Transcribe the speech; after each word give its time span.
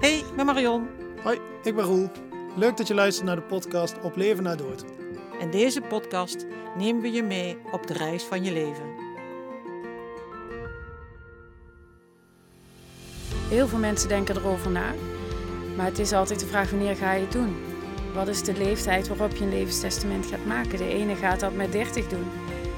Hey, 0.00 0.18
ik 0.18 0.36
ben 0.36 0.46
Marion. 0.46 0.88
Hoi, 1.22 1.38
ik 1.62 1.74
ben 1.74 1.84
Roel. 1.84 2.10
Leuk 2.56 2.76
dat 2.76 2.86
je 2.86 2.94
luistert 2.94 3.26
naar 3.26 3.36
de 3.36 3.42
podcast 3.42 4.00
Op 4.02 4.16
Leven 4.16 4.42
na 4.42 4.56
Dood. 4.56 4.84
In 5.40 5.50
deze 5.50 5.80
podcast 5.80 6.46
nemen 6.76 7.02
we 7.02 7.12
je 7.12 7.22
mee 7.22 7.58
op 7.72 7.86
de 7.86 7.92
reis 7.92 8.22
van 8.22 8.44
je 8.44 8.52
leven. 8.52 8.84
Heel 13.48 13.68
veel 13.68 13.78
mensen 13.78 14.08
denken 14.08 14.36
erover 14.36 14.70
na. 14.70 14.94
Maar 15.76 15.86
het 15.86 15.98
is 15.98 16.12
altijd 16.12 16.40
de 16.40 16.46
vraag 16.46 16.70
wanneer 16.70 16.96
ga 16.96 17.12
je 17.12 17.20
het 17.20 17.32
doen? 17.32 17.56
Wat 18.14 18.28
is 18.28 18.42
de 18.42 18.56
leeftijd 18.56 19.08
waarop 19.08 19.36
je 19.36 19.44
een 19.44 19.50
levenstestament 19.50 20.26
gaat 20.26 20.46
maken? 20.46 20.78
De 20.78 20.88
ene 20.88 21.14
gaat 21.14 21.40
dat 21.40 21.54
met 21.54 21.72
30 21.72 22.08
doen. 22.08 22.26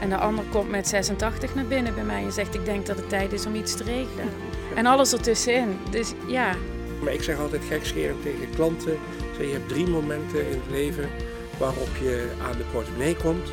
En 0.00 0.08
de 0.08 0.16
ander 0.16 0.44
komt 0.44 0.70
met 0.70 0.88
86 0.88 1.54
naar 1.54 1.66
binnen 1.66 1.94
bij 1.94 2.04
mij 2.04 2.24
en 2.24 2.32
zegt 2.32 2.54
ik 2.54 2.64
denk 2.64 2.86
dat 2.86 2.96
het 2.96 3.08
tijd 3.08 3.32
is 3.32 3.46
om 3.46 3.54
iets 3.54 3.76
te 3.76 3.84
regelen. 3.84 4.28
En 4.74 4.86
alles 4.86 5.12
ertussenin. 5.12 5.78
Dus 5.90 6.12
ja, 6.26 6.54
Maar 7.02 7.12
ik 7.12 7.22
zeg 7.22 7.38
altijd 7.38 7.62
gekscherend 7.64 8.22
tegen 8.22 8.50
klanten: 8.54 8.98
zeg, 9.36 9.46
je 9.46 9.52
hebt 9.52 9.68
drie 9.68 9.86
momenten 9.86 10.46
in 10.46 10.60
het 10.60 10.70
leven 10.70 11.10
waarop 11.58 11.96
je 12.00 12.30
aan 12.42 12.56
de 12.56 12.64
portemonnee 12.72 13.16
komt. 13.16 13.48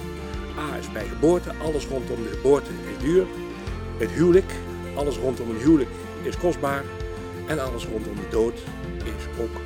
A 0.57 0.77
is 0.77 0.91
bij 0.91 1.05
geboorte, 1.07 1.53
alles 1.63 1.85
rondom 1.85 2.23
de 2.23 2.29
geboorte 2.29 2.69
is 2.71 3.03
duur. 3.03 3.25
Het 3.97 4.11
huwelijk, 4.11 4.51
alles 4.95 5.17
rondom 5.17 5.49
een 5.49 5.57
huwelijk 5.57 5.89
is 6.23 6.37
kostbaar. 6.37 6.83
En 7.47 7.59
alles 7.59 7.85
rondom 7.85 8.15
de 8.15 8.27
dood 8.29 8.53
is 9.03 9.39
ook 9.41 9.61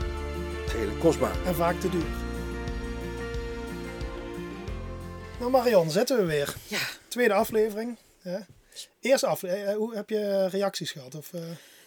redelijk 0.74 1.00
kostbaar. 1.00 1.36
En 1.46 1.56
vaak 1.56 1.80
te 1.80 1.90
duur. 1.90 2.06
Nou 5.40 5.52
Marion, 5.52 5.92
zitten 5.92 6.18
we 6.18 6.26
weer. 6.26 6.56
Ja. 6.68 6.80
Tweede 7.08 7.34
aflevering. 7.34 7.98
Hè? 8.22 8.38
Eerste 9.00 9.28
aflevering. 9.28 9.78
Hoe 9.78 9.96
heb 9.96 10.10
je 10.10 10.48
reacties 10.48 10.92
gehad? 10.92 11.16
Of, 11.16 11.34
eh, 11.34 11.42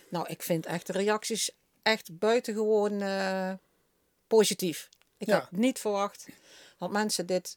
Nou, 0.08 0.26
ik 0.28 0.42
vind 0.42 0.66
echt 0.66 0.86
de 0.86 0.92
reacties 0.92 1.50
echt 1.84 2.18
buitengewoon 2.18 3.00
eh, 3.00 3.52
positief. 4.26 4.88
Ik 5.16 5.26
Ja. 5.26 5.38
had 5.40 5.50
niet 5.50 5.78
verwacht 5.78 6.26
dat 6.78 6.90
mensen 6.90 7.26
dit 7.26 7.56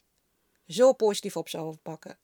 zo 0.68 0.94
positief 0.94 1.38
op 1.38 1.50
zouden 1.50 1.80
pakken. 1.82 2.18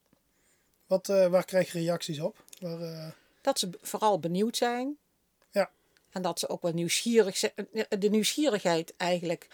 wat, 0.86 1.10
eh, 1.10 1.28
waar 1.28 1.46
krijg 1.46 1.72
je 1.74 1.80
reacties 1.80 2.20
op? 2.20 2.44
Waar, 2.60 2.82
eh, 2.82 3.12
Dat 3.42 3.60
ze 3.60 3.70
vooral 3.82 4.20
benieuwd 4.20 4.58
zijn. 4.58 4.98
Ja. 5.52 5.70
En 6.12 6.22
dat 6.22 6.40
ze 6.40 6.50
ook 6.50 6.62
wel 6.62 6.72
nieuwsgierig 6.74 7.38
zijn. 7.38 7.52
De 7.90 8.10
nieuwsgierigheid 8.10 8.94
eigenlijk 8.98 9.48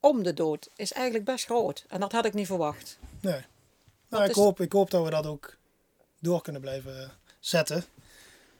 om 0.00 0.22
de 0.22 0.34
dood 0.34 0.68
is 0.76 0.92
eigenlijk 0.92 1.24
best 1.24 1.44
groot. 1.44 1.84
En 1.88 2.00
dat 2.00 2.12
had 2.12 2.24
ik 2.24 2.32
niet 2.34 2.46
verwacht. 2.46 2.98
nee. 3.20 3.40
Nou, 4.08 4.24
ik, 4.24 4.30
is- 4.30 4.36
hoop, 4.36 4.60
ik 4.60 4.72
hoop 4.72 4.90
dat 4.90 5.04
we 5.04 5.10
dat 5.10 5.26
ook 5.26 5.56
door 6.20 6.42
kunnen 6.42 6.60
blijven 6.60 7.12
zetten. 7.40 7.84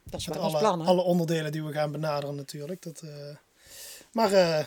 Dat 0.04 0.20
is 0.20 0.26
Met 0.28 0.38
ons 0.38 0.46
alle, 0.46 0.58
plan. 0.58 0.80
alle 0.80 1.02
onderdelen 1.02 1.52
die 1.52 1.64
we 1.64 1.72
gaan 1.72 1.92
benaderen 1.92 2.34
natuurlijk. 2.34 2.82
Dat, 2.82 3.00
eh, 3.00 3.36
maar 4.12 4.32
eh, 4.32 4.64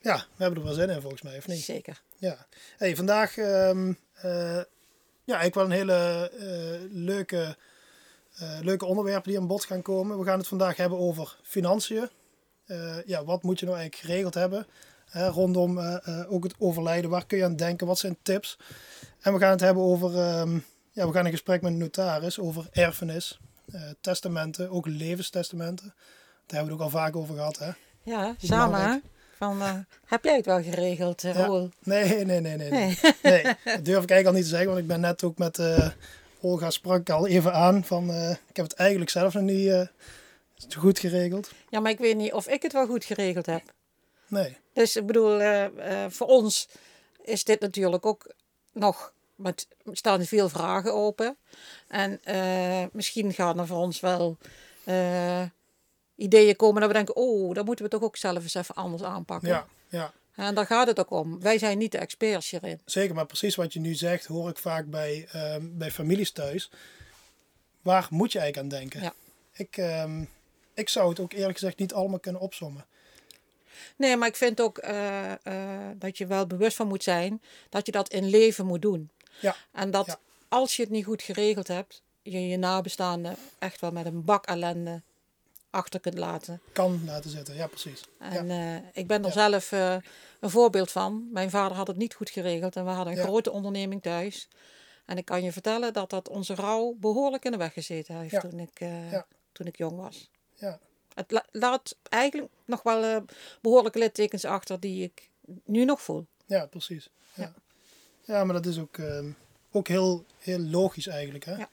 ja, 0.00 0.16
we 0.16 0.42
hebben 0.42 0.58
er 0.58 0.64
wel 0.64 0.74
zin 0.74 0.90
in 0.90 1.00
volgens 1.00 1.22
mij, 1.22 1.36
of 1.36 1.46
niet? 1.46 1.60
Zeker. 1.62 2.02
Ja. 2.16 2.46
Hey, 2.76 2.96
vandaag 2.96 3.36
ehm 3.36 3.92
eh 4.14 4.60
ja, 5.24 5.40
ik 5.40 5.54
wel 5.54 5.64
een 5.64 5.70
hele 5.70 6.30
eh, 6.38 6.90
leuke, 6.90 7.56
eh, 8.34 8.58
leuke 8.60 8.84
onderwerpen 8.86 9.30
die 9.30 9.40
aan 9.40 9.46
bod 9.46 9.64
gaan 9.64 9.82
komen. 9.82 10.18
We 10.18 10.24
gaan 10.24 10.38
het 10.38 10.48
vandaag 10.48 10.76
hebben 10.76 10.98
over 10.98 11.36
financiën. 11.42 12.08
Eh, 12.66 12.96
ja, 13.06 13.24
wat 13.24 13.42
moet 13.42 13.58
je 13.60 13.66
nou 13.66 13.78
eigenlijk 13.78 14.06
geregeld 14.06 14.34
hebben 14.34 14.66
hè, 15.10 15.28
rondom 15.28 15.78
eh, 15.78 15.96
eh, 16.20 16.32
ook 16.32 16.42
het 16.44 16.54
overlijden? 16.58 17.10
Waar 17.10 17.26
kun 17.26 17.38
je 17.38 17.44
aan 17.44 17.56
denken? 17.56 17.86
Wat 17.86 17.98
zijn 17.98 18.16
tips? 18.22 18.58
En 19.20 19.32
we 19.32 19.38
gaan 19.38 19.50
het 19.50 19.60
hebben 19.60 19.82
over, 19.82 20.18
ehm, 20.18 20.58
ja, 20.92 21.06
we 21.06 21.12
gaan 21.12 21.24
een 21.24 21.30
gesprek 21.30 21.62
met 21.62 21.72
een 21.72 21.78
notaris 21.78 22.38
over 22.38 22.68
erfenis, 22.72 23.40
eh, 23.40 23.49
testamenten, 24.00 24.70
ook 24.70 24.86
levenstestamenten. 24.86 25.86
Daar 26.46 26.58
hebben 26.58 26.76
we 26.76 26.82
het 26.82 26.92
ook 26.92 26.94
al 26.94 27.00
vaak 27.00 27.16
over 27.16 27.34
gehad. 27.34 27.58
Hè? 27.58 27.70
Ja, 28.02 28.34
samen. 28.38 29.02
Van, 29.36 29.62
eh, 29.62 29.74
heb 30.04 30.24
jij 30.24 30.36
het 30.36 30.46
wel 30.46 30.62
geregeld, 30.62 31.24
eh, 31.24 31.34
Ja. 31.34 31.44
Roel? 31.46 31.70
Nee, 31.82 32.24
nee, 32.24 32.40
nee, 32.40 32.56
nee. 32.56 32.70
nee. 33.22 33.42
Dat 33.64 33.84
durf 33.84 34.02
ik 34.02 34.10
eigenlijk 34.10 34.26
al 34.26 34.32
niet 34.32 34.42
te 34.42 34.48
zeggen, 34.48 34.68
want 34.68 34.78
ik 34.80 34.86
ben 34.86 35.00
net 35.00 35.24
ook 35.24 35.38
met 35.38 35.58
eh, 35.58 35.88
Olga 36.40 36.70
sprak 36.70 37.00
ik 37.00 37.10
al 37.10 37.26
even 37.26 37.52
aan 37.52 37.84
van 37.84 38.10
eh, 38.10 38.30
ik 38.30 38.56
heb 38.56 38.66
het 38.66 38.74
eigenlijk 38.74 39.10
zelf 39.10 39.34
nog 39.34 39.42
niet 39.42 39.68
eh, 39.68 39.86
goed 40.78 40.98
geregeld. 40.98 41.50
Ja, 41.68 41.80
maar 41.80 41.90
ik 41.90 41.98
weet 41.98 42.16
niet 42.16 42.32
of 42.32 42.48
ik 42.48 42.62
het 42.62 42.72
wel 42.72 42.86
goed 42.86 43.04
geregeld 43.04 43.46
heb. 43.46 43.62
Nee, 44.26 44.56
Dus 44.72 44.96
ik 44.96 45.06
bedoel, 45.06 45.40
eh, 45.40 45.64
eh, 46.04 46.10
voor 46.10 46.26
ons 46.26 46.68
is 47.22 47.44
dit 47.44 47.60
natuurlijk 47.60 48.06
ook 48.06 48.32
nog, 48.72 49.12
met, 49.40 49.68
er 49.84 49.96
staan 49.96 50.24
veel 50.24 50.48
vragen 50.48 50.94
open. 50.94 51.36
En 51.88 52.24
eh, 52.24 52.84
misschien 52.92 53.32
gaan 53.32 53.58
er 53.58 53.66
voor 53.66 53.78
ons 53.78 54.00
wel 54.00 54.38
eh, 54.84 55.42
ideeën 56.16 56.56
komen 56.56 56.80
dat 56.80 56.90
we 56.90 56.96
denken, 56.96 57.16
oh, 57.16 57.54
dan 57.54 57.64
moeten 57.64 57.84
we 57.84 57.90
toch 57.90 58.02
ook 58.02 58.16
zelf 58.16 58.42
eens 58.42 58.54
even 58.54 58.74
anders 58.74 59.02
aanpakken. 59.02 59.48
ja, 59.48 59.66
ja, 59.88 60.12
En 60.34 60.54
daar 60.54 60.66
gaat 60.66 60.86
het 60.86 61.00
ook 61.00 61.10
om. 61.10 61.40
Wij 61.40 61.58
zijn 61.58 61.78
niet 61.78 61.92
de 61.92 61.98
experts 61.98 62.50
hierin. 62.50 62.80
zeker. 62.84 63.14
Maar 63.14 63.26
precies 63.26 63.54
wat 63.54 63.72
je 63.72 63.80
nu 63.80 63.94
zegt, 63.94 64.26
hoor 64.26 64.48
ik 64.48 64.58
vaak 64.58 64.86
bij, 64.86 65.28
ehm, 65.32 65.62
bij 65.70 65.90
families 65.90 66.30
thuis. 66.30 66.70
Waar 67.82 68.06
moet 68.10 68.32
je 68.32 68.38
eigenlijk 68.38 68.72
aan 68.72 68.80
denken? 68.80 69.02
Ja. 69.02 69.12
Ik, 69.52 69.76
ehm, 69.76 70.24
ik 70.74 70.88
zou 70.88 71.08
het 71.08 71.20
ook 71.20 71.32
eerlijk 71.32 71.58
gezegd 71.58 71.78
niet 71.78 71.92
allemaal 71.92 72.18
kunnen 72.18 72.40
opsommen. 72.40 72.84
Nee, 73.96 74.16
maar 74.16 74.28
ik 74.28 74.36
vind 74.36 74.60
ook 74.60 74.78
eh, 74.78 75.32
dat 75.96 76.18
je 76.18 76.26
wel 76.26 76.46
bewust 76.46 76.76
van 76.76 76.88
moet 76.88 77.02
zijn 77.02 77.42
dat 77.68 77.86
je 77.86 77.92
dat 77.92 78.12
in 78.12 78.28
leven 78.28 78.66
moet 78.66 78.82
doen. 78.82 79.10
Ja, 79.40 79.56
En 79.72 79.90
dat 79.90 80.06
Ja. 80.06 80.18
als 80.48 80.76
je 80.76 80.82
het 80.82 80.90
niet 80.90 81.04
goed 81.04 81.22
geregeld 81.22 81.68
hebt, 81.68 82.02
je 82.22 82.48
je 82.48 82.56
nabestaanden 82.56 83.36
echt 83.58 83.80
wel 83.80 83.90
met 83.92 84.06
een 84.06 84.24
bak 84.24 84.46
ellende 84.46 85.02
achter 85.70 86.00
kunt 86.00 86.18
laten. 86.18 86.60
kan 86.72 87.00
laten 87.04 87.30
zitten. 87.30 87.54
Ja, 87.54 87.66
precies. 87.66 88.00
En 88.18 88.50
eh, 88.50 88.76
ik 88.92 89.06
ben 89.06 89.24
er 89.24 89.32
zelf 89.32 89.72
eh, 89.72 89.96
een 90.40 90.50
voorbeeld 90.50 90.90
van. 90.90 91.28
Mijn 91.32 91.50
vader 91.50 91.76
had 91.76 91.86
het 91.86 91.96
niet 91.96 92.14
goed 92.14 92.30
geregeld 92.30 92.76
en 92.76 92.84
we 92.84 92.90
hadden 92.90 93.12
een 93.12 93.18
Ja. 93.18 93.24
grote 93.24 93.50
onderneming 93.50 94.02
thuis. 94.02 94.48
En 95.06 95.16
ik 95.18 95.24
kan 95.24 95.42
je 95.42 95.52
vertellen 95.52 95.92
dat 95.92 96.10
dat 96.10 96.28
onze 96.28 96.54
rouw 96.54 96.94
behoorlijk 96.98 97.44
in 97.44 97.50
de 97.50 97.56
weg 97.56 97.72
gezeten 97.72 98.16
heeft 98.16 98.40
toen, 98.40 98.58
ik, 98.58 98.80
eh, 98.80 99.20
toen 99.52 99.66
ik 99.66 99.76
jong 99.76 99.96
was. 99.96 100.30
Ja, 100.54 100.78
Het 101.14 101.30
la- 101.30 101.46
laat 101.50 101.96
eigenlijk 102.08 102.52
nog 102.64 102.82
wel 102.82 103.02
eh, 103.04 103.16
behoorlijke 103.60 103.98
littekens 103.98 104.44
achter 104.44 104.80
die 104.80 105.02
ik 105.02 105.28
nu 105.64 105.84
nog 105.84 106.02
voel. 106.02 106.26
ja 106.46 106.66
precies. 106.66 107.10
Ja. 107.34 107.54
Ja, 108.30 108.44
maar 108.44 108.54
dat 108.54 108.66
is 108.66 108.78
ook, 108.78 108.98
ehm, 108.98 109.30
ook 109.72 109.88
heel, 109.88 110.24
heel 110.38 110.58
logisch 110.58 111.06
eigenlijk. 111.06 111.44
Hè? 111.44 111.56
Ja. 111.56 111.68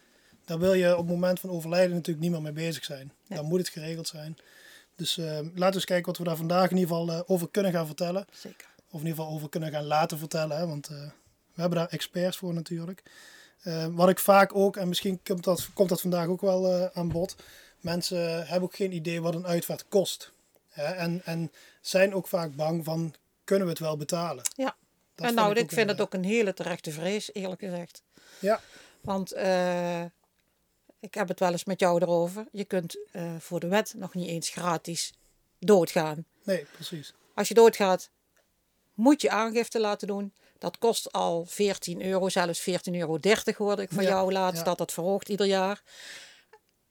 Daar 0.45 0.59
wil 0.59 0.73
je 0.73 0.91
op 0.91 0.97
het 0.97 1.07
moment 1.07 1.39
van 1.39 1.49
overlijden 1.49 1.95
natuurlijk 1.95 2.19
niet 2.19 2.31
meer 2.31 2.41
mee 2.41 2.65
bezig 2.65 2.83
zijn. 2.83 3.11
Nee. 3.27 3.39
Dan 3.39 3.47
moet 3.47 3.59
het 3.59 3.69
geregeld 3.69 4.07
zijn. 4.07 4.37
Dus 4.95 5.17
ehm, 5.17 5.43
laten 5.43 5.69
we 5.69 5.73
eens 5.73 5.85
kijken 5.85 6.05
wat 6.05 6.17
we 6.17 6.23
daar 6.23 6.35
vandaag 6.35 6.69
in 6.71 6.77
ieder 6.77 6.95
geval 6.95 7.11
eh, 7.11 7.21
over 7.25 7.49
kunnen 7.49 7.71
gaan 7.71 7.85
vertellen. 7.85 8.25
Zeker. 8.31 8.67
Of 8.91 8.99
in 9.01 9.07
ieder 9.07 9.15
geval 9.15 9.35
over 9.35 9.49
kunnen 9.49 9.71
gaan 9.71 9.85
laten 9.85 10.17
vertellen. 10.17 10.57
Hè? 10.57 10.67
Want 10.67 10.87
eh, 10.87 10.97
we 11.53 11.61
hebben 11.61 11.79
daar 11.79 11.89
experts 11.89 12.37
voor 12.37 12.53
natuurlijk. 12.53 13.03
Eh, 13.61 13.85
wat 13.91 14.09
ik 14.09 14.19
vaak 14.19 14.55
ook, 14.55 14.77
en 14.77 14.87
misschien 14.87 15.19
komt 15.23 15.43
dat, 15.43 15.69
komt 15.73 15.89
dat 15.89 16.01
vandaag 16.01 16.27
ook 16.27 16.41
wel 16.41 16.67
eh, 16.67 16.85
aan 16.93 17.07
bod. 17.07 17.35
Mensen 17.79 18.47
hebben 18.47 18.63
ook 18.63 18.75
geen 18.75 18.91
idee 18.91 19.21
wat 19.21 19.35
een 19.35 19.47
uitvaart 19.47 19.85
kost. 19.87 20.31
Hè? 20.69 20.83
En, 20.83 21.21
en 21.25 21.51
zijn 21.81 22.13
ook 22.13 22.27
vaak 22.27 22.55
bang 22.55 22.83
van, 22.83 23.13
kunnen 23.43 23.65
we 23.65 23.71
het 23.71 23.81
wel 23.81 23.97
betalen? 23.97 24.43
Ja. 24.55 24.75
Dat 25.17 25.27
en 25.27 25.35
nou, 25.35 25.53
ik 25.53 25.69
vind 25.69 25.81
een, 25.81 25.87
het 25.87 26.01
ook 26.01 26.13
een 26.13 26.23
hele 26.23 26.53
terechte 26.53 26.91
vrees, 26.91 27.33
eerlijk 27.33 27.61
gezegd. 27.61 28.03
Ja, 28.39 28.61
Want 29.01 29.31
eh, 29.31 30.03
ik 30.99 31.13
heb 31.13 31.27
het 31.27 31.39
wel 31.39 31.51
eens 31.51 31.63
met 31.63 31.79
jou 31.79 32.01
erover. 32.01 32.47
Je 32.51 32.65
kunt 32.65 32.97
eh, 33.11 33.35
voor 33.39 33.59
de 33.59 33.67
wet 33.67 33.93
nog 33.97 34.13
niet 34.13 34.29
eens 34.29 34.49
gratis 34.49 35.13
doodgaan. 35.59 36.25
nee, 36.43 36.65
precies. 36.71 37.13
Als 37.33 37.47
je 37.47 37.53
doodgaat, 37.53 38.09
moet 38.93 39.21
je 39.21 39.29
aangifte 39.29 39.79
laten 39.79 40.07
doen. 40.07 40.33
Dat 40.57 40.77
kost 40.77 41.11
al 41.11 41.45
14 41.45 42.05
euro, 42.05 42.29
zelfs 42.29 42.69
14,30 42.69 42.75
euro 42.91 43.19
hoorde 43.57 43.81
ik 43.81 43.91
van 43.91 44.03
Ja, 44.03 44.09
jou 44.09 44.31
laatst, 44.31 44.59
ja. 44.59 44.63
dat 44.63 44.77
dat 44.77 44.93
verhoogt 44.93 45.29
ieder 45.29 45.45
jaar. 45.45 45.81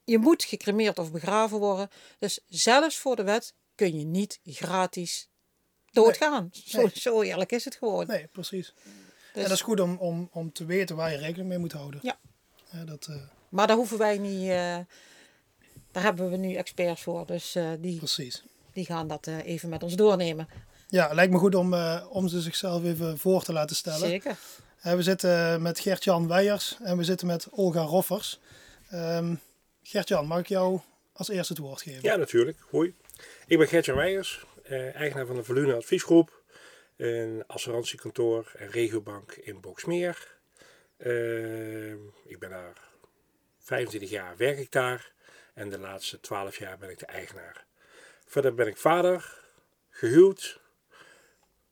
Je 0.04 0.18
moet 0.18 0.44
gecremeerd 0.44 0.98
of 0.98 1.12
begraven 1.12 1.58
worden. 1.58 1.88
Dus 2.18 2.40
zelfs 2.48 2.96
voor 2.96 3.16
de 3.16 3.22
wet 3.24 3.54
kun 3.74 3.98
je 3.98 4.04
niet 4.04 4.40
gratis 4.44 5.28
doodgaan. 6.04 6.48
Zo, 6.52 6.78
Nee. 6.80 6.90
zo 6.94 7.22
eerlijk 7.22 7.52
is 7.52 7.64
het 7.64 7.74
gewoon. 7.76 8.06
Nee, 8.06 8.26
precies. 8.32 8.74
Dus- 8.76 8.94
En 9.34 9.42
dat 9.42 9.50
is 9.50 9.60
goed 9.60 9.80
om, 9.80 9.96
om, 9.96 10.28
om 10.32 10.52
te 10.52 10.64
weten 10.64 10.96
waar 10.96 11.10
je 11.10 11.16
rekening 11.16 11.48
mee 11.48 11.58
moet 11.58 11.72
houden. 11.72 12.00
Ja. 12.02 12.18
Ja, 12.70 12.84
dat, 12.84 13.06
eh, 13.10 13.16
Maar 13.48 13.66
daar 13.66 13.76
hoeven 13.76 13.98
wij 13.98 14.18
niet. 14.18 14.48
eh, 14.48 14.78
daar 15.92 16.02
hebben 16.02 16.30
we 16.30 16.36
nu 16.36 16.54
experts 16.54 17.02
voor. 17.02 17.26
Dus 17.26 17.54
eh, 17.54 17.70
die, 17.78 17.98
precies. 17.98 18.42
die 18.72 18.84
gaan 18.84 19.08
dat 19.08 19.26
eh, 19.26 19.46
even 19.46 19.68
met 19.68 19.82
ons 19.82 19.94
doornemen. 19.94 20.48
Ja, 20.88 21.12
lijkt 21.14 21.32
me 21.32 21.38
goed 21.38 21.54
om, 21.54 21.74
eh, 21.74 22.06
om 22.10 22.28
ze 22.28 22.40
zichzelf 22.40 22.84
even 22.84 23.18
voor 23.18 23.42
te 23.42 23.52
laten 23.52 23.76
stellen. 23.76 23.98
Zeker. 24.08 24.36
We 24.82 25.02
zitten 25.02 25.62
met 25.62 25.80
Gert-Jan 25.80 26.28
Weijers 26.28 26.76
en 26.82 26.96
we 26.96 27.04
zitten 27.04 27.26
met 27.26 27.46
Olga 27.50 27.80
Roffers. 27.80 28.38
Ehm 28.90 29.34
Gert-Jan, 29.82 30.26
mag 30.26 30.38
ik 30.38 30.48
jou 30.48 30.80
als 31.12 31.28
eerste 31.28 31.52
het 31.52 31.62
woord 31.62 31.82
geven? 31.82 32.02
Ja, 32.02 32.16
natuurlijk. 32.16 32.58
Hoi. 32.70 32.94
Ik 33.46 33.58
ben 33.58 33.68
Gertjan 33.68 33.96
Weijers, 33.96 34.44
eigenaar 34.68 35.26
van 35.26 35.36
de 35.36 35.44
Volune 35.44 35.74
Adviesgroep. 35.74 36.42
Een 36.96 37.44
assurantiekantoor 37.46 38.52
en 38.56 38.70
regiobank 38.70 39.32
in 39.32 39.60
Boksmeer. 39.60 40.38
Eh, 40.96 41.92
ik 42.24 42.38
ben 42.38 42.50
daar 42.50 42.88
25 43.58 44.10
jaar 44.10 44.36
werk 44.36 44.58
ik 44.58 44.72
daar. 44.72 45.12
En 45.54 45.70
de 45.70 45.78
laatste 45.78 46.20
12 46.20 46.58
jaar 46.58 46.78
ben 46.78 46.90
ik 46.90 46.98
de 46.98 47.06
eigenaar 47.06 47.66
Verder 48.26 48.54
ben 48.54 48.66
ik 48.66 48.76
vader, 48.76 49.40
gehuwd, 49.90 50.60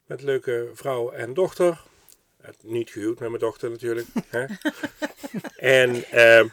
met 0.06 0.23
leuke 0.23 0.70
vrouw 0.75 1.11
en 1.11 1.35
dochter. 1.35 1.81
Eh, 2.40 2.50
Niet 2.61 2.90
gehuwd 2.90 3.19
met 3.19 3.29
mijn 3.29 3.40
dochter 3.40 3.70
natuurlijk. 3.70 4.06
hè. 4.37 4.47
En 5.56 6.05
ehm, 6.05 6.49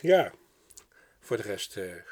ja, 0.00 0.32
voor 1.20 1.36
de 1.36 1.42
rest 1.42 1.76
eh, 1.76 1.92
eh. 1.92 2.02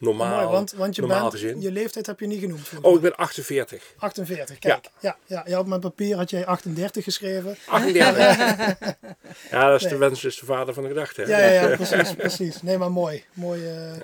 Normaal, 0.00 0.36
Mooi, 0.40 0.46
want, 0.52 0.72
want 0.72 0.94
je, 0.94 1.00
normaal 1.00 1.20
bent, 1.20 1.32
gezin. 1.32 1.60
je 1.60 1.72
leeftijd 1.72 2.06
heb 2.06 2.20
je 2.20 2.26
niet 2.26 2.40
genoemd. 2.40 2.70
Oh, 2.82 2.94
ik 2.94 3.00
ben 3.00 3.16
48. 3.16 3.94
48, 3.98 4.58
kijk. 4.58 4.88
Ja. 5.00 5.16
Ja, 5.26 5.42
je 5.46 5.52
had 5.52 5.60
op 5.62 5.66
mijn 5.68 5.80
papier 5.80 6.16
had 6.16 6.30
jij 6.30 6.46
38 6.46 7.04
geschreven. 7.04 7.56
38. 7.66 8.26
ja, 9.50 9.70
dat 9.70 9.82
is 9.82 9.88
de 9.88 9.96
wens, 9.96 10.24
is 10.24 10.38
de 10.38 10.44
vader 10.46 10.74
van 10.74 10.82
de 10.82 10.88
gedachte. 10.88 11.22
hè? 11.22 11.28
Ja, 11.28 11.38
ja, 11.52 11.68
ja 11.70 11.76
precies, 11.84 12.14
precies. 12.14 12.62
Nee, 12.62 12.78
maar 12.78 12.92
mooi. 12.92 13.24
mooi 13.32 13.66
eh, 13.68 14.00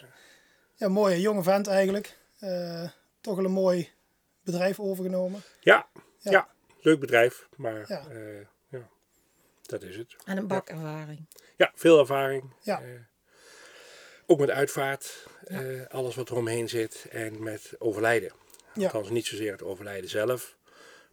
ja, 0.74 0.88
mooie 0.88 1.20
jonge 1.20 1.42
vent 1.42 1.66
eigenlijk. 1.66 2.16
Eh, 2.38 2.88
toch 3.20 3.36
wel 3.36 3.44
een 3.44 3.50
mooi 3.50 3.88
bedrijf 4.44 4.80
overgenomen. 4.80 5.42
Ja, 5.60 5.86
Ja. 6.18 6.30
ja. 6.30 6.48
leuk 6.80 7.00
bedrijf, 7.00 7.46
maar 7.56 7.84
Ja. 7.88 8.02
ja. 8.10 8.46
ja, 8.68 8.88
dat 9.62 9.82
is 9.82 9.96
het. 9.96 10.16
En 10.24 10.36
een 10.36 10.46
bakervaring. 10.46 11.26
Ja, 11.56 11.72
veel 11.74 11.98
ervaring. 11.98 12.52
Ja. 12.62 12.80
Ook 14.26 14.38
met 14.38 14.50
uitvaart, 14.50 15.26
eh, 15.44 15.60
alles 15.88 16.14
wat 16.14 16.28
er 16.28 16.36
omheen 16.36 16.68
zit 16.68 17.06
en 17.10 17.42
met 17.42 17.72
overlijden. 17.78 18.32
Ja. 18.74 18.84
Althans, 18.84 19.10
niet 19.10 19.26
zozeer 19.26 19.52
het 19.52 19.62
overlijden 19.62 20.10
zelf, 20.10 20.56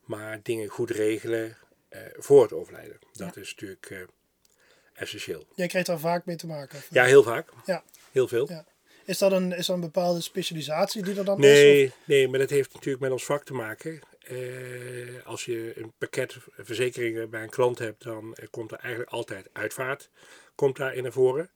maar 0.03 0.39
dingen 0.43 0.67
goed 0.67 0.89
regelen 0.89 1.57
eh, 1.89 2.01
voor 2.17 2.41
het 2.41 2.53
overlijden. 2.53 2.99
Dat 3.13 3.37
is 3.37 3.49
natuurlijk 3.51 3.89
eh, 3.89 3.97
essentieel. 4.93 5.47
Jij 5.55 5.67
krijgt 5.67 5.87
daar 5.87 5.99
vaak 5.99 6.25
mee 6.25 6.35
te 6.35 6.47
maken. 6.47 6.77
of- 6.77 6.87
Ja, 6.89 7.03
heel 7.03 7.23
vaak. 7.23 7.49
Ja. 7.65 7.83
Heel 8.11 8.27
veel. 8.27 8.49
Ja. 8.49 8.65
Is 9.05 9.17
dat 9.17 9.31
een, 9.31 9.51
is 9.51 9.65
dat 9.65 9.75
een 9.75 9.81
bepaalde 9.81 10.21
specialisatie 10.21 11.03
die 11.03 11.17
er 11.17 11.25
dan 11.25 11.37
is? 11.37 11.43
Nee, 11.43 11.91
nee, 12.05 12.27
maar 12.27 12.39
dat 12.39 12.49
heeft 12.49 12.73
natuurlijk 12.73 13.03
met 13.03 13.11
ons 13.11 13.25
vak 13.25 13.43
te 13.43 13.53
maken. 13.53 13.99
Als 15.23 15.45
je 15.45 15.73
een 15.75 15.93
pakket 15.97 16.35
verzekeringen 16.57 17.29
bij 17.29 17.43
een 17.43 17.49
klant 17.49 17.79
hebt, 17.79 18.03
dan 18.03 18.37
komt 18.49 18.71
er 18.71 18.77
eigenlijk 18.79 19.11
altijd 19.11 19.49
uitvaart 19.53 20.09
komt 20.55 20.77
daarin 20.77 21.03
naar 21.03 21.11
voren. 21.11 21.49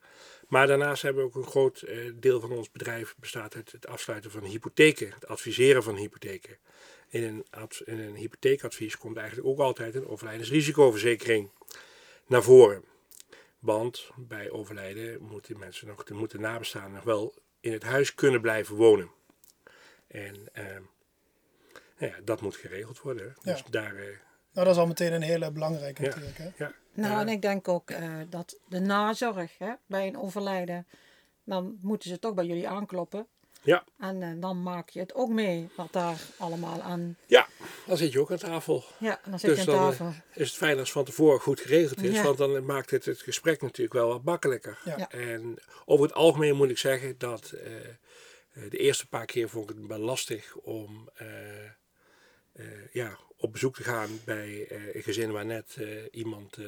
Maar 0.47 0.67
daarnaast 0.67 1.01
hebben 1.01 1.23
we 1.23 1.29
ook 1.29 1.35
een 1.35 1.51
groot 1.51 1.81
eh, 1.81 2.11
deel 2.15 2.39
van 2.39 2.51
ons 2.51 2.71
bedrijf 2.71 3.15
bestaat 3.19 3.55
uit 3.55 3.71
het 3.71 3.87
afsluiten 3.87 4.31
van 4.31 4.43
hypotheken, 4.43 5.11
het 5.13 5.27
adviseren 5.27 5.83
van 5.83 5.95
hypotheken. 5.95 6.57
In 7.09 7.23
een, 7.23 7.45
in 7.85 7.99
een 7.99 8.15
hypotheekadvies 8.15 8.97
komt 8.97 9.17
eigenlijk 9.17 9.47
ook 9.47 9.59
altijd 9.59 9.95
een 9.95 10.07
overlijdensrisicoverzekering 10.07 11.49
naar 12.27 12.43
voren. 12.43 12.83
Want 13.59 14.09
bij 14.15 14.49
overlijden 14.49 15.21
moeten 15.21 15.59
mensen 15.59 15.87
nog, 15.87 16.09
moeten 16.09 16.41
nabestaanden 16.41 16.93
nog 16.93 17.03
wel 17.03 17.33
in 17.59 17.71
het 17.71 17.83
huis 17.83 18.15
kunnen 18.15 18.41
blijven 18.41 18.75
wonen. 18.75 19.11
En 20.07 20.35
ehm, 20.53 20.81
nou 21.97 22.11
ja, 22.13 22.19
dat 22.23 22.41
moet 22.41 22.55
geregeld 22.55 22.99
worden. 22.99 23.35
Ja. 23.41 23.51
Dus 23.51 23.63
daar, 23.69 23.95
eh, 23.95 24.05
Nou, 24.51 24.65
dat 24.69 24.75
is 24.75 24.81
al 24.81 24.87
meteen 24.87 25.13
een 25.13 25.21
hele 25.21 25.51
belangrijke 25.51 26.01
Ja. 26.03 26.07
natuurlijk. 26.07 26.37
Hè? 26.37 26.49
ja, 26.57 26.73
Nou, 26.97 27.13
Ja. 27.13 27.19
en 27.21 27.27
ik 27.27 27.41
denk 27.41 27.67
ook 27.67 27.89
eh, 27.89 28.13
dat 28.29 28.59
de 28.67 28.79
nazorg 28.79 29.57
hè, 29.57 29.71
bij 29.85 30.07
een 30.07 30.17
overlijden, 30.17 30.87
dan 31.43 31.77
moeten 31.81 32.09
ze 32.09 32.19
toch 32.19 32.33
bij 32.33 32.45
jullie 32.45 32.67
aankloppen. 32.67 33.27
ja, 33.63 33.83
En 33.99 34.21
eh, 34.23 34.29
dan 34.39 34.63
maak 34.63 34.89
je 34.89 34.99
het 34.99 35.13
ook 35.15 35.29
mee 35.29 35.69
wat 35.75 35.91
daar 35.93 36.19
allemaal 36.37 36.81
aan. 36.81 37.17
ja, 37.25 37.47
dan 37.87 37.97
zit 37.97 38.11
je 38.11 38.19
ook 38.19 38.31
aan 38.31 38.37
tafel. 38.37 38.83
Ja, 38.99 39.19
dan 39.29 39.39
zit 39.39 39.49
Dus 39.55 39.63
je 39.63 39.71
aan 39.71 39.77
dan, 39.77 39.83
eh, 39.91 39.97
tafel. 39.97 40.13
is 40.33 40.47
het 40.47 40.57
fijn 40.57 40.71
als 40.71 40.81
het 40.81 40.89
van 40.91 41.05
tevoren 41.05 41.39
goed 41.39 41.59
geregeld 41.59 42.03
is, 42.03 42.15
Ja. 42.15 42.23
want 42.23 42.37
dan 42.37 42.65
maakt 42.65 42.89
het 42.89 43.05
het 43.05 43.21
gesprek 43.21 43.61
natuurlijk 43.61 43.93
wel 43.93 44.07
wat 44.07 44.23
makkelijker. 44.23 44.79
Ja. 44.85 44.97
Ja. 44.97 45.09
En 45.11 45.57
over 45.85 46.05
het 46.05 46.13
algemeen 46.15 46.55
moet 46.55 46.69
ik 46.69 46.77
zeggen 46.77 47.17
dat 47.17 47.51
eh, 47.51 47.75
eh, 47.77 47.93
de 48.69 48.77
eerste 48.77 49.07
paar 49.07 49.25
keer 49.25 49.49
vond 49.49 49.69
ik 49.69 49.75
het 49.77 49.87
wel 49.87 49.99
lastig 49.99 50.55
om 50.55 51.09
eh, 51.15 51.27
eh, 51.65 51.71
ja, 52.91 53.17
op 53.37 53.51
bezoek 53.51 53.75
te 53.75 53.83
gaan 53.83 54.09
bij 54.25 54.67
eh, 54.67 54.95
een 54.95 55.03
gezin 55.03 55.31
waar 55.31 55.45
net 55.45 55.75
eh, 55.79 55.87
iemand 56.11 56.57
eh, 56.57 56.65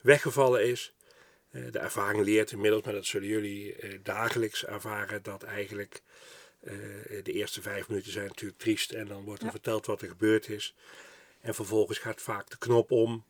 weggevallen 0.00 0.64
is. 0.66 0.94
Eh, 1.50 1.62
de 1.70 1.78
ervaring 1.78 2.24
leert 2.24 2.50
inmiddels, 2.52 2.82
maar 2.84 2.92
dat 2.92 3.06
zullen 3.06 3.28
jullie 3.28 3.74
eh, 3.74 3.98
dagelijks 4.02 4.64
ervaren, 4.64 5.22
dat 5.22 5.42
eigenlijk 5.42 6.02
eh, 6.60 6.74
de 7.22 7.32
eerste 7.32 7.62
vijf 7.62 7.88
minuten 7.88 8.12
zijn 8.12 8.26
natuurlijk 8.26 8.60
triest 8.60 8.92
en 8.92 9.06
dan 9.06 9.24
wordt 9.24 9.40
er 9.40 9.46
Ja. 9.46 9.52
verteld 9.52 9.86
wat 9.86 10.02
er 10.02 10.08
gebeurd 10.08 10.48
is. 10.48 10.74
En 11.40 11.54
vervolgens 11.54 11.98
gaat 11.98 12.22
vaak 12.22 12.50
de 12.50 12.58
knop 12.58 12.90
om 12.90 13.24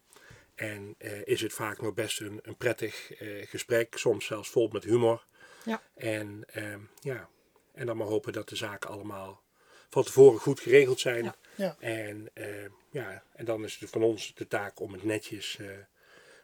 en 0.54 0.94
eh, 0.98 1.26
is 1.26 1.40
het 1.40 1.52
vaak 1.52 1.82
nog 1.82 1.94
best 1.94 2.20
een, 2.20 2.38
een 2.42 2.56
prettig 2.56 3.12
eh, 3.12 3.46
gesprek, 3.46 3.96
soms 3.98 4.26
zelfs 4.26 4.48
vol 4.50 4.68
met 4.72 4.84
humor. 4.84 5.24
Ja. 5.64 5.82
En, 5.94 6.42
ehm, 6.46 6.80
ja. 7.00 7.28
en 7.72 7.86
dan 7.86 7.96
maar 7.96 8.06
hopen 8.06 8.32
dat 8.32 8.48
de 8.48 8.56
zaken 8.56 8.90
allemaal 8.90 9.42
van 9.90 10.04
tevoren 10.04 10.40
goed 10.40 10.60
geregeld 10.60 11.00
zijn. 11.00 11.34
Ja. 11.54 11.76
En, 11.80 12.30
ehm, 12.34 12.68
ja, 12.90 13.22
en 13.32 13.44
dan 13.44 13.64
is 13.64 13.76
het 13.80 13.90
van 13.90 14.02
ons 14.02 14.34
de 14.34 14.46
taak 14.46 14.80
om 14.80 14.92
het 14.92 15.04
netjes 15.04 15.58
eh, 15.58 15.66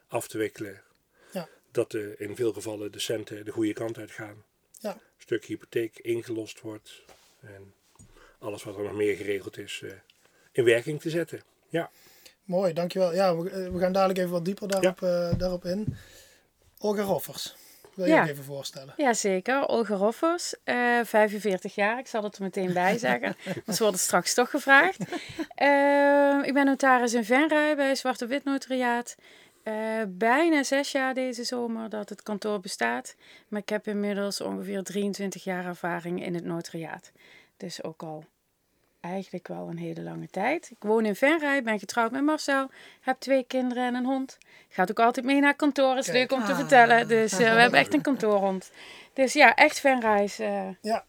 af 0.09 0.29
te 0.29 0.39
wikkelen. 0.39 0.83
Ja. 1.33 1.49
Dat 1.71 1.95
in 1.95 2.37
veel 2.37 2.53
gevallen 2.53 2.93
de 2.93 3.01
centen 3.01 3.45
de 3.45 3.51
goede 3.51 3.73
kant 3.73 3.99
uitgaan. 3.99 4.45
Ja. 4.79 4.93
Een 4.93 5.01
stuk 5.17 5.45
hypotheek 5.45 5.99
ingelost 5.99 6.61
wordt. 6.61 7.03
En 7.41 7.75
alles 8.39 8.63
wat 8.63 8.77
er 8.77 8.83
nog 8.83 8.93
meer 8.93 9.17
geregeld 9.17 9.59
is 9.59 9.81
eh, 9.85 9.91
in 10.53 10.65
werking 10.65 11.01
te 11.01 11.11
zetten. 11.11 11.43
Ja. 11.69 11.91
Mooi, 12.45 12.73
dankjewel. 12.73 13.15
Ja, 13.15 13.37
we, 13.37 13.51
eh, 13.51 13.73
we 13.73 13.79
gaan 13.79 13.93
dadelijk 13.93 14.19
even 14.19 14.31
wat 14.31 14.45
dieper 14.45 14.69
daarop, 14.69 15.03
eh, 15.03 15.39
daarop 15.39 15.65
in. 15.65 15.97
Olga 16.79 17.03
Roffers, 17.03 17.55
wil 17.95 18.05
je 18.07 18.13
Ja. 18.13 18.23
ook 18.23 18.29
even 18.29 18.45
voorstellen? 18.45 18.95
Jazeker, 18.97 19.67
Olga 19.69 19.95
Roffers, 19.95 20.55
eh 20.65 21.01
45 21.03 21.75
jaar. 21.75 21.99
Ik 21.99 22.07
zal 22.07 22.23
het 22.23 22.37
er 22.37 22.43
meteen 22.43 22.73
bij 22.73 22.99
zeggen, 23.09 23.37
want 23.65 23.77
ze 23.77 23.83
worden 23.83 24.01
straks 24.01 24.35
toch 24.35 24.51
gevraagd. 24.51 24.99
Eh, 25.55 26.39
ik 26.43 26.53
ben 26.55 26.65
notaris 26.65 27.15
in 27.15 27.25
Venray 27.25 27.77
bij 27.77 27.95
Zwarte 27.95 28.27
Wit 28.27 28.45
Notariaat. 28.45 29.15
Eh, 29.63 29.75
bijna 30.09 30.63
zes 30.63 30.93
jaar 30.93 31.15
deze 31.15 31.45
zomer 31.45 31.89
dat 31.89 32.09
het 32.09 32.23
kantoor 32.23 32.61
bestaat. 32.61 33.15
Maar 33.49 33.61
ik 33.61 33.69
heb 33.69 33.87
inmiddels 33.87 34.41
ongeveer 34.41 34.83
23 34.83 35.45
jaar 35.45 35.65
ervaring 35.67 36.25
in 36.25 36.35
het 36.35 36.45
notariaat. 36.45 37.13
Dus 37.57 37.83
ook 37.83 38.03
al 38.03 38.25
eigenlijk 39.05 39.49
wel 39.49 39.69
een 39.71 39.79
hele 39.79 40.03
lange 40.03 40.29
tijd. 40.29 40.71
Ik 40.71 40.77
woon 40.83 41.05
in 41.05 41.15
Venray, 41.15 41.63
ben 41.63 41.79
getrouwd 41.79 42.11
met 42.11 42.23
Marcel, 42.23 42.71
heb 43.01 43.17
twee 43.21 43.45
kinderen 43.45 43.85
en 43.87 43.95
een 43.95 44.05
hond. 44.05 44.39
Gaat 44.69 44.91
ook 44.91 44.99
altijd 45.01 45.27
mee 45.27 45.41
naar 45.41 45.55
kantoor, 45.55 45.97
is 45.97 46.05
Kijk. 46.07 46.17
leuk 46.17 46.33
om 46.39 46.45
te 46.45 46.53
Ah. 46.53 46.59
vertellen. 46.59 47.09
Dus 47.09 47.33
eh, 47.33 47.39
we 47.39 47.45
hebben 47.61 47.81
echt 47.81 47.95
een 47.95 48.01
kantoorhond. 48.03 48.71
Dus 49.13 49.33
ja, 49.33 49.55
echt 49.55 49.81
Venrays 49.81 50.39
eh 50.39 50.69
Ja, 50.81 51.05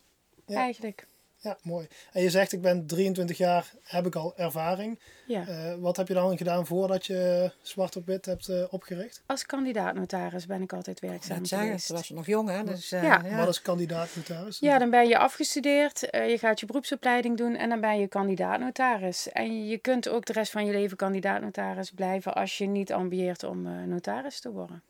Ja. 0.45 0.57
eigenlijk. 0.57 1.05
Ja, 1.45 1.57
mooi. 1.63 1.87
En 2.11 2.21
je 2.21 2.29
zegt, 2.29 2.51
ik 2.51 2.61
ben 2.61 2.85
23 2.87 3.37
jaar, 3.37 3.73
heb 3.83 4.05
ik 4.05 4.15
al 4.15 4.33
ervaring. 4.37 4.99
Ja. 5.27 5.47
Eh, 5.47 5.73
wat 5.79 5.97
heb 5.97 6.07
je 6.07 6.13
dan 6.13 6.37
gedaan 6.37 6.65
voordat 6.65 7.05
je 7.05 7.51
Zwart 7.61 7.95
op 7.95 8.05
Wit 8.05 8.25
hebt 8.25 8.49
eh, 8.49 8.63
opgericht? 8.69 9.21
Als 9.25 9.45
kandidaat-notaris 9.45 10.45
ben 10.45 10.61
ik 10.61 10.73
altijd 10.73 10.99
werkzaam 10.99 11.37
Dat 11.37 11.47
zeggen, 11.47 11.67
geweest. 11.67 11.85
ze 11.85 11.93
was 11.93 12.09
nog 12.09 12.25
jong, 12.25 12.49
hè? 12.49 12.63
Dus, 12.63 12.91
eh, 12.91 13.03
Ja. 13.03 13.35
Wat 13.37 13.47
is 13.47 13.61
kandidaat-notaris? 13.61 14.59
Ja, 14.59 14.77
dan 14.77 14.89
ben 14.89 15.07
je 15.07 15.17
afgestudeerd, 15.17 16.09
eh, 16.09 16.29
je 16.29 16.37
gaat 16.37 16.59
je 16.59 16.65
beroepsopleiding 16.65 17.37
doen 17.37 17.55
en 17.55 17.69
dan 17.69 17.81
ben 17.81 17.99
je 17.99 18.07
kandidaat-notaris. 18.07 19.29
En 19.31 19.67
je 19.67 19.77
kunt 19.77 20.09
ook 20.09 20.25
de 20.25 20.33
rest 20.33 20.51
van 20.51 20.65
je 20.65 20.71
leven 20.71 20.97
kandidaat-notaris 20.97 21.91
blijven 21.91 22.33
als 22.35 22.57
je 22.57 22.65
niet 22.65 22.93
ambieert 22.93 23.43
om 23.43 23.67
eh, 23.67 23.83
notaris 23.83 24.39
te 24.39 24.51
worden. 24.51 24.83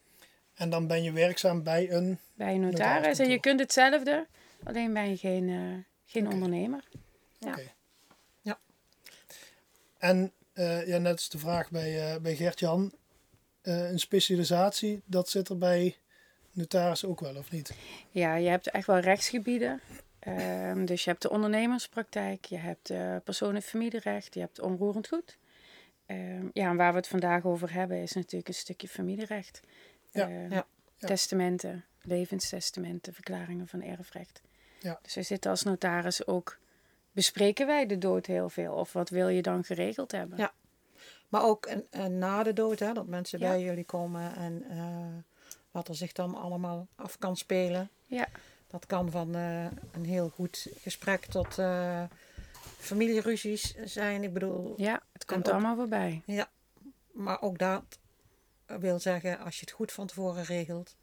En 0.56 0.70
dan 0.70 0.88
ben 0.88 1.04
je 1.04 1.12
werkzaam 1.12 1.64
bij 1.64 1.92
een... 1.92 2.20
Bij 2.34 2.54
een 2.54 2.60
notaris. 2.60 2.80
Notariskantoor. 2.80 3.26
En 3.26 3.32
je 3.32 3.40
kunt 3.40 3.60
hetzelfde, 3.60 4.26
alleen 4.64 4.94
ben 4.94 5.10
je 5.10 5.18
geen, 5.18 5.86
geen 6.06 6.28
ondernemer. 6.32 6.84
Ja. 7.40 7.50
Oké. 7.52 7.72
Ja. 8.42 8.60
En 9.98 10.32
eh, 10.54 10.88
ja, 10.88 10.98
net 10.98 11.12
als 11.12 11.30
de 11.30 11.38
vraag 11.38 11.72
bij, 11.72 12.14
eh, 12.14 12.22
bij 12.22 12.36
Gert-Jan. 12.36 12.94
eh, 13.62 13.90
een 13.90 14.00
specialisatie, 14.00 15.02
dat 15.06 15.30
zit 15.30 15.50
er 15.50 15.58
bij 15.58 15.96
notaris 16.52 17.06
ook 17.06 17.20
wel, 17.20 17.36
of 17.36 17.52
niet? 17.52 17.74
Ja, 18.10 18.36
je 18.36 18.50
hebt 18.50 18.70
echt 18.70 18.88
wel 18.88 19.00
rechtsgebieden. 19.00 19.82
Ehm, 20.20 20.86
dus 20.86 21.04
je 21.04 21.10
hebt 21.10 21.22
de 21.22 21.30
ondernemerspraktijk, 21.30 22.46
je 22.46 22.58
hebt 22.58 22.90
eh 22.90 23.16
persoon- 23.24 23.56
en 23.56 23.62
familierecht, 23.62 24.34
je 24.34 24.40
hebt 24.40 24.60
onroerend 24.60 25.08
goed. 25.08 25.38
Ehm, 26.06 26.48
ja, 26.54 26.70
en 26.70 26.76
waar 26.76 26.92
we 26.92 26.98
het 26.98 27.08
vandaag 27.08 27.46
over 27.46 27.74
hebben 27.74 28.02
is 28.02 28.14
natuurlijk 28.14 28.48
een 28.48 28.54
stukje 28.54 28.88
familierecht. 28.88 29.60
Ja, 30.12 30.22
Ehm, 30.30 30.52
ja, 30.52 30.66
ja. 30.98 31.08
Testamenten, 31.08 31.86
levenstestamenten, 32.02 33.14
verklaringen 33.14 33.68
van 33.68 33.82
erfrecht. 33.82 34.42
Ja. 34.86 35.00
Dus 35.02 35.16
we 35.16 35.22
zitten 35.24 35.52
als 35.52 35.64
notaris 35.64 36.28
ook, 36.28 36.58
bespreken 37.12 37.68
wij 37.68 37.86
de 37.86 37.98
dood 37.98 38.26
heel 38.26 38.50
veel? 38.50 38.74
Of 38.74 38.94
wat 38.94 39.10
wil 39.10 39.28
je 39.28 39.42
dan 39.42 39.64
geregeld 39.64 40.12
hebben? 40.12 40.38
Ja. 40.38 40.54
Maar 41.30 41.44
ook 41.44 41.70
na 42.10 42.44
de 42.44 42.54
dood, 42.54 42.80
hè, 42.80 42.94
dat 42.94 43.08
mensen 43.08 43.40
Ja. 43.40 43.50
bij 43.50 43.62
jullie 43.62 43.84
komen 43.84 44.36
en 44.36 44.64
eh, 44.70 45.08
wat 45.72 45.88
er 45.88 45.96
zich 45.96 46.12
dan 46.12 46.36
allemaal 46.36 46.88
af 46.96 47.18
kan 47.20 47.38
spelen. 47.38 47.90
Ja. 48.06 48.28
Dat 48.68 48.86
kan 48.86 49.12
van 49.12 49.36
eh, 49.36 49.66
een 49.92 50.06
heel 50.06 50.30
goed 50.30 50.68
gesprek 50.78 51.26
tot 51.26 51.58
eh, 51.58 52.04
familieruzies 52.78 53.76
zijn. 53.84 54.24
Ik 54.24 54.34
bedoel, 54.34 54.74
Ja, 54.78 55.02
het 55.14 55.26
komt 55.26 55.48
ook- 55.48 55.54
allemaal 55.54 55.76
voorbij. 55.76 56.22
ja. 56.26 56.50
Maar 57.14 57.42
ook 57.42 57.58
dat 57.58 57.84
wil 58.66 59.00
zeggen, 59.00 59.40
als 59.40 59.56
je 59.56 59.62
het 59.62 59.72
goed 59.72 59.92
van 59.92 60.08
tevoren 60.08 60.44
regelt, 60.44 60.96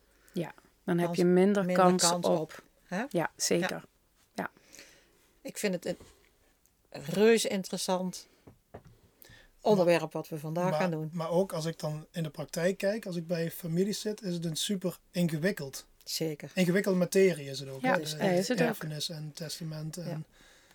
Dan 0.84 0.98
heb 0.98 1.14
je 1.14 1.24
minder, 1.24 1.64
minder 1.64 1.84
kans, 1.84 2.08
kans 2.10 2.26
op. 2.26 2.38
op. 2.38 2.62
hè? 2.94 3.04
Ja, 3.08 3.30
zeker. 3.36 3.84
ik 5.42 5.58
vind 5.58 5.74
het 5.74 5.84
een 5.86 5.96
reuze 7.04 7.48
interessant 7.48 8.28
onderwerp 9.60 10.12
wat 10.12 10.28
we 10.28 10.38
vandaag 10.38 10.70
maar, 10.70 10.80
gaan 10.80 10.90
doen. 10.90 11.10
maar 11.12 11.30
ook 11.30 11.52
als 11.52 11.64
ik 11.64 11.78
dan 11.78 12.06
in 12.10 12.22
de 12.22 12.30
praktijk 12.30 12.78
kijk, 12.78 13.06
als 13.06 13.16
ik 13.16 13.26
bij 13.26 13.50
families 13.50 14.00
zit, 14.00 14.22
is 14.22 14.34
het 14.34 14.44
een 14.44 14.56
super 14.56 14.98
ingewikkeld. 15.10 15.86
Zeker. 16.04 16.50
Ingewikkelde 16.54 16.98
materie 16.98 17.48
is 17.48 17.60
het 17.60 17.68
ook. 17.68 17.80
Ja, 17.80 17.96
dus, 17.96 18.14
is 18.14 18.48
het 18.48 18.62
ook. 18.62 18.68
erfenis 18.68 19.08
en 19.08 19.30
testament. 19.34 19.96
En 19.96 20.08
Ja. 20.08 20.20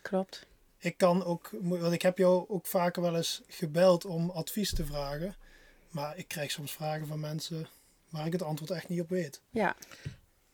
Klopt. 0.02 0.46
Ik 0.78 0.98
kan 0.98 1.24
ook, 1.24 1.50
want 1.62 1.94
ik 1.94 2.02
heb 2.02 2.18
jou 2.18 2.50
ook 2.50 2.66
vaker 2.66 3.02
wel 3.02 3.16
eens 3.16 3.42
gebeld 3.48 4.06
om 4.06 4.30
advies 4.30 4.74
te 4.74 4.86
vragen. 4.86 5.36
Maar 5.90 6.18
ik 6.18 6.28
krijg 6.28 6.52
soms 6.52 6.72
vragen 6.72 7.08
van 7.08 7.20
mensen 7.20 7.68
waar 8.10 8.26
ik 8.26 8.32
het 8.32 8.42
antwoord 8.42 8.72
echt 8.72 8.90
niet 8.90 9.02
op 9.02 9.10
weet. 9.10 9.42
Ja, 9.50 9.76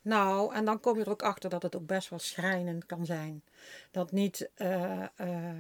Nou, 0.04 0.54
en 0.56 0.66
dan 0.66 0.80
kom 0.80 0.98
je 0.98 1.04
er 1.04 1.10
ook 1.12 1.22
achter 1.24 1.50
dat 1.50 1.62
het 1.64 1.76
ook 1.76 1.86
best 1.86 2.10
wel 2.10 2.20
schrijnend 2.20 2.86
kan 2.86 3.06
zijn. 3.06 3.44
Dat 3.92 4.12
niet 4.12 4.50
eh, 4.56 5.02
eh, 5.16 5.60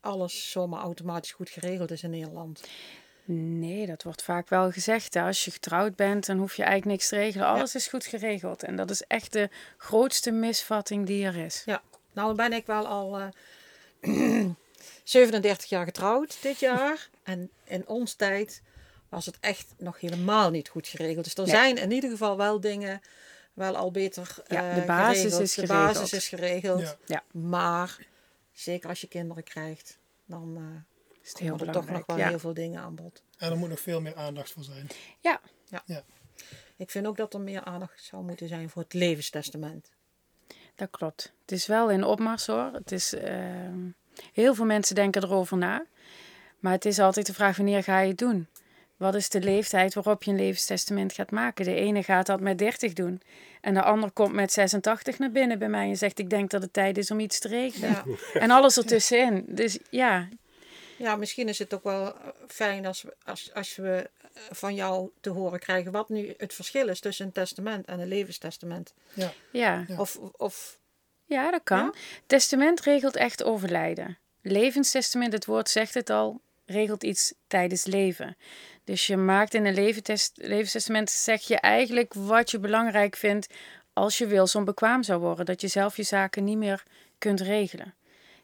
alles 0.00 0.50
zomaar 0.50 0.80
automatisch 0.80 1.32
goed 1.32 1.50
geregeld 1.50 1.90
is 1.90 2.02
in 2.02 2.10
Nederland. 2.10 2.62
nee, 3.24 3.86
dat 3.86 4.02
wordt 4.02 4.22
vaak 4.22 4.48
wel 4.48 4.70
gezegd. 4.70 5.14
Hè. 5.14 5.22
Als 5.22 5.44
je 5.44 5.50
getrouwd 5.50 5.96
bent, 5.96 6.26
dan 6.26 6.38
hoef 6.38 6.54
je 6.54 6.62
eigenlijk 6.62 6.92
niks 6.92 7.08
te 7.08 7.16
regelen. 7.16 7.46
Alles 7.46 7.74
is 7.74 7.86
goed 7.88 8.06
geregeld. 8.06 8.62
En 8.62 8.76
dat 8.76 8.90
is 8.90 9.02
echt 9.02 9.32
de 9.32 9.48
grootste 9.76 10.30
misvatting 10.30 11.06
die 11.06 11.24
er 11.26 11.36
is. 11.36 11.62
Ja, 11.64 11.82
nou 12.12 12.34
ben 12.34 12.52
ik 12.52 12.66
wel 12.66 12.86
al 12.86 13.18
eh 13.18 13.28
37 15.04 15.68
jaar 15.68 15.84
getrouwd 15.84 16.42
dit 16.42 16.58
jaar. 16.60 17.08
En 17.22 17.50
in 17.64 17.86
ons 17.88 18.14
tijd 18.14 18.62
was 19.08 19.26
het 19.26 19.36
echt 19.40 19.74
nog 19.78 20.00
helemaal 20.00 20.50
niet 20.50 20.68
goed 20.68 20.86
geregeld. 20.88 21.24
Dus 21.24 21.34
er 21.34 21.42
Nee. 21.42 21.50
zijn 21.54 21.76
in 21.76 21.90
ieder 21.90 22.10
geval 22.10 22.36
wel 22.36 22.60
dingen 22.60 23.00
wel 23.52 23.76
al 23.76 23.90
beter 23.90 24.36
Ja, 24.48 24.68
eh, 24.70 24.74
de 24.74 24.86
basis 24.86 25.20
geregeld. 25.22 25.40
is 25.42 25.54
De 25.54 25.60
geregeld. 25.66 25.94
basis 25.94 26.12
is 26.12 26.28
geregeld. 26.28 26.80
Ja. 26.80 26.96
Ja. 27.06 27.22
Maar 27.40 28.06
zeker 28.52 28.88
als 28.88 29.00
je 29.00 29.08
kinderen 29.08 29.42
krijgt, 29.42 29.98
dan 30.26 30.56
eh 30.56 31.18
Is 31.22 31.28
het 31.28 31.38
heel 31.38 31.58
er 31.58 31.72
toch 31.72 31.88
nog 31.90 32.06
wel 32.06 32.16
ja. 32.16 32.28
heel 32.28 32.38
veel 32.38 32.54
dingen 32.54 32.80
aan 32.82 32.94
bod. 32.94 33.22
En 33.38 33.50
er 33.50 33.56
moet 33.56 33.68
nog 33.68 33.80
veel 33.80 34.00
meer 34.00 34.14
aandacht 34.14 34.50
voor 34.52 34.62
zijn. 34.64 34.86
ja, 35.20 35.40
Ik 36.76 36.90
vind 36.90 37.06
ook 37.06 37.16
dat 37.16 37.34
er 37.34 37.40
meer 37.40 37.64
aandacht 37.64 38.02
zou 38.04 38.22
moeten 38.24 38.48
zijn 38.48 38.70
voor 38.70 38.82
het 38.82 38.92
levenstestament. 38.94 39.90
dat 40.74 40.90
klopt. 40.90 41.32
Het 41.40 41.52
is 41.52 41.66
wel 41.66 41.90
in 41.90 42.04
opmars 42.04 42.46
hoor. 42.46 42.70
Het 42.72 42.92
is, 42.92 43.12
ehm, 43.14 43.78
heel 44.32 44.54
veel 44.54 44.64
mensen 44.64 44.94
denken 44.94 45.22
erover 45.22 45.56
na. 45.56 45.84
Maar 46.58 46.72
het 46.72 46.84
is 46.84 46.98
altijd 46.98 47.26
de 47.26 47.34
vraag 47.34 47.56
wanneer 47.56 47.82
ga 47.82 48.00
je 48.00 48.08
het 48.08 48.18
doen? 48.18 48.48
Wat 49.02 49.14
is 49.14 49.28
de 49.28 49.40
leeftijd 49.40 49.94
waarop 49.94 50.22
je 50.22 50.30
een 50.30 50.36
levenstestament 50.36 51.12
gaat 51.12 51.30
maken? 51.30 51.64
De 51.64 51.74
ene 51.74 52.02
gaat 52.02 52.26
dat 52.26 52.40
met 52.40 52.58
30 52.58 52.92
doen. 52.92 53.22
En 53.60 53.74
de 53.74 53.82
ander 53.82 54.10
komt 54.10 54.32
met 54.32 54.52
86 54.52 55.18
naar 55.18 55.30
binnen 55.30 55.58
bij 55.58 55.68
mij 55.68 55.88
en 55.88 55.96
zegt: 55.96 56.18
Ik 56.18 56.30
denk 56.30 56.50
dat 56.50 56.62
het 56.62 56.72
tijd 56.72 56.98
is 56.98 57.10
om 57.10 57.20
iets 57.20 57.38
te 57.38 57.48
regelen. 57.48 57.90
Ja. 57.90 58.04
En 58.40 58.50
alles 58.50 58.76
ertussenin. 58.76 59.44
Dus 59.48 59.78
ja, 59.90 60.28
Ja, 60.96 61.16
misschien 61.16 61.48
is 61.48 61.58
het 61.58 61.74
ook 61.74 61.82
wel 61.82 62.06
eh, 62.06 62.28
fijn 62.48 62.86
als 62.86 63.02
we, 63.02 63.16
als, 63.24 63.54
als 63.54 63.76
we 63.76 64.10
eh, 64.22 64.42
van 64.50 64.74
jou 64.74 65.10
te 65.20 65.30
horen 65.30 65.58
krijgen 65.58 65.92
wat 65.92 66.08
nu 66.08 66.34
het 66.36 66.54
verschil 66.54 66.88
is 66.88 67.00
tussen 67.00 67.26
een 67.26 67.32
testament 67.32 67.86
en 67.86 68.00
een 68.00 68.08
levenstestament. 68.08 68.94
Ja, 69.12 69.32
ja. 69.52 69.84
Ja. 69.88 69.96
Of, 69.98 70.18
of 70.36 70.78
Ja, 71.26 71.50
dat 71.50 71.60
kan. 71.64 71.78
Ja? 71.78 71.92
Testament 72.26 72.80
regelt 72.80 73.16
echt 73.16 73.42
overlijden. 73.42 74.18
Levenstestament, 74.42 75.32
het 75.32 75.44
woord 75.44 75.68
zegt 75.70 75.94
het 75.94 76.10
al, 76.10 76.40
regelt 76.64 77.02
iets 77.04 77.34
tijdens 77.46 77.84
leven. 77.84 78.36
Dus 78.84 79.06
je 79.06 79.16
maakt 79.16 79.54
in 79.54 79.64
een 79.66 79.94
levenstestament, 80.34 81.10
zeg 81.10 81.42
je 81.42 81.56
eigenlijk 81.56 82.14
wat 82.14 82.50
je 82.50 82.58
belangrijk 82.58 83.16
vindt 83.16 83.46
als 83.92 84.18
je 84.18 84.26
wilsonbekwaam 84.26 85.02
zou 85.02 85.20
worden. 85.20 85.44
Dat 85.46 85.60
je 85.60 85.68
zelf 85.68 85.96
je 85.96 86.02
zaken 86.02 86.44
niet 86.44 86.56
meer 86.58 86.82
kunt 87.18 87.40
regelen. 87.40 87.94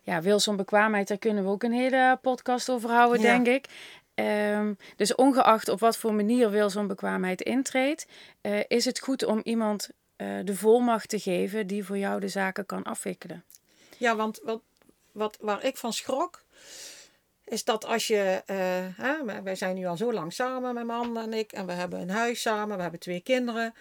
Ja, 0.02 0.22
wilsonbekwaamheid, 0.22 1.08
daar 1.08 1.18
kunnen 1.18 1.44
we 1.44 1.50
ook 1.50 1.62
een 1.62 1.72
hele 1.72 2.18
podcast 2.22 2.70
over 2.70 2.90
houden, 2.90 3.20
Ja. 3.20 3.26
denk 3.38 3.46
ik. 3.46 3.66
Ehm, 4.14 4.74
dus 4.96 5.14
ongeacht 5.14 5.68
op 5.68 5.80
wat 5.80 5.96
voor 5.96 6.14
manier 6.14 6.50
wilsonbekwaamheid 6.50 7.40
intreedt, 7.42 8.06
eh, 8.40 8.60
is 8.68 8.84
het 8.84 8.98
goed 9.00 9.24
om 9.24 9.40
iemand 9.42 9.88
eh, 10.16 10.28
de 10.44 10.54
volmacht 10.56 11.08
te 11.08 11.18
geven 11.18 11.66
die 11.66 11.84
voor 11.84 11.98
jou 11.98 12.20
de 12.20 12.28
zaken 12.28 12.66
kan 12.66 12.82
afwikkelen. 12.82 13.44
ja, 13.98 14.16
want 14.16 14.40
wat, 14.44 14.60
wat, 15.12 15.38
waar 15.40 15.64
ik 15.64 15.76
van 15.76 15.92
schrok, 15.92 16.44
is 17.48 17.64
dat 17.64 17.84
als 17.84 18.06
je, 18.06 18.42
eh, 18.46 18.56
hè, 19.04 19.42
wij- 19.42 19.54
zijn 19.54 19.74
nu 19.74 19.86
al 19.86 19.96
zo 19.96 20.12
lang 20.12 20.32
samen, 20.32 20.74
mijn 20.74 20.86
man 20.86 21.18
en 21.18 21.32
ik, 21.32 21.52
en 21.52 21.66
we 21.66 21.72
hebben 21.72 22.00
een 22.00 22.10
huis 22.10 22.40
samen, 22.40 22.76
we 22.76 22.82
hebben 22.82 23.00
twee 23.00 23.20
kinderen. 23.20 23.74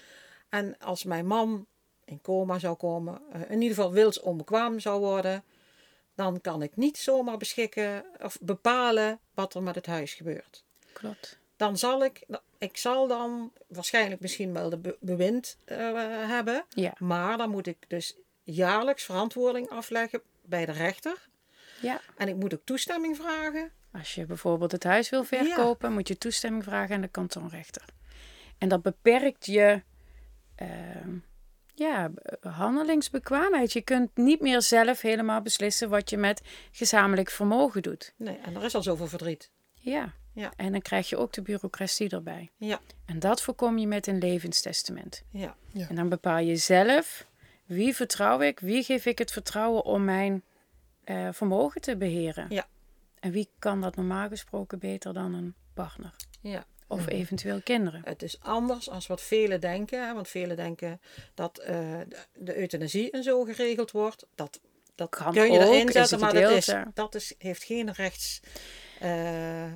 En 0.49 0.77
als 0.79 1.03
mijn 1.03 1.25
man 1.27 1.65
in 2.05 2.21
coma 2.21 2.59
zou 2.59 2.75
komen, 2.75 3.21
eh, 3.31 3.41
in 3.41 3.61
ieder 3.61 3.75
geval 3.75 3.91
wilsonbekwaam 3.91 4.79
zou 4.79 4.99
worden, 4.99 5.43
dan 6.15 6.41
kan 6.41 6.61
ik 6.61 6.75
niet 6.75 6.97
zomaar 6.97 7.37
beschikken 7.37 8.05
of 8.21 8.37
bepalen 8.41 9.19
wat 9.33 9.53
er 9.53 9.63
met 9.63 9.75
het 9.75 9.85
huis 9.85 10.13
gebeurt. 10.13 10.63
Klopt. 10.93 11.37
dan 11.57 11.77
zal 11.77 12.03
ik, 12.03 12.25
ik 12.57 12.77
zal 12.77 13.07
dan 13.07 13.51
waarschijnlijk 13.67 14.21
misschien 14.21 14.53
wel 14.53 14.69
de 14.69 14.77
be- 14.77 14.97
bewind 14.99 15.57
eh, 15.65 15.77
hebben, 16.29 16.65
Ja. 16.69 16.93
maar 16.97 17.37
dan 17.37 17.49
moet 17.49 17.67
ik 17.67 17.77
dus 17.87 18.15
jaarlijks 18.43 19.03
verantwoording 19.03 19.69
afleggen 19.69 20.21
bij 20.41 20.65
de 20.65 20.71
rechter. 20.71 21.27
Ja. 21.81 22.01
En 22.17 22.27
ik 22.27 22.35
moet 22.35 22.53
ook 22.53 22.61
toestemming 22.63 23.15
vragen. 23.17 23.71
Als 23.91 24.15
je 24.15 24.25
bijvoorbeeld 24.25 24.71
het 24.71 24.83
huis 24.83 25.09
wil 25.09 25.23
verkopen, 25.23 25.93
moet 25.93 26.07
je 26.07 26.17
toestemming 26.17 26.63
vragen 26.63 26.95
aan 26.95 27.01
de 27.01 27.07
kantonrechter. 27.07 27.85
En 28.57 28.69
dat 28.69 28.81
beperkt 28.81 29.45
je 29.45 29.81
ehm, 30.55 31.17
ja, 31.73 32.11
handelingsbekwaamheid. 32.41 33.73
Je 33.73 33.81
kunt 33.81 34.17
niet 34.17 34.41
meer 34.41 34.61
zelf 34.61 35.01
helemaal 35.01 35.41
beslissen 35.41 35.89
wat 35.89 36.09
je 36.09 36.17
met 36.17 36.41
gezamenlijk 36.71 37.29
vermogen 37.29 37.81
doet. 37.81 38.13
Nee, 38.17 38.37
en 38.43 38.55
er 38.55 38.63
is 38.63 38.75
al 38.75 38.83
zoveel 38.83 39.07
verdriet. 39.07 39.51
Ja. 39.73 40.13
Ja. 40.33 40.53
En 40.55 40.71
dan 40.71 40.81
krijg 40.81 41.09
je 41.09 41.17
ook 41.17 41.33
de 41.33 41.41
bureaucratie 41.41 42.09
erbij. 42.09 42.49
Ja, 42.57 42.79
En 43.05 43.19
dat 43.19 43.41
voorkom 43.41 43.77
je 43.77 43.87
met 43.87 44.07
een 44.07 44.17
levenstestament. 44.17 45.23
ja, 45.31 45.55
En 45.73 45.95
dan 45.95 46.09
bepaal 46.09 46.37
je 46.39 46.55
zelf 46.55 47.25
wie 47.65 47.95
vertrouw 47.95 48.41
ik, 48.41 48.59
wie 48.59 48.83
geef 48.83 49.05
ik 49.05 49.17
het 49.17 49.31
vertrouwen 49.31 49.83
om 49.83 50.03
mijn 50.03 50.43
eh, 51.07 51.27
vermogen 51.31 51.81
te 51.81 51.97
beheren. 51.97 52.45
Ja. 52.49 52.67
En 53.19 53.31
wie 53.31 53.49
kan 53.59 53.81
dat 53.81 53.95
normaal 53.95 54.27
gesproken 54.27 54.79
beter 54.79 55.13
dan 55.13 55.33
een 55.33 55.55
partner 55.73 56.15
ja. 56.41 56.65
of 56.87 57.07
eventueel 57.07 57.61
kinderen? 57.61 58.01
Het 58.03 58.23
is 58.23 58.39
anders 58.39 58.89
als 58.89 59.07
wat 59.07 59.21
velen 59.21 59.61
denken. 59.61 60.07
Hè? 60.07 60.13
Want 60.13 60.27
velen 60.27 60.55
denken 60.55 61.01
dat 61.33 61.57
eh, 61.57 61.99
de, 62.33 62.57
euthanasie 62.57 63.11
en 63.11 63.23
zo 63.23 63.43
geregeld 63.43 63.91
wordt. 63.91 64.25
Dat, 64.35 64.59
dat 64.95 65.09
Kan 65.09 65.33
kun 65.33 65.51
je 65.51 65.59
ook, 65.59 65.65
erin 65.65 65.91
zetten, 65.91 66.19
maar 66.19 66.33
dat, 66.33 66.51
is, 66.51 66.73
dat 66.93 67.15
is, 67.15 67.33
heeft 67.37 67.63
geen 67.63 67.91
rechts... 67.91 68.39
eh, 68.99 69.73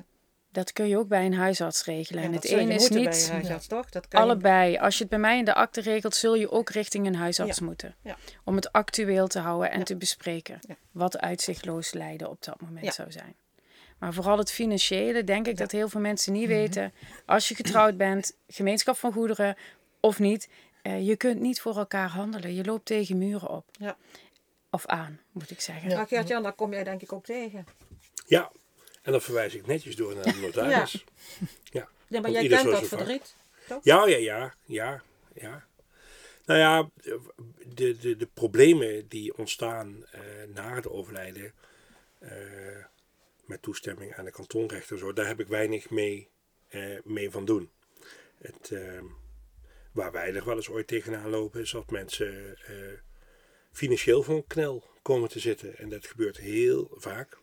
Dat 0.52 0.72
kun 0.72 0.88
je 0.88 0.98
ook 0.98 1.08
bij 1.08 1.26
een 1.26 1.34
huisarts 1.34 1.84
regelen. 1.84 2.22
ja, 2.22 2.28
en 2.28 2.34
het 2.34 2.50
een 2.50 2.70
is 2.70 2.88
bij 2.88 2.98
niet 2.98 3.30
huisarts, 3.30 3.66
toch? 3.66 3.90
Dat 3.90 4.08
kan 4.08 4.20
je- 4.20 4.26
allebei. 4.26 4.78
Als 4.78 4.94
je 4.94 5.00
het 5.00 5.08
bij 5.10 5.18
mij 5.18 5.38
in 5.38 5.44
de 5.44 5.54
akte 5.54 5.80
regelt, 5.80 6.14
zul 6.14 6.34
je 6.34 6.50
ook 6.50 6.70
richting 6.70 7.06
een 7.06 7.14
huisarts 7.14 7.60
moeten. 7.60 7.94
Ja. 8.02 8.16
Om 8.44 8.56
het 8.56 8.72
actueel 8.72 9.26
te 9.26 9.38
houden 9.38 9.70
en 9.70 9.78
Ja. 9.78 9.84
te 9.84 9.96
bespreken. 9.96 10.58
Ja. 10.68 10.76
Wat 10.90 11.18
uitzichtloos 11.18 11.92
lijden 11.92 12.30
op 12.30 12.44
dat 12.44 12.60
moment 12.60 12.84
Ja. 12.84 12.90
zou 12.90 13.12
zijn. 13.12 13.34
Maar 13.98 14.12
vooral 14.12 14.38
het 14.38 14.52
financiële, 14.52 15.24
denk 15.24 15.46
ik 15.46 15.56
dat 15.56 15.70
heel 15.70 15.88
veel 15.88 16.00
mensen 16.00 16.32
niet 16.32 16.46
weten. 16.48 16.92
Als 17.26 17.48
je 17.48 17.54
getrouwd 17.54 17.96
bent, 17.96 18.36
gemeenschap 18.48 18.96
van 18.96 19.12
goederen 19.12 19.56
of 20.00 20.18
niet, 20.18 20.48
eh, 20.82 21.06
je 21.06 21.16
kunt 21.16 21.40
niet 21.40 21.60
voor 21.60 21.76
elkaar 21.76 22.08
handelen. 22.08 22.54
Je 22.54 22.64
loopt 22.64 22.84
tegen 22.86 23.18
muren 23.18 23.48
op. 23.50 23.64
Ja. 23.78 23.96
Of 24.70 24.86
aan, 24.86 25.20
moet 25.32 25.50
ik 25.50 25.60
zeggen. 25.60 25.90
Ja. 25.90 26.06
Daar 26.40 26.52
kom 26.52 26.72
jij 26.72 26.84
denk 26.84 27.02
ik 27.02 27.12
ook 27.12 27.24
tegen. 27.24 27.66
Ja, 28.26 28.50
en 29.02 29.12
dan 29.12 29.22
verwijs 29.22 29.54
ik 29.54 29.66
netjes 29.66 29.96
door 29.96 30.14
naar 30.14 30.24
de 30.24 30.40
notaris. 30.46 31.04
ja. 31.62 31.88
Ja, 32.08 32.20
maar 32.20 32.30
jij 32.30 32.48
kent 32.48 32.70
dat 32.70 32.88
verdriet. 32.88 33.36
Toch? 33.68 33.84
Ja, 33.84 34.06
ja, 34.06 34.16
ja, 34.16 34.54
ja, 34.64 35.02
ja. 35.34 35.66
Nou 36.44 36.60
ja, 36.60 36.90
de, 37.74 37.98
de, 37.98 38.16
de 38.16 38.28
problemen 38.34 39.08
die 39.08 39.36
ontstaan 39.36 40.04
eh, 40.10 40.20
na 40.54 40.74
het 40.74 40.88
overlijden, 40.88 41.52
eh, 42.22 42.84
met 43.44 43.62
toestemming 43.62 44.14
aan 44.14 44.24
de 44.24 44.30
kantonrechter, 44.30 44.98
zo, 44.98 45.12
daar 45.12 45.26
heb 45.26 45.40
ik 45.40 45.46
weinig 45.46 45.90
mee, 45.90 46.28
eh, 46.68 46.98
mee 47.04 47.30
van 47.30 47.44
doen. 47.44 47.70
Het, 48.38 48.70
eh, 48.70 49.02
waar 49.92 50.12
wij 50.12 50.34
er 50.34 50.44
wel 50.44 50.56
eens 50.56 50.68
ooit 50.68 50.86
tegenaan 50.86 51.30
lopen, 51.30 51.60
is 51.60 51.70
dat 51.70 51.90
mensen 51.90 52.58
financieel 53.72 54.22
voor 54.22 54.34
een 54.34 54.46
knel 54.46 54.84
komen 55.02 55.28
te 55.28 55.38
zitten. 55.38 55.78
En 55.78 55.88
dat 55.88 56.06
gebeurt 56.06 56.36
heel 56.36 56.90
vaak. 56.94 57.38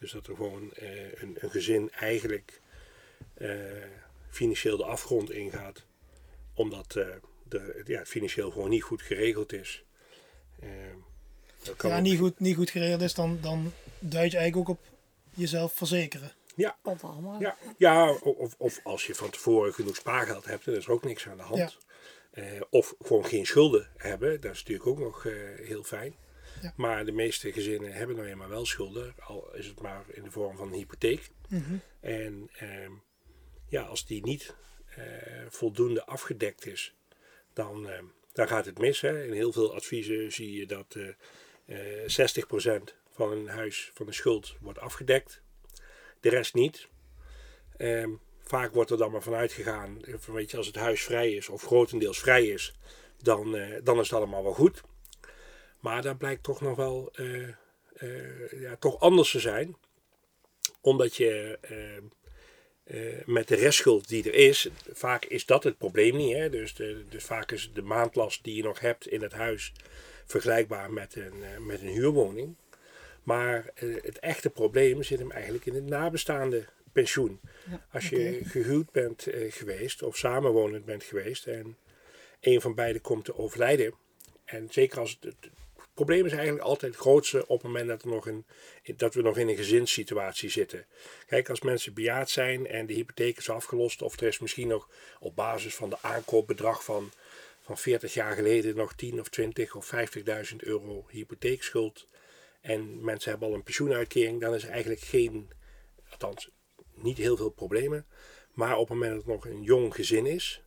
Dus 0.00 0.12
dat 0.12 0.26
er 0.26 0.34
gewoon 0.36 0.72
eh, 0.74 1.22
een, 1.22 1.36
een 1.38 1.50
gezin 1.50 1.90
eigenlijk 1.90 2.60
eh, 3.34 3.50
financieel 4.30 4.76
de 4.76 4.84
afgrond 4.84 5.30
ingaat. 5.30 5.84
Omdat 6.54 6.96
eh, 6.96 7.06
de, 7.48 7.82
ja, 7.86 7.98
het 7.98 8.08
financieel 8.08 8.50
gewoon 8.50 8.70
niet 8.70 8.82
goed 8.82 9.02
geregeld 9.02 9.52
is. 9.52 9.84
Eh, 10.60 10.68
dat 11.62 11.76
kan 11.76 11.90
ja, 11.90 11.96
ook- 11.96 12.02
niet 12.02 12.18
goed, 12.18 12.40
niet 12.40 12.56
goed 12.56 12.70
geregeld 12.70 13.02
is, 13.02 13.14
dan, 13.14 13.38
dan 13.40 13.72
duid 13.98 14.30
je 14.32 14.38
eigenlijk 14.38 14.68
ook 14.70 14.76
op 14.76 14.84
jezelf 15.34 15.72
verzekeren. 15.72 16.32
Ja, 16.54 16.76
ja, 17.40 17.56
ja 17.78 18.12
of, 18.12 18.54
of 18.58 18.80
als 18.82 19.06
je 19.06 19.14
van 19.14 19.30
tevoren 19.30 19.74
genoeg 19.74 19.96
spaargeld 19.96 20.44
hebt, 20.44 20.64
dan 20.64 20.74
is 20.74 20.84
er 20.84 20.92
ook 20.92 21.04
niks 21.04 21.28
aan 21.28 21.36
de 21.36 21.42
hand. 21.42 21.58
Ja. 21.58 22.42
Eh, 22.42 22.60
of 22.70 22.94
gewoon 23.02 23.24
geen 23.24 23.46
schulden 23.46 23.88
hebben, 23.96 24.40
dat 24.40 24.52
is 24.52 24.58
natuurlijk 24.58 24.86
ook 24.88 24.98
nog 24.98 25.26
eh, 25.26 25.32
heel 25.66 25.82
fijn. 25.82 26.14
Ja. 26.62 26.72
Maar 26.76 27.04
de 27.04 27.12
meeste 27.12 27.52
gezinnen 27.52 27.92
hebben 27.92 28.16
nou 28.16 28.28
eenmaal 28.28 28.48
wel 28.48 28.66
schulden, 28.66 29.14
al 29.18 29.54
is 29.54 29.66
het 29.66 29.80
maar 29.80 30.04
in 30.08 30.22
de 30.22 30.30
vorm 30.30 30.56
van 30.56 30.68
een 30.68 30.78
hypotheek. 30.78 31.30
Mhm. 31.48 31.76
En 32.00 32.50
ehm, 32.58 32.92
ja, 33.68 33.82
als 33.82 34.06
die 34.06 34.24
niet 34.24 34.54
eh, 34.96 35.04
voldoende 35.48 36.04
afgedekt 36.04 36.66
is, 36.66 36.94
dan, 37.52 37.88
ehm, 37.88 38.04
dan 38.32 38.48
gaat 38.48 38.64
het 38.64 38.78
mis. 38.78 39.00
Hè. 39.00 39.24
In 39.24 39.32
heel 39.32 39.52
veel 39.52 39.74
adviezen 39.74 40.32
zie 40.32 40.52
je 40.52 40.66
dat 40.66 40.94
eh 40.94 41.08
eh 41.68 42.08
60% 42.08 42.94
van 43.10 43.32
een 43.32 43.48
huis, 43.48 43.90
van 43.94 44.06
de 44.06 44.12
schuld, 44.12 44.56
wordt 44.60 44.78
afgedekt. 44.78 45.42
De 46.20 46.28
rest 46.28 46.54
niet. 46.54 46.88
Ehm, 47.76 48.10
vaak 48.42 48.74
wordt 48.74 48.90
er 48.90 48.96
dan 48.96 49.10
maar 49.10 49.22
vanuit 49.22 49.52
gegaan, 49.52 50.04
eh, 50.04 50.14
weet 50.14 50.50
je, 50.50 50.56
als 50.56 50.66
het 50.66 50.76
huis 50.76 51.02
vrij 51.02 51.32
is 51.32 51.48
of 51.48 51.62
grotendeels 51.62 52.18
vrij 52.18 52.46
is, 52.46 52.74
dan, 53.22 53.56
eh, 53.56 53.80
dan 53.82 53.98
is 53.98 54.10
het 54.10 54.18
allemaal 54.18 54.42
wel 54.42 54.54
goed. 54.54 54.82
Maar 55.80 56.02
dat 56.02 56.18
blijkt 56.18 56.42
toch 56.42 56.60
nog 56.60 56.76
wel 56.76 57.10
eh, 57.12 57.48
eh, 57.92 58.60
ja, 58.60 58.76
toch 58.76 59.00
anders 59.00 59.30
te 59.30 59.40
zijn. 59.40 59.76
Omdat 60.80 61.16
je 61.16 61.58
eh, 61.60 63.26
met 63.26 63.48
de 63.48 63.54
restschuld 63.54 64.08
die 64.08 64.24
er 64.24 64.34
is, 64.34 64.68
vaak 64.92 65.24
is 65.24 65.46
dat 65.46 65.64
het 65.64 65.78
probleem 65.78 66.16
niet. 66.16 66.34
Hè? 66.34 66.50
Dus, 66.50 66.74
de, 66.74 67.04
dus 67.08 67.24
vaak 67.24 67.52
is 67.52 67.70
de 67.74 67.82
maandlast 67.82 68.44
die 68.44 68.56
je 68.56 68.62
nog 68.62 68.80
hebt 68.80 69.06
in 69.06 69.22
het 69.22 69.32
huis 69.32 69.72
vergelijkbaar 70.26 70.92
met 70.92 71.16
een, 71.16 71.66
met 71.66 71.80
een 71.80 71.88
huurwoning. 71.88 72.56
Maar 73.22 73.70
het 73.74 74.18
echte 74.18 74.50
probleem 74.50 75.02
zit 75.02 75.18
hem 75.18 75.30
eigenlijk 75.30 75.66
in 75.66 75.74
het 75.74 75.86
nabestaande 75.86 76.64
pensioen. 76.92 77.40
Ja, 77.70 77.86
Als 77.92 78.08
je 78.08 78.40
gehuwd 78.44 78.90
bent 78.90 79.26
geweest 79.48 80.02
of 80.02 80.16
samenwonend 80.16 80.84
bent 80.84 81.04
geweest 81.04 81.46
en 81.46 81.76
een 82.40 82.60
van 82.60 82.74
beiden 82.74 83.02
komt 83.02 83.24
te 83.24 83.38
overlijden. 83.38 83.94
En 84.44 84.68
zeker 84.70 84.98
als 84.98 85.18
het 85.20 85.50
probleem 86.04 86.26
is 86.26 86.32
eigenlijk 86.32 86.64
altijd 86.64 86.92
het 86.92 87.00
grootste 87.00 87.46
op 87.46 87.62
het 87.62 87.62
moment 87.62 87.88
dat, 87.88 88.02
er 88.02 88.08
nog 88.08 88.30
dat 88.96 89.14
we 89.14 89.22
nog 89.22 89.38
in 89.38 89.48
een 89.48 89.56
gezinssituatie 89.56 90.48
zitten. 90.48 90.86
Kijk, 91.26 91.48
als 91.48 91.60
mensen 91.60 91.94
bejaard 91.94 92.30
zijn 92.30 92.66
en 92.66 92.86
de 92.86 92.94
hypotheek 92.94 93.38
is 93.38 93.50
afgelost, 93.50 94.02
of 94.02 94.20
er 94.20 94.26
is 94.26 94.38
misschien 94.38 94.68
nog 94.68 94.88
op 95.20 95.36
basis 95.36 95.74
van 95.74 95.90
de 95.90 95.96
aankoopbedrag 96.00 96.84
van, 96.84 97.12
van 97.60 97.78
40 97.78 98.14
jaar 98.14 98.34
geleden 98.34 98.76
nog 98.76 98.94
10 98.94 99.20
of 99.20 99.28
20 99.28 99.74
of 99.74 99.92
50.000 100.50 100.56
euro 100.56 101.06
hypotheekschuld. 101.08 102.06
En 102.60 103.04
mensen 103.04 103.30
hebben 103.30 103.48
al 103.48 103.54
een 103.54 103.62
pensioenuitkering, 103.62 104.40
dan 104.40 104.54
is 104.54 104.62
er 104.64 104.70
eigenlijk 104.70 105.00
geen, 105.00 105.50
althans 106.10 106.50
niet 106.94 107.18
heel 107.18 107.36
veel 107.36 107.50
problemen. 107.50 108.06
Maar 108.52 108.76
op 108.76 108.88
het 108.88 108.98
moment 108.98 109.10
dat 109.10 109.24
het 109.24 109.34
nog 109.34 109.46
een 109.46 109.62
jong 109.62 109.94
gezin 109.94 110.26
is, 110.26 110.62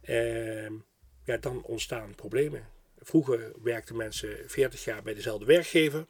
ehm, 0.00 0.74
ja, 1.24 1.36
dan 1.36 1.62
ontstaan 1.62 2.14
problemen. 2.14 2.78
Vroeger 3.02 3.52
werkten 3.62 3.96
mensen 3.96 4.36
40 4.46 4.84
jaar 4.84 5.02
bij 5.02 5.14
dezelfde 5.14 5.44
werkgever. 5.44 6.06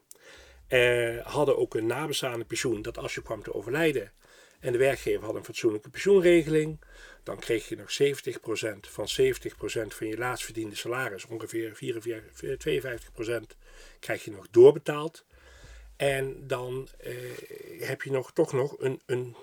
Eh, 0.66 1.26
hadden 1.26 1.58
ook 1.58 1.74
een 1.74 1.86
nabestaande 1.86 2.44
pensioen 2.44 2.82
dat 2.82 2.98
als 2.98 3.14
je 3.14 3.22
kwam 3.22 3.42
te 3.42 3.54
overlijden 3.54 4.12
en 4.60 4.72
de 4.72 4.78
werkgever 4.78 5.24
had 5.24 5.34
een 5.34 5.44
fatsoenlijke 5.44 5.90
pensioenregeling, 5.90 6.80
dan 7.22 7.38
kreeg 7.38 7.68
je 7.68 7.76
nog 7.76 7.90
70% 7.90 8.88
van 8.88 9.08
70% 9.08 9.94
van 9.94 10.06
je 10.06 10.16
laatst 10.16 10.44
verdiende 10.44 10.74
salaris, 10.74 11.26
ongeveer 11.26 11.76
44, 11.76 12.56
52% 12.56 13.56
krijg 13.98 14.24
je 14.24 14.30
nog 14.30 14.46
doorbetaald. 14.50 15.24
En 15.96 16.46
dan 16.46 16.88
eh, 16.98 17.14
heb 17.80 18.02
je 18.02 18.10
nog, 18.10 18.32
toch 18.32 18.52
nog 18.52 18.76
een, 18.78 19.00
een, 19.06 19.36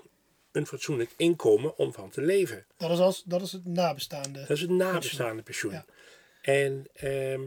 een 0.52 0.66
fatsoenlijk 0.66 1.10
inkomen 1.16 1.76
om 1.76 1.92
van 1.92 2.10
te 2.10 2.20
leven. 2.20 2.66
Dat 2.76 2.90
is, 2.90 2.98
als, 2.98 3.22
dat 3.24 3.42
is 3.42 3.52
het 3.52 3.64
nabestaande. 3.64 4.38
Dat 4.38 4.50
is 4.50 4.62
een 4.62 4.76
nabestaande 4.76 5.42
pensioen. 5.42 5.72
Ja. 5.72 5.84
En, 6.48 6.86
ehm, 6.94 7.40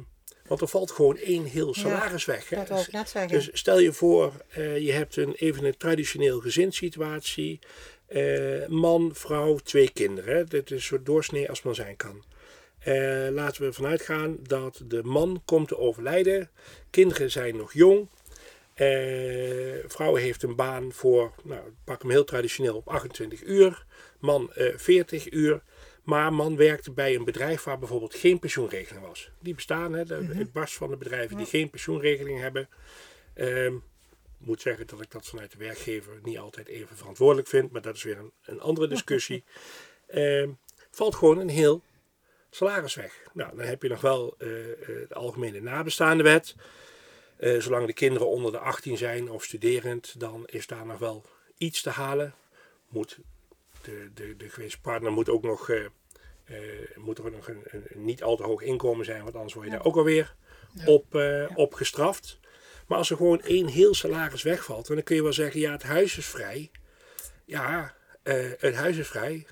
want 0.48 0.62
er 0.62 0.68
valt 0.68 0.92
gewoon 0.92 1.18
één 1.18 1.44
heel 1.44 1.74
salaris 1.74 2.26
weg. 2.26 2.50
Hè? 2.50 2.56
Dat 2.56 2.68
wil 2.68 2.80
ik 2.80 2.92
net 2.92 3.10
zeggen. 3.10 3.32
Dus 3.32 3.50
stel 3.54 3.80
je 3.80 3.94
voor, 3.94 4.34
eh, 4.50 4.78
je 4.78 4.92
hebt 4.92 5.16
een, 5.16 5.34
even 5.34 5.66
een 5.66 5.78
traditioneel 5.78 6.40
gezinssituatie. 6.40 7.60
Eh, 8.08 8.68
man, 8.68 9.12
vrouw, 9.14 9.56
twee 9.56 9.90
kinderen. 9.90 10.36
Hè? 10.36 10.44
Dit 10.44 10.72
is 10.72 10.86
zo 10.86 11.04
doorsnee 11.04 11.50
als 11.50 11.62
men 11.62 11.76
zijn 11.76 11.96
kan. 11.96 12.24
Eh, 12.80 13.28
laten 13.30 13.62
we 13.62 13.68
ervan 13.68 13.86
uitgaan 13.86 14.38
dat 14.42 14.82
de 14.86 15.04
man 15.04 15.42
komt 15.46 15.68
te 15.68 15.78
overlijden. 15.78 16.50
Kinderen 16.90 17.32
zijn 17.32 17.58
nog 17.58 17.74
jong. 17.74 18.10
Vrouw 19.88 20.16
heeft 20.16 20.44
een 20.44 20.56
baan 20.56 20.92
voor, 20.94 21.32
nou, 21.44 21.62
pak 21.84 22.02
hem 22.02 22.12
heel 22.12 22.24
traditioneel 22.24 22.76
op 22.76 22.88
28 22.88 23.44
uur. 23.44 23.86
Man 24.20 24.54
eh 24.54 24.74
40 24.76 25.32
uur. 25.32 25.62
Maar 26.04 26.34
man 26.34 26.56
werkte 26.56 26.92
bij 26.92 27.16
een 27.16 27.24
bedrijf 27.24 27.64
waar 27.64 27.80
bijvoorbeeld 27.80 28.16
geen 28.16 28.40
pensioenregeling 28.40 29.06
was. 29.06 29.32
Die 29.40 29.56
bestaan, 29.56 29.94
hè, 29.94 30.06
de, 30.06 30.16
het 30.16 30.52
barst 30.52 30.74
van 30.74 30.90
de 30.90 30.98
bedrijven 30.98 31.38
die 31.38 31.46
geen 31.46 31.70
pensioenregeling 31.70 32.40
hebben. 32.40 32.70
Ehm, 33.34 33.76
ik 34.40 34.48
moet 34.48 34.62
zeggen 34.62 34.88
dat 34.88 35.02
ik 35.02 35.12
dat 35.12 35.28
vanuit 35.28 35.52
de 35.52 35.58
werkgever 35.58 36.20
niet 36.24 36.38
altijd 36.38 36.68
even 36.68 36.98
verantwoordelijk 36.98 37.48
vind, 37.48 37.72
maar 37.72 37.82
dat 37.82 37.96
is 37.96 38.04
weer 38.04 38.18
een, 38.18 38.32
een 38.46 38.62
andere 38.62 38.88
discussie. 38.96 39.44
Ehm, 40.08 40.50
valt 40.92 41.16
gewoon 41.16 41.38
een 41.38 41.50
heel 41.50 41.82
salaris 42.50 42.96
weg. 42.96 43.22
Nou, 43.34 43.56
dan 43.56 43.66
heb 43.66 43.82
je 43.82 43.90
nog 43.90 44.02
wel 44.02 44.36
eh, 44.38 44.48
de 45.08 45.14
algemene 45.14 45.62
nabestaande 45.62 46.24
wet. 46.24 46.56
Eh, 47.38 47.60
zolang 47.60 47.88
de 47.88 47.94
kinderen 47.94 48.28
onder 48.28 48.52
de 48.52 48.58
18 48.58 48.98
zijn 48.98 49.30
of 49.30 49.44
studerend, 49.44 50.20
dan 50.20 50.44
is 50.46 50.68
daar 50.68 50.86
nog 50.86 50.98
wel 50.98 51.26
iets 51.58 51.82
te 51.82 51.90
halen. 51.90 52.34
Moet 52.88 53.20
de, 53.84 54.10
de, 54.14 54.36
de 54.38 54.50
gewezen 54.50 54.82
partner 54.82 55.12
moet 55.12 55.30
ook 55.30 55.44
nog, 55.44 55.70
eh, 55.70 55.86
eh, 55.86 55.90
moet 56.96 57.18
er 57.18 57.26
ook 57.26 57.32
nog 57.32 57.48
een, 57.48 57.64
niet 57.94 58.24
al 58.24 58.36
te 58.36 58.44
hoog 58.44 58.62
inkomen 58.62 59.06
zijn, 59.06 59.24
want 59.24 59.36
anders 59.36 59.54
word 59.54 59.66
je 59.66 59.72
daar 59.72 59.86
ook 59.86 59.96
alweer 59.96 60.36
op, 60.86 61.16
eh, 61.16 61.50
op 61.56 61.74
gestraft. 61.74 62.40
Maar 62.88 62.98
als 62.98 63.10
er 63.10 63.18
gewoon 63.18 63.42
één 63.42 63.68
heel 63.68 63.94
salaris 63.94 64.44
wegvalt, 64.44 64.88
dan 64.88 65.04
kun 65.04 65.16
je 65.16 65.24
wel 65.24 65.34
zeggen, 65.34 65.60
ja, 65.60 65.72
het 65.72 65.84
huis 65.84 66.18
is 66.18 66.26
vrij. 66.26 66.72
Ja, 67.46 67.96
het 68.58 68.76
huis 68.76 68.98
is 68.98 69.08
vrij. 69.08 69.46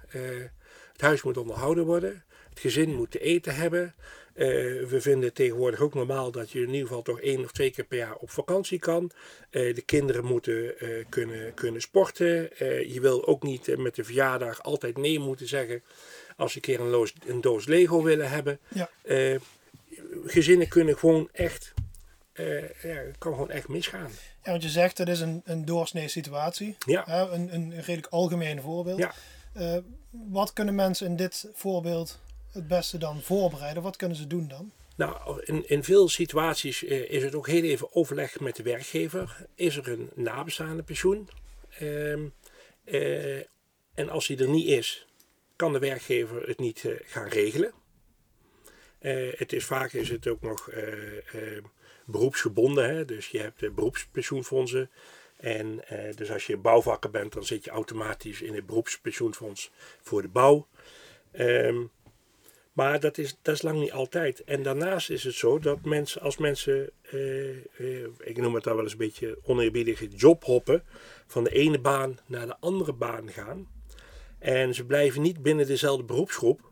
Het 0.91 1.01
huis 1.01 1.23
moet 1.23 1.37
onderhouden 1.37 1.85
worden. 1.85 2.23
Gezin 2.59 2.95
moet 2.95 3.11
te 3.11 3.19
eten 3.19 3.55
hebben. 3.55 3.95
Eh, 4.33 4.47
we 4.87 5.01
vinden 5.01 5.23
het 5.23 5.35
tegenwoordig 5.35 5.79
ook 5.79 5.93
normaal 5.93 6.31
dat 6.31 6.51
je 6.51 6.59
in 6.61 6.67
ieder 6.67 6.87
geval 6.87 7.01
toch 7.01 7.21
één 7.21 7.43
of 7.43 7.51
twee 7.51 7.69
keer 7.71 7.85
per 7.85 7.97
jaar 7.97 8.15
op 8.15 8.29
vakantie 8.29 8.79
kan. 8.79 9.11
Eh, 9.49 9.75
de 9.75 9.81
kinderen 9.81 10.25
moeten 10.25 10.79
eh, 10.79 11.05
kunnen, 11.09 11.53
kunnen 11.53 11.81
sporten. 11.81 12.49
Je 12.93 12.97
wil 13.01 13.27
ook 13.27 13.43
niet 13.43 13.77
met 13.77 13.95
de 13.95 14.03
verjaardag 14.03 14.63
altijd 14.63 14.97
nee 14.97 15.19
moeten 15.19 15.47
zeggen 15.47 15.83
als 16.35 16.53
je 16.53 16.55
een 16.55 16.61
keer 16.61 16.79
een, 16.79 16.89
loos, 16.89 17.13
een 17.25 17.41
doos 17.41 17.65
Lego 17.65 18.03
willen 18.03 18.29
hebben. 18.29 18.59
Ja. 18.67 18.89
Gezinnen 20.25 20.67
kunnen 20.67 20.97
gewoon 20.97 21.29
echt, 21.31 21.73
ja, 22.81 23.01
kan 23.17 23.33
gewoon 23.33 23.51
echt 23.51 23.67
misgaan. 23.67 24.11
Ja, 24.43 24.51
want 24.51 24.63
je 24.63 24.69
zegt 24.69 24.97
het 24.97 25.09
is 25.09 25.19
een, 25.19 25.41
een 25.45 25.65
doorsnee 25.65 26.07
situatie. 26.07 26.75
Ja. 26.85 27.29
Een, 27.31 27.53
een 27.53 27.73
redelijk 27.73 28.07
algemeen 28.07 28.61
voorbeeld. 28.61 28.99
Ja. 29.53 29.81
Wat 30.09 30.53
kunnen 30.53 30.75
mensen 30.75 31.07
in 31.07 31.15
dit 31.15 31.49
voorbeeld 31.53 32.19
het 32.51 32.67
beste 32.67 32.97
dan 32.97 33.21
voorbereiden? 33.21 33.83
Wat 33.83 33.95
kunnen 33.95 34.17
ze 34.17 34.27
doen 34.27 34.47
dan? 34.47 34.71
Nou, 34.99 35.41
in, 35.43 35.69
in 35.69 35.83
veel 35.83 36.09
situaties 36.09 36.83
eh, 36.83 37.09
is 37.09 37.23
het 37.23 37.35
ook 37.35 37.47
heel 37.47 37.63
even 37.63 37.95
overleg 37.95 38.39
met 38.39 38.55
de 38.55 38.63
werkgever. 38.63 39.45
Is 39.55 39.77
er 39.77 39.87
een 39.87 40.09
nabestaande 40.15 40.83
pensioen? 40.83 41.29
Ehm, 41.69 42.27
eh, 42.83 43.37
en 43.93 44.09
als 44.09 44.27
die 44.27 44.37
er 44.37 44.49
niet 44.49 44.67
is, 44.67 45.07
kan 45.55 45.73
de 45.73 45.79
werkgever 45.79 46.47
het 46.47 46.59
niet 46.59 46.85
eh, 46.85 46.91
gaan 47.05 47.27
regelen. 47.27 47.73
Het 48.99 49.53
is 49.53 49.65
vaak 49.65 49.93
is 49.93 50.09
het 50.09 50.27
ook 50.27 50.41
nog 50.41 50.69
beroepsgebonden. 52.05 52.89
Hè? 52.89 53.05
Dus 53.05 53.27
je 53.27 53.39
hebt 53.39 53.75
beroepspensioenfondsen. 53.75 54.89
En 55.37 55.83
dus 56.15 56.31
als 56.31 56.45
je 56.47 56.57
bouwvakker 56.57 57.09
bent, 57.09 57.33
dan 57.33 57.45
zit 57.45 57.63
je 57.63 57.69
automatisch 57.69 58.41
in 58.41 58.55
het 58.55 58.65
beroepspensioenfonds 58.65 59.71
voor 60.01 60.21
de 60.21 60.27
bouw. 60.27 60.67
Ehm, 61.31 61.83
maar 62.79 62.99
dat 62.99 63.17
is, 63.17 63.37
dat 63.41 63.55
is 63.55 63.61
lang 63.61 63.79
niet 63.79 63.91
altijd. 63.91 64.43
En 64.43 64.63
daarnaast 64.63 65.09
is 65.09 65.23
het 65.23 65.33
zo 65.33 65.59
dat 65.59 65.85
mensen, 65.85 66.21
als 66.21 66.37
mensen, 66.37 66.89
eh, 67.01 67.49
eh, 67.49 68.07
ik 68.19 68.37
noem 68.37 68.53
het 68.53 68.63
dan 68.63 68.75
wel 68.75 68.83
eens 68.83 68.91
een 68.91 68.97
beetje 68.97 69.37
oneerbiedig, 69.43 70.05
jobhoppen, 70.15 70.83
van 71.27 71.43
de 71.43 71.49
ene 71.49 71.79
baan 71.79 72.19
naar 72.25 72.45
de 72.45 72.55
andere 72.59 72.93
baan 72.93 73.31
gaan. 73.31 73.67
En 74.39 74.73
ze 74.73 74.85
blijven 74.85 75.21
niet 75.21 75.41
binnen 75.41 75.67
dezelfde 75.67 76.03
beroepsgroep. 76.03 76.71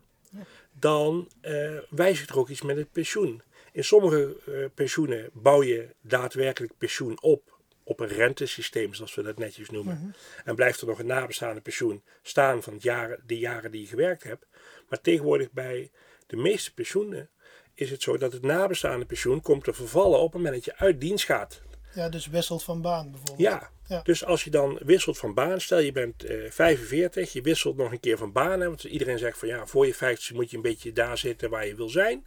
Dan 0.72 1.28
eh 1.40 1.78
wijzigt 1.90 2.30
er 2.30 2.38
ook 2.38 2.48
iets 2.48 2.62
met 2.62 2.76
het 2.76 2.92
pensioen. 2.92 3.42
In 3.72 3.84
sommige 3.84 4.36
eh, 4.46 4.64
pensioenen 4.74 5.30
bouw 5.32 5.62
je 5.62 5.88
daadwerkelijk 6.00 6.72
pensioen 6.78 7.22
op. 7.22 7.57
Op 7.88 8.00
een 8.00 8.08
rentesysteem, 8.08 8.94
zoals 8.94 9.14
we 9.14 9.22
dat 9.22 9.38
netjes 9.38 9.70
noemen. 9.70 10.14
En 10.44 10.54
blijft 10.54 10.80
er 10.80 10.86
nog 10.86 10.98
een 10.98 11.06
nabestaande 11.06 11.60
pensioen 11.60 12.02
staan 12.22 12.62
van 12.62 12.76
jaren, 12.80 13.22
de 13.26 13.38
jaren 13.38 13.70
die 13.70 13.80
je 13.80 13.86
gewerkt 13.86 14.22
hebt. 14.22 14.46
Maar 14.88 15.00
tegenwoordig 15.00 15.50
bij 15.50 15.90
de 16.26 16.36
meeste 16.36 16.74
pensioenen 16.74 17.30
is 17.74 17.90
het 17.90 18.02
zo 18.02 18.16
dat 18.18 18.32
het 18.32 18.42
nabestaande 18.42 19.04
pensioen 19.06 19.40
komt 19.40 19.64
te 19.64 19.72
vervallen 19.72 20.18
op 20.18 20.32
het 20.32 20.42
moment 20.42 20.54
dat 20.54 20.64
je 20.64 20.76
uit 20.76 21.00
dienst 21.00 21.24
gaat. 21.24 21.62
Ja, 21.94 22.08
dus 22.08 22.26
wisselt 22.26 22.62
van 22.62 22.82
baan 22.82 23.10
bijvoorbeeld. 23.10 23.38
Ja, 23.38 23.70
Ja. 23.86 24.00
dus 24.02 24.24
als 24.24 24.44
je 24.44 24.50
dan 24.50 24.78
wisselt 24.84 25.18
van 25.18 25.34
baan, 25.34 25.60
stel 25.60 25.78
je 25.78 25.92
bent 25.92 26.24
eh 26.24 26.50
45, 26.50 27.32
je 27.32 27.42
wisselt 27.42 27.76
nog 27.76 27.92
een 27.92 28.00
keer 28.00 28.18
van 28.18 28.32
baan. 28.32 28.60
Hè, 28.60 28.66
want 28.66 28.84
iedereen 28.84 29.18
zegt 29.18 29.38
van 29.38 29.48
ja, 29.48 29.66
voor 29.66 29.86
je 29.86 29.94
50 29.94 30.32
moet 30.34 30.50
je 30.50 30.56
een 30.56 30.62
beetje 30.62 30.92
daar 30.92 31.18
zitten 31.18 31.50
waar 31.50 31.66
je 31.66 31.74
wil 31.74 31.88
zijn. 31.88 32.26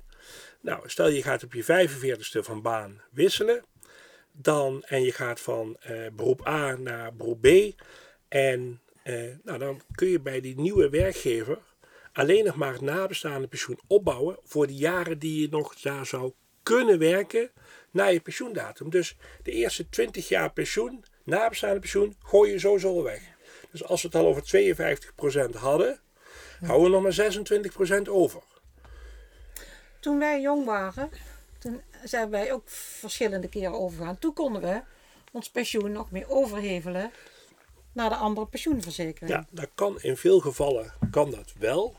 Nou, 0.62 0.89
stel 0.89 1.08
je 1.10 1.24
gaat 1.24 1.43
op 1.43 1.54
je 1.54 1.63
45ste 1.63 2.39
van 2.43 2.62
baan 2.62 3.02
wisselen. 3.12 3.63
Dan, 4.32 4.84
en 4.84 5.04
je 5.04 5.12
gaat 5.12 5.39
van 5.39 5.78
eh, 5.80 5.96
beroep 6.13 6.48
A 6.48 6.76
naar 6.76 7.15
beroep 7.15 7.41
B. 7.41 7.48
En 8.28 8.82
eh, 9.04 9.24
nou, 9.44 9.60
dan 9.60 9.82
kun 9.91 10.08
je 10.08 10.20
bij 10.20 10.41
die 10.41 10.60
nieuwe 10.60 10.89
werkgever 10.89 11.58
alleen 12.13 12.46
nog 12.46 12.56
maar 12.56 12.74
het 12.74 12.82
nabestaande 12.82 13.48
pensioen 13.48 13.80
opbouwen 13.88 14.38
voor 14.44 14.67
de 14.67 14.76
jaren 14.76 15.20
die 15.20 15.41
je 15.41 15.48
nog 15.50 15.76
daar 15.76 16.06
zou 16.06 16.32
kunnen 16.63 17.00
werken 17.00 17.52
na 17.91 18.06
je 18.06 18.20
pensioendatum. 18.20 18.89
Dus 18.89 19.17
de 19.44 19.52
eerste 19.52 19.89
20 19.89 20.28
jaar 20.28 20.54
pensioen, 20.54 21.04
nabestaande 21.24 21.80
pensioen, 21.80 22.15
gooi 22.20 22.52
je 22.52 22.60
sowieso 22.60 23.04
weg. 23.04 23.22
Dus 23.72 23.84
als 23.84 24.02
we 24.02 24.08
het 24.08 24.17
al 24.17 24.28
over 24.28 24.44
52% 25.56 25.56
hadden, 25.56 26.00
houden 26.60 26.91
we 26.91 26.98
nog 26.98 27.17
maar 27.17 28.02
26% 28.02 28.10
over. 28.10 28.41
Toen 30.00 30.20
wij 30.20 30.41
jong 30.41 30.65
waren, 30.65 31.10
toen 31.60 31.82
zijn 32.03 32.29
wij 32.29 32.53
ook 32.53 32.63
verschillende 32.65 33.47
keren 33.47 33.79
overgegaan. 33.79 34.19
Toen 34.19 34.33
konden 34.33 34.61
we 34.61 34.81
ons 35.31 35.49
pensioen 35.49 35.91
nog 35.91 36.11
meer 36.11 36.29
overhevelen 36.29 37.11
naar 37.93 38.09
de 38.09 38.15
andere 38.15 38.47
pensioenverzekering. 38.47 39.31
Ja, 39.31 39.45
dat 39.49 39.69
kan 39.75 40.01
in 40.01 40.17
veel 40.17 40.39
gevallen 40.39 40.93
kan 41.11 41.31
dat 41.31 41.53
wel. 41.59 41.95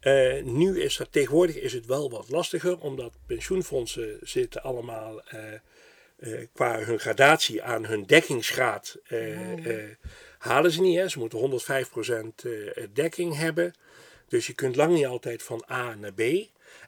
Uh, 0.00 0.42
nu 0.42 0.80
is 0.80 0.96
dat 0.96 1.12
tegenwoordig 1.12 1.56
is 1.56 1.72
het 1.72 1.86
wel 1.86 2.10
wat 2.10 2.28
lastiger, 2.28 2.78
omdat 2.78 3.12
pensioenfondsen 3.26 4.18
zitten 4.22 4.62
allemaal 4.62 5.22
uh, 5.34 5.40
uh, 6.18 6.46
qua 6.52 6.78
hun 6.78 6.98
gradatie 6.98 7.62
aan 7.62 7.86
hun 7.86 8.06
dekkingsgraad 8.06 8.96
halen 10.38 10.70
ze 10.70 10.80
niet. 10.80 10.96
Hè. 10.96 11.08
Ze 11.08 11.18
moeten 11.18 11.60
105% 12.44 12.48
dekking 12.92 13.36
hebben. 13.36 13.74
Dus 14.28 14.46
je 14.46 14.52
kunt 14.52 14.76
lang 14.76 14.94
niet 14.94 15.06
altijd 15.06 15.42
van 15.42 15.64
A 15.70 15.94
naar 15.94 16.12
B. 16.12 16.20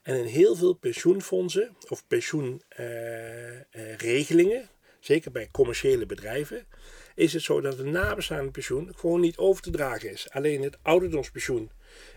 En 0.05 0.19
in 0.19 0.25
heel 0.25 0.57
veel 0.57 0.73
pensioenfondsen 0.73 1.77
of 1.89 2.07
pensioenregelingen, 2.07 4.69
zeker 5.01 5.31
bij 5.31 5.49
commerciële 5.51 6.07
bedrijven, 6.07 6.67
is 7.15 7.33
het 7.33 7.43
zo 7.43 7.61
dat 7.61 7.79
het 7.79 7.87
nabestaande 7.87 8.51
pensioen 8.51 8.93
gewoon 8.97 9.21
niet 9.21 9.37
over 9.37 9.63
te 9.63 9.71
dragen 9.71 10.11
is. 10.11 10.31
Alleen 10.31 10.63
het 10.63 10.79
ouderdomspensioen 10.83 11.71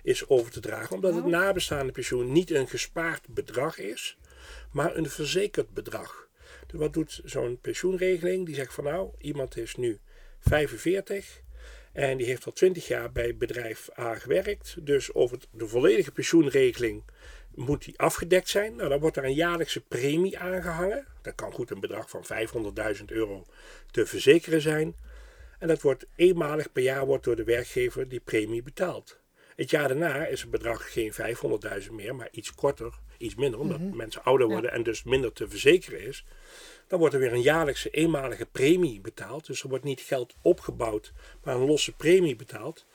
is 0.04 0.30
over 0.30 0.52
te 0.52 0.60
dragen, 0.60 0.96
omdat 0.96 1.14
het 1.14 1.24
oh. 1.24 1.30
nabestaande 1.30 1.92
pensioen 1.92 2.32
niet 2.32 2.52
een 2.52 2.68
gespaard 2.68 3.28
bedrag 3.30 3.78
is, 3.78 4.18
maar 4.72 4.96
een 4.96 5.10
verzekerd 5.10 5.74
bedrag. 5.74 6.28
Dus 6.68 6.80
wat 6.80 6.94
doet 6.94 7.22
zo'n 7.24 7.60
pensioenregeling? 7.62 8.46
Die 8.46 8.56
zegt 8.56 8.74
van 8.74 8.84
nou, 8.84 9.10
iemand 9.18 9.58
is 9.58 9.76
nu 9.76 10.00
45 10.40 11.42
en 11.98 12.18
die 12.18 12.26
heeft 12.26 12.46
al 12.46 12.52
20 12.52 12.88
jaar 12.88 13.12
bij 13.12 13.38
bedrijf 13.38 13.90
A 14.00 14.16
gewerkt, 14.16 14.76
dus 14.80 15.14
over 15.14 15.38
de 15.52 15.68
volledige 15.68 16.12
pensioenregeling 16.12 17.04
moet 17.58 17.86
die 17.86 18.00
afgedekt 18.00 18.50
zijn. 18.50 18.76
Nou, 18.76 18.90
dan 18.90 19.00
wordt 19.00 19.18
er 19.18 19.24
een 19.24 19.34
jaarlijkse 19.34 19.82
premie 19.82 20.40
aangehangen. 20.40 21.06
Dat 21.22 21.36
kan 21.36 21.52
goed 21.52 21.72
een 21.72 21.80
bedrag 21.80 22.10
van 22.10 22.26
500.000 22.98 23.06
euro 23.06 23.46
te 23.92 24.06
verzekeren 24.06 24.62
zijn. 24.62 24.96
En 25.60 25.68
dat 25.68 25.82
wordt 25.82 26.06
eenmalig 26.16 26.72
per 26.72 26.84
jaar 26.84 27.06
wordt 27.06 27.24
door 27.24 27.36
de 27.36 27.44
werkgever 27.44 28.08
die 28.08 28.20
premie 28.20 28.64
betaald. 28.64 29.20
Het 29.56 29.70
jaar 29.70 29.88
daarna 29.88 30.26
is 30.26 30.42
het 30.42 30.52
bedrag 30.52 30.92
geen 30.94 31.14
500.000 31.84 31.92
meer, 31.92 32.16
maar 32.16 32.28
iets 32.32 32.54
korter, 32.56 32.94
iets 33.18 33.36
minder, 33.36 33.60
omdat 33.60 33.80
mhm. 33.80 33.96
mensen 33.96 34.24
ouder 34.24 34.48
worden 34.48 34.72
en 34.72 34.84
dus 34.84 35.04
minder 35.04 35.34
te 35.34 35.50
verzekeren 35.50 36.02
is. 36.02 36.26
Dan 36.88 37.00
wordt 37.00 37.14
er 37.14 37.20
weer 37.20 37.34
een 37.34 37.42
jaarlijkse 37.42 37.90
eenmalige 37.90 38.46
premie 38.46 39.02
betaald. 39.02 39.46
Dus 39.46 39.64
er 39.64 39.70
wordt 39.70 39.84
niet 39.84 40.02
geld 40.02 40.36
opgebouwd, 40.42 41.14
maar 41.44 41.56
een 41.56 41.66
losse 41.66 41.96
premie 41.96 42.36
betaald. 42.36 42.86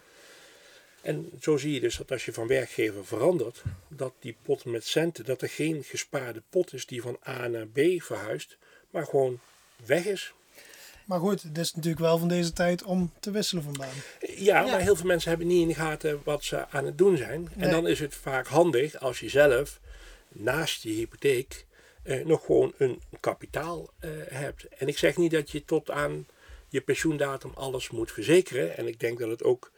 En 1.02 1.30
zo 1.40 1.56
zie 1.56 1.72
je 1.72 1.80
dus 1.80 1.96
dat 1.96 2.10
als 2.10 2.24
je 2.24 2.32
van 2.32 2.46
werkgever 2.46 3.06
verandert, 3.06 3.62
dat 3.88 4.12
die 4.18 4.36
pot 4.42 4.64
met 4.64 4.86
centen, 4.86 5.24
dat 5.24 5.42
er 5.42 5.48
geen 5.48 5.84
gespaarde 5.84 6.42
pot 6.50 6.72
is 6.72 6.86
die 6.86 7.02
van 7.02 7.18
A 7.28 7.46
naar 7.46 7.66
B 7.66 7.80
verhuist, 7.96 8.56
maar 8.90 9.06
gewoon 9.06 9.40
weg 9.86 10.04
is. 10.04 10.32
Maar 11.04 11.18
goed, 11.18 11.42
het 11.42 11.58
is 11.58 11.74
natuurlijk 11.74 12.02
wel 12.02 12.18
van 12.18 12.28
deze 12.28 12.52
tijd 12.52 12.82
om 12.82 13.12
te 13.20 13.30
wisselen 13.30 13.62
van 13.62 13.72
baan. 13.72 13.94
Ja, 14.36 14.62
maar 14.62 14.80
heel 14.80 14.96
veel 14.96 15.06
mensen 15.06 15.28
hebben 15.28 15.46
niet 15.46 15.62
in 15.62 15.68
de 15.68 15.74
gaten 15.74 16.20
wat 16.24 16.44
ze 16.44 16.68
aan 16.68 16.84
het 16.84 16.98
doen 16.98 17.16
zijn. 17.16 17.48
En 17.56 17.70
dan 17.70 17.86
is 17.86 18.00
het 18.00 18.14
vaak 18.14 18.46
handig 18.46 18.98
als 18.98 19.20
je 19.20 19.28
zelf 19.28 19.80
naast 20.28 20.82
je 20.82 20.90
hypotheek 20.90 21.66
eh, 22.02 22.24
nog 22.24 22.44
gewoon 22.44 22.72
een 22.76 23.00
kapitaal 23.20 23.90
eh, 23.98 24.10
hebt. 24.28 24.68
En 24.68 24.88
ik 24.88 24.98
zeg 24.98 25.16
niet 25.16 25.30
dat 25.30 25.50
je 25.50 25.64
tot 25.64 25.90
aan 25.90 26.26
je 26.68 26.80
pensioendatum 26.80 27.52
alles 27.54 27.90
moet 27.90 28.12
verzekeren. 28.12 28.76
En 28.76 28.86
ik 28.86 29.00
denk 29.00 29.18
dat 29.18 29.28
het 29.28 29.42
ook 29.42 29.70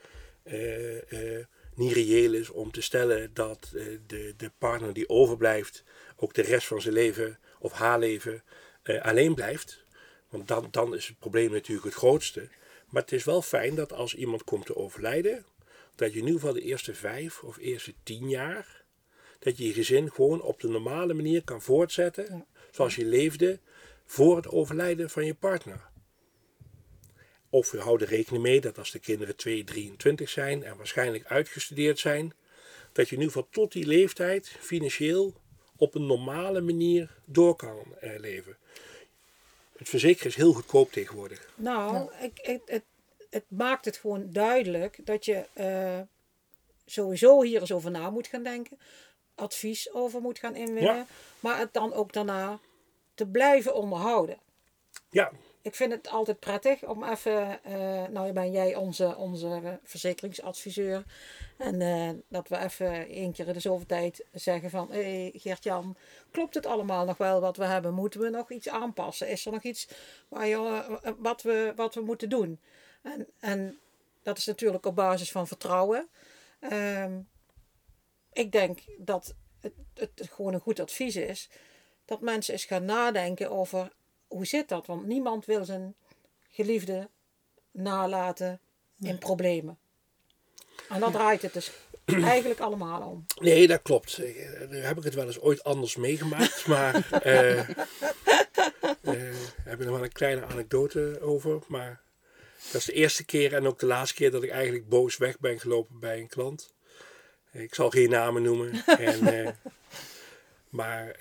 niet 1.74 1.92
reëel 1.92 2.32
is 2.32 2.50
om 2.50 2.70
te 2.70 2.82
stellen 2.82 3.34
dat 3.34 3.68
de, 4.06 4.34
de 4.36 4.50
partner 4.58 4.92
die 4.92 5.08
overblijft 5.08 5.84
ook 6.16 6.34
de 6.34 6.42
rest 6.42 6.66
van 6.66 6.80
zijn 6.80 6.94
leven 6.94 7.38
of 7.58 7.72
haar 7.72 7.98
leven 7.98 8.42
alleen 9.00 9.34
blijft. 9.34 9.84
Want 10.28 10.48
dan, 10.48 10.68
dan 10.70 10.94
is 10.94 11.06
het 11.06 11.18
probleem 11.18 11.50
natuurlijk 11.50 11.86
het 11.86 11.94
grootste. 11.94 12.48
Maar 12.88 13.02
het 13.02 13.12
is 13.12 13.24
wel 13.24 13.42
fijn 13.42 13.74
dat 13.74 13.92
als 13.92 14.14
iemand 14.14 14.44
komt 14.44 14.66
te 14.66 14.76
overlijden, 14.76 15.44
dat 15.94 16.12
je 16.12 16.18
in 16.18 16.24
ieder 16.24 16.40
geval 16.40 16.54
de 16.54 16.60
eerste 16.60 16.94
vijf 16.94 17.42
of 17.42 17.56
eerste 17.56 17.94
tien 18.02 18.28
jaar, 18.28 18.84
dat 19.38 19.58
je 19.58 19.66
je 19.66 19.72
gezin 19.72 20.10
gewoon 20.10 20.42
op 20.42 20.60
de 20.60 20.68
normale 20.68 21.14
manier 21.14 21.44
kan 21.44 21.62
voortzetten, 21.62 22.46
zoals 22.70 22.94
je 22.94 23.04
leefde 23.04 23.58
voor 24.04 24.36
het 24.36 24.48
overlijden 24.48 25.10
van 25.10 25.26
je 25.26 25.34
partner. 25.34 25.92
Of 27.54 27.70
we 27.70 27.80
houden 27.80 28.08
rekening 28.08 28.42
mee 28.42 28.60
dat 28.60 28.78
als 28.78 28.90
de 28.90 28.98
kinderen 28.98 29.36
2, 29.36 29.64
23 29.64 30.28
zijn 30.28 30.64
en 30.64 30.76
waarschijnlijk 30.76 31.24
uitgestudeerd 31.26 31.98
zijn, 31.98 32.32
dat 32.92 33.08
je 33.08 33.14
in 33.14 33.20
ieder 33.20 33.34
geval 33.34 33.48
tot 33.50 33.72
die 33.72 33.86
leeftijd 33.86 34.48
financieel 34.60 35.34
op 35.76 35.94
een 35.94 36.06
normale 36.06 36.60
manier 36.60 37.10
door 37.24 37.56
kan 37.56 37.96
eh, 38.00 38.18
leven. 38.18 38.56
Het 39.76 39.88
verzekeren 39.88 40.28
is 40.28 40.36
heel 40.36 40.52
goedkoop 40.52 40.92
tegenwoordig. 40.92 41.48
Nou, 41.54 42.10
ik, 42.20 42.60
het, 42.66 42.82
het, 43.30 43.44
maakt 43.48 43.84
het 43.84 43.96
gewoon 43.96 44.32
duidelijk 44.32 44.98
dat 45.04 45.24
je 45.24 45.44
uh, 45.54 46.00
sowieso 46.86 47.42
hier 47.42 47.60
eens 47.60 47.72
over 47.72 47.90
na 47.90 48.10
moet 48.10 48.26
gaan 48.26 48.42
denken. 48.42 48.78
Advies 49.34 49.92
over 49.92 50.20
moet 50.20 50.38
gaan 50.38 50.56
inwinnen. 50.56 51.06
Maar 51.40 51.58
het 51.58 51.72
dan 51.72 51.92
ook 51.92 52.12
daarna 52.12 52.58
te 53.14 53.26
blijven 53.26 53.74
onderhouden. 53.74 54.38
Ja, 55.10 55.32
ik 55.64 55.74
vind 55.74 55.92
het 55.92 56.08
altijd 56.08 56.38
prettig 56.38 56.84
om 56.84 57.04
even, 57.04 57.60
uh, 57.66 58.06
nou 58.06 58.32
ben 58.32 58.52
jij 58.52 58.74
onze, 58.74 59.16
onze 59.16 59.80
verzekeringsadviseur. 59.82 61.04
En 61.58 61.80
uh, 61.80 62.10
dat 62.28 62.48
we 62.48 62.58
even 62.58 63.08
één 63.08 63.32
keer 63.32 63.46
in 63.46 63.52
de 63.52 63.60
zoveel 63.60 63.86
tijd 63.86 64.24
zeggen 64.32 64.70
van, 64.70 64.92
hé 64.92 65.02
hey, 65.02 65.32
Geert-Jan, 65.34 65.96
klopt 66.30 66.54
het 66.54 66.66
allemaal 66.66 67.04
nog 67.04 67.16
wel 67.16 67.40
wat 67.40 67.56
we 67.56 67.64
hebben? 67.64 67.94
Moeten 67.94 68.20
we 68.20 68.28
nog 68.28 68.50
iets 68.50 68.68
aanpassen? 68.68 69.28
Is 69.28 69.46
er 69.46 69.52
nog 69.52 69.62
iets 69.62 69.88
waar 70.28 70.46
je, 70.46 70.56
uh, 70.56 71.12
wat, 71.18 71.42
we, 71.42 71.72
wat 71.76 71.94
we 71.94 72.00
moeten 72.00 72.28
doen? 72.28 72.60
En, 73.02 73.26
en 73.40 73.78
dat 74.22 74.38
is 74.38 74.46
natuurlijk 74.46 74.86
op 74.86 74.94
basis 74.94 75.30
van 75.30 75.46
vertrouwen. 75.46 76.08
Ehm, 76.60 77.20
ik 78.32 78.52
denk 78.52 78.78
dat 78.98 79.34
het, 79.60 79.74
het 79.94 80.28
gewoon 80.30 80.54
een 80.54 80.60
goed 80.60 80.80
advies 80.80 81.16
is 81.16 81.50
dat 82.04 82.20
mensen 82.20 82.52
eens 82.52 82.64
gaan 82.64 82.84
nadenken 82.84 83.50
over 83.50 83.92
hoe 84.26 84.46
zit 84.46 84.68
dat? 84.68 84.86
Want 84.86 85.06
niemand 85.06 85.44
wil 85.44 85.64
zijn 85.64 85.94
geliefde 86.50 87.08
nalaten 87.70 88.60
in 89.00 89.18
problemen. 89.18 89.78
En 90.88 91.00
dat 91.00 91.12
draait 91.12 91.42
het 91.42 91.52
dus 91.52 91.70
eigenlijk 92.34 92.60
allemaal 92.60 93.08
om. 93.08 93.24
Nee, 93.40 93.66
dat 93.66 93.82
klopt. 93.82 94.16
Daar 94.70 94.86
heb 94.86 94.98
ik 94.98 95.04
het 95.04 95.14
wel 95.14 95.26
eens 95.26 95.40
ooit 95.40 95.64
anders 95.64 95.96
meegemaakt. 95.96 96.66
Maar 96.66 97.08
uh, 97.24 97.58
uh, 99.02 99.34
heb 99.62 99.80
ik 99.80 99.86
nog 99.86 99.94
wel 99.94 100.04
een 100.04 100.12
kleine 100.12 100.44
anekdote 100.44 101.18
over. 101.20 101.62
Maar 101.68 102.00
dat 102.72 102.80
is 102.80 102.84
de 102.84 102.92
eerste 102.92 103.24
keer 103.24 103.54
en 103.54 103.66
ook 103.66 103.78
de 103.78 103.86
laatste 103.86 104.14
keer 104.14 104.30
dat 104.30 104.42
ik 104.42 104.50
eigenlijk 104.50 104.88
boos 104.88 105.16
weg 105.16 105.38
ben 105.38 105.60
gelopen 105.60 105.98
bij 105.98 106.18
een 106.18 106.28
klant. 106.28 106.72
Ik 107.52 107.74
zal 107.74 107.90
geen 107.90 108.10
namen 108.10 108.42
noemen. 108.42 108.84
En, 108.86 109.34
uh, 109.34 109.48
maar 110.68 111.16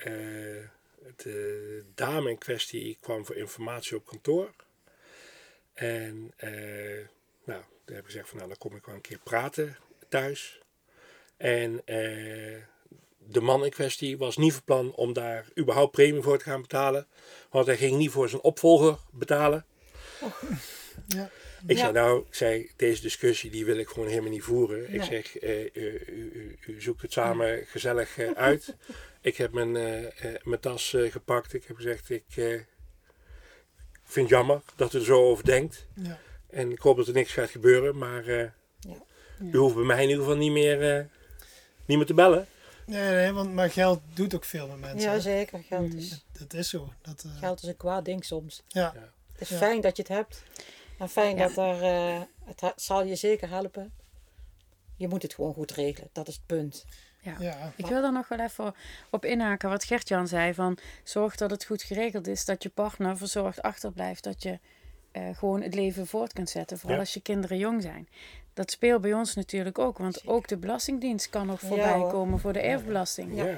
de 1.15 1.83
dame 1.95 2.29
in 2.29 2.37
kwestie 2.37 2.97
kwam 3.01 3.25
voor 3.25 3.35
informatie 3.35 3.97
op 3.97 4.05
kantoor. 4.05 4.53
En 5.73 6.33
uh, 6.43 7.07
nou, 7.43 7.61
daar 7.85 7.95
heb 7.95 7.97
ik 7.97 8.05
gezegd 8.05 8.29
van 8.29 8.37
nou, 8.37 8.49
dan 8.49 8.57
kom 8.57 8.75
ik 8.75 8.85
wel 8.85 8.95
een 8.95 9.01
keer 9.01 9.19
praten 9.23 9.77
thuis. 10.09 10.61
En 11.37 11.71
uh, 11.71 12.57
de 13.17 13.41
man 13.41 13.65
in 13.65 13.71
kwestie 13.71 14.17
was 14.17 14.37
niet 14.37 14.53
van 14.53 14.63
plan 14.63 14.93
om 14.95 15.13
daar 15.13 15.47
überhaupt 15.59 15.91
premie 15.91 16.21
voor 16.21 16.37
te 16.37 16.43
gaan 16.43 16.61
betalen. 16.61 17.07
Want 17.49 17.65
hij 17.65 17.77
ging 17.77 17.97
niet 17.97 18.11
voor 18.11 18.29
zijn 18.29 18.41
opvolger 18.41 18.97
betalen. 19.11 19.65
Oh, 20.21 20.41
ja. 21.07 21.29
Ik 21.67 21.77
zei 21.77 21.91
nou, 21.91 22.25
ik 22.27 22.35
zei, 22.35 22.71
deze 22.75 23.01
discussie 23.01 23.51
die 23.51 23.65
wil 23.65 23.77
ik 23.77 23.87
gewoon 23.87 24.07
helemaal 24.07 24.29
niet 24.29 24.43
voeren. 24.43 24.93
Ik 24.93 25.03
zeg, 25.03 25.41
uh, 25.41 25.63
u, 25.63 25.69
u, 26.07 26.57
u, 26.67 26.81
zoekt 26.81 27.01
het 27.01 27.11
samen 27.11 27.65
gezellig 27.65 28.17
uit. 28.35 28.75
Ik 29.23 29.37
heb 29.37 29.51
mijn, 29.51 29.75
uh, 29.75 30.07
mijn 30.43 30.59
tas 30.59 30.95
gepakt. 31.09 31.53
Ik 31.53 31.63
heb 31.63 31.75
gezegd, 31.75 32.09
ik 32.09 32.23
vind 34.03 34.29
het 34.29 34.29
jammer 34.29 34.61
dat 34.75 34.93
u 34.93 34.97
er 34.99 35.05
zo 35.05 35.21
over 35.29 35.45
denkt. 35.45 35.87
Ja. 35.95 36.19
En 36.49 36.71
ik 36.71 36.79
hoop 36.79 36.97
dat 36.97 37.07
er 37.07 37.13
niks 37.13 37.31
gaat 37.33 37.49
gebeuren. 37.49 37.97
Maar 37.97 38.31
ja. 38.31 38.53
u 39.51 39.57
hoeft 39.57 39.75
bij 39.75 39.83
mij 39.83 40.03
in 40.03 40.09
ieder 40.09 40.23
geval 40.23 40.37
niet 40.37 40.51
meer, 40.51 41.09
niet 41.85 41.97
meer 41.97 42.05
te 42.07 42.13
bellen. 42.13 42.47
Nee, 42.85 43.11
nee, 43.13 43.31
want, 43.31 43.53
maar 43.53 43.69
geld 43.71 44.01
doet 44.13 44.35
ook 44.35 44.43
veel 44.45 44.67
met 44.67 44.79
mensen. 44.79 45.11
Ja, 45.11 45.19
zeker. 45.19 45.63
Geld 45.63 45.87
Mhm. 45.87 45.97
is, 45.97 46.25
Dat 46.39 46.53
is 46.53 46.69
zo. 46.69 46.93
Dat, 47.01 47.23
eh, 47.27 47.37
geld 47.39 47.61
is 47.61 47.67
een 47.67 47.77
kwaad 47.77 48.05
ding 48.05 48.25
soms. 48.25 48.63
ja. 48.67 48.93
Het 49.31 49.41
is 49.41 49.49
Ja. 49.49 49.57
fijn 49.57 49.81
dat 49.81 49.95
je 49.97 50.03
het 50.03 50.11
hebt. 50.11 50.43
En 50.99 51.09
fijn 51.09 51.35
Ja. 51.37 51.47
dat 51.47 51.57
er... 51.57 51.81
eh, 51.81 52.21
het 52.45 52.73
zal 52.75 53.03
je 53.03 53.15
zeker 53.15 53.49
helpen. 53.49 53.93
Je 54.97 55.07
moet 55.07 55.21
het 55.21 55.33
gewoon 55.33 55.53
goed 55.53 55.71
regelen. 55.71 56.09
Dat 56.13 56.27
is 56.27 56.33
het 56.35 56.45
punt. 56.45 56.85
Ja. 57.23 57.35
ja. 57.39 57.71
Ik 57.75 57.85
wil 57.85 58.03
er 58.03 58.11
nog 58.11 58.27
wel 58.27 58.39
even 58.39 58.73
op 59.09 59.25
inhaken 59.25 59.69
wat 59.69 59.83
Gertjan 59.83 60.27
zei. 60.27 60.53
Van 60.53 60.77
zorg 61.03 61.35
dat 61.35 61.51
het 61.51 61.65
goed 61.65 61.83
geregeld 61.83 62.27
is. 62.27 62.45
Dat 62.45 62.63
je 62.63 62.69
partner 62.69 63.17
verzorgd 63.17 63.61
achterblijft. 63.61 64.23
Dat 64.23 64.43
je 64.43 64.59
eh, 65.11 65.23
gewoon 65.33 65.61
het 65.61 65.73
leven 65.75 66.07
voort 66.07 66.33
kunt 66.33 66.49
zetten. 66.49 66.77
Vooral 66.77 66.95
Ja. 66.95 67.01
als 67.03 67.13
je 67.13 67.21
kinderen 67.21 67.57
jong 67.57 67.81
zijn. 67.81 68.07
Dat 68.53 68.71
speelt 68.71 69.01
bij 69.01 69.13
ons 69.13 69.35
natuurlijk 69.35 69.79
ook. 69.79 69.97
Want 69.97 70.13
Zeker. 70.13 70.29
ook 70.31 70.47
de 70.47 70.57
Belastingdienst 70.57 71.29
kan 71.29 71.47
nog 71.47 71.59
voorbij 71.59 72.05
komen 72.11 72.39
voor 72.39 72.53
de 72.53 72.61
erfbelasting. 72.61 73.35
Ja. 73.35 73.55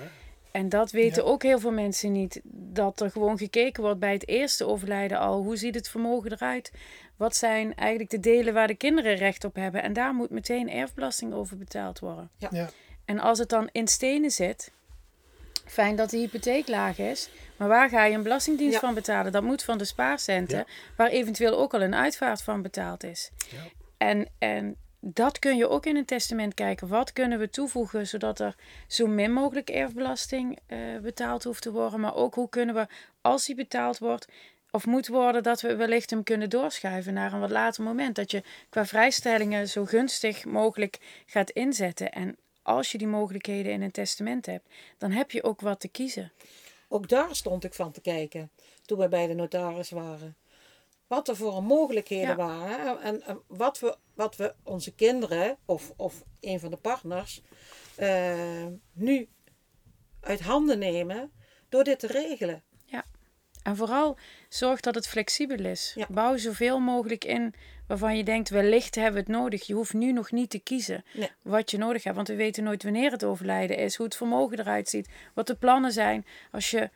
En 0.52 0.70
dat 0.70 0.92
weten 0.92 1.24
Ja. 1.24 1.30
ook 1.30 1.44
heel 1.44 1.60
veel 1.60 1.72
mensen 1.72 2.12
niet. 2.12 2.42
Dat 2.54 3.02
er 3.02 3.12
gewoon 3.12 3.38
gekeken 3.38 3.84
wordt 3.84 4.00
bij 4.00 4.14
het 4.14 4.28
eerste 4.28 4.66
overlijden 4.68 5.20
al. 5.20 5.42
Hoe 5.44 5.56
ziet 5.58 5.76
het 5.76 5.90
vermogen 5.90 6.32
eruit? 6.32 6.72
Wat 7.16 7.36
zijn 7.36 7.76
eigenlijk 7.76 8.10
de 8.10 8.20
delen 8.20 8.54
waar 8.54 8.68
de 8.68 8.76
kinderen 8.76 9.16
recht 9.16 9.44
op 9.44 9.56
hebben? 9.56 9.84
En 9.84 9.94
daar 9.94 10.14
moet 10.14 10.30
meteen 10.30 10.70
erfbelasting 10.70 11.34
over 11.34 11.58
betaald 11.58 12.00
worden. 12.00 12.30
Ja. 12.38 12.70
En 13.06 13.20
als 13.20 13.40
het 13.40 13.50
dan 13.50 13.70
in 13.72 13.88
stenen 13.88 14.32
zit, 14.32 14.72
fijn 15.66 15.96
dat 15.96 16.10
de 16.10 16.18
hypotheek 16.18 16.68
laag 16.68 16.98
is. 16.98 17.30
Maar 17.58 17.68
waar 17.68 17.90
ga 17.90 18.04
je 18.06 18.16
een 18.16 18.24
belastingdienst 18.24 18.74
Ja. 18.74 18.80
van 18.80 18.94
betalen? 18.94 19.32
Dat 19.32 19.44
moet 19.44 19.64
van 19.64 19.78
de 19.78 19.86
spaarcenten, 19.86 20.58
Ja. 20.58 20.66
waar 20.98 21.10
eventueel 21.10 21.58
ook 21.58 21.74
al 21.74 21.82
een 21.82 21.96
uitvaart 21.96 22.42
van 22.42 22.62
betaald 22.62 23.04
is. 23.04 23.32
Ja. 23.50 23.58
En, 23.98 24.28
en 24.40 24.76
dat 25.00 25.40
kun 25.40 25.58
je 25.58 25.70
ook 25.70 25.86
in 25.86 25.96
een 25.96 26.06
testament 26.06 26.54
kijken. 26.54 26.88
Wat 26.88 27.14
kunnen 27.14 27.40
we 27.40 27.50
toevoegen 27.50 28.08
zodat 28.08 28.40
er 28.40 28.56
zo 28.88 29.08
min 29.08 29.32
mogelijk 29.34 29.70
erfbelasting 29.70 30.60
eh, 30.68 30.78
betaald 31.02 31.44
hoeft 31.44 31.62
te 31.62 31.72
worden? 31.72 32.00
Maar 32.00 32.16
ook 32.16 32.36
hoe 32.36 32.50
kunnen 32.50 32.76
we, 32.76 32.88
als 33.22 33.46
die 33.46 33.56
betaald 33.56 33.98
wordt 33.98 34.28
of 34.72 34.86
moet 34.86 35.08
worden, 35.08 35.44
dat 35.44 35.62
we 35.62 35.76
wellicht 35.76 36.10
hem 36.10 36.24
kunnen 36.24 36.50
doorschuiven 36.50 37.14
naar 37.14 37.34
een 37.34 37.40
wat 37.40 37.50
later 37.50 37.84
moment. 37.84 38.16
Dat 38.16 38.32
je 38.32 38.44
qua 38.70 38.86
vrijstellingen 38.86 39.68
zo 39.70 39.86
gunstig 39.86 40.46
mogelijk 40.46 40.98
gaat 41.26 41.50
inzetten. 41.50 42.12
En 42.12 42.38
als 42.66 42.92
je 42.92 42.98
die 42.98 43.08
mogelijkheden 43.08 43.72
in 43.72 43.82
een 43.82 43.92
testament 43.92 44.46
hebt, 44.46 44.70
dan 44.98 45.12
heb 45.12 45.32
je 45.32 45.44
ook 45.44 45.62
wat 45.62 45.80
te 45.80 45.88
kiezen. 45.88 46.32
Ook 46.88 47.10
daar 47.10 47.36
stond 47.36 47.64
ik 47.64 47.74
van 47.74 47.92
te 47.92 48.02
kijken. 48.02 48.52
Toen 48.86 49.00
we 49.00 49.08
bij 49.08 49.28
de 49.28 49.34
notaris 49.34 49.90
waren. 49.90 50.38
Wat 51.08 51.28
er 51.28 51.36
voor 51.36 51.64
mogelijkheden 51.64 52.28
Ja. 52.28 52.36
waren. 52.36 53.02
En, 53.02 53.22
en 53.22 53.42
wat, 53.48 53.80
we, 53.80 53.98
wat 54.14 54.36
we 54.36 54.56
onze 54.64 54.96
kinderen 54.96 55.58
of, 55.66 55.94
of 55.96 56.24
een 56.40 56.60
van 56.60 56.70
de 56.70 56.78
partners 56.78 57.42
eh, 57.96 58.66
nu 58.94 59.30
uit 60.20 60.42
handen 60.42 60.80
nemen 60.80 61.32
door 61.70 61.84
dit 61.84 62.00
te 62.00 62.08
regelen. 62.08 62.64
En 63.66 63.76
vooral 63.76 64.18
zorg 64.50 64.80
dat 64.80 64.96
het 64.96 65.08
flexibel 65.08 65.66
is. 65.66 65.94
Ja. 65.96 66.06
Bouw 66.10 66.38
zoveel 66.38 66.80
mogelijk 66.80 67.24
in 67.26 67.54
waarvan 67.88 68.18
je 68.18 68.24
denkt, 68.24 68.50
wellicht 68.50 68.96
hebben 68.96 69.14
we 69.14 69.20
het 69.32 69.40
nodig. 69.42 69.68
Je 69.68 69.74
hoeft 69.74 69.94
nu 69.94 70.12
nog 70.12 70.32
niet 70.32 70.50
te 70.50 70.60
kiezen 70.60 71.04
Nee. 71.14 71.30
wat 71.42 71.72
je 71.72 71.78
nodig 71.78 72.04
hebt. 72.04 72.16
Want 72.16 72.28
we 72.28 72.36
weten 72.36 72.64
nooit 72.64 72.84
wanneer 72.84 73.12
het 73.12 73.24
overlijden 73.24 73.78
is, 73.78 73.96
hoe 73.96 74.06
het 74.06 74.16
vermogen 74.16 74.60
eruit 74.60 74.90
ziet, 74.90 75.10
wat 75.34 75.48
de 75.48 75.56
plannen 75.56 75.92
zijn. 75.92 76.26
Als 76.52 76.72
je 76.72 76.90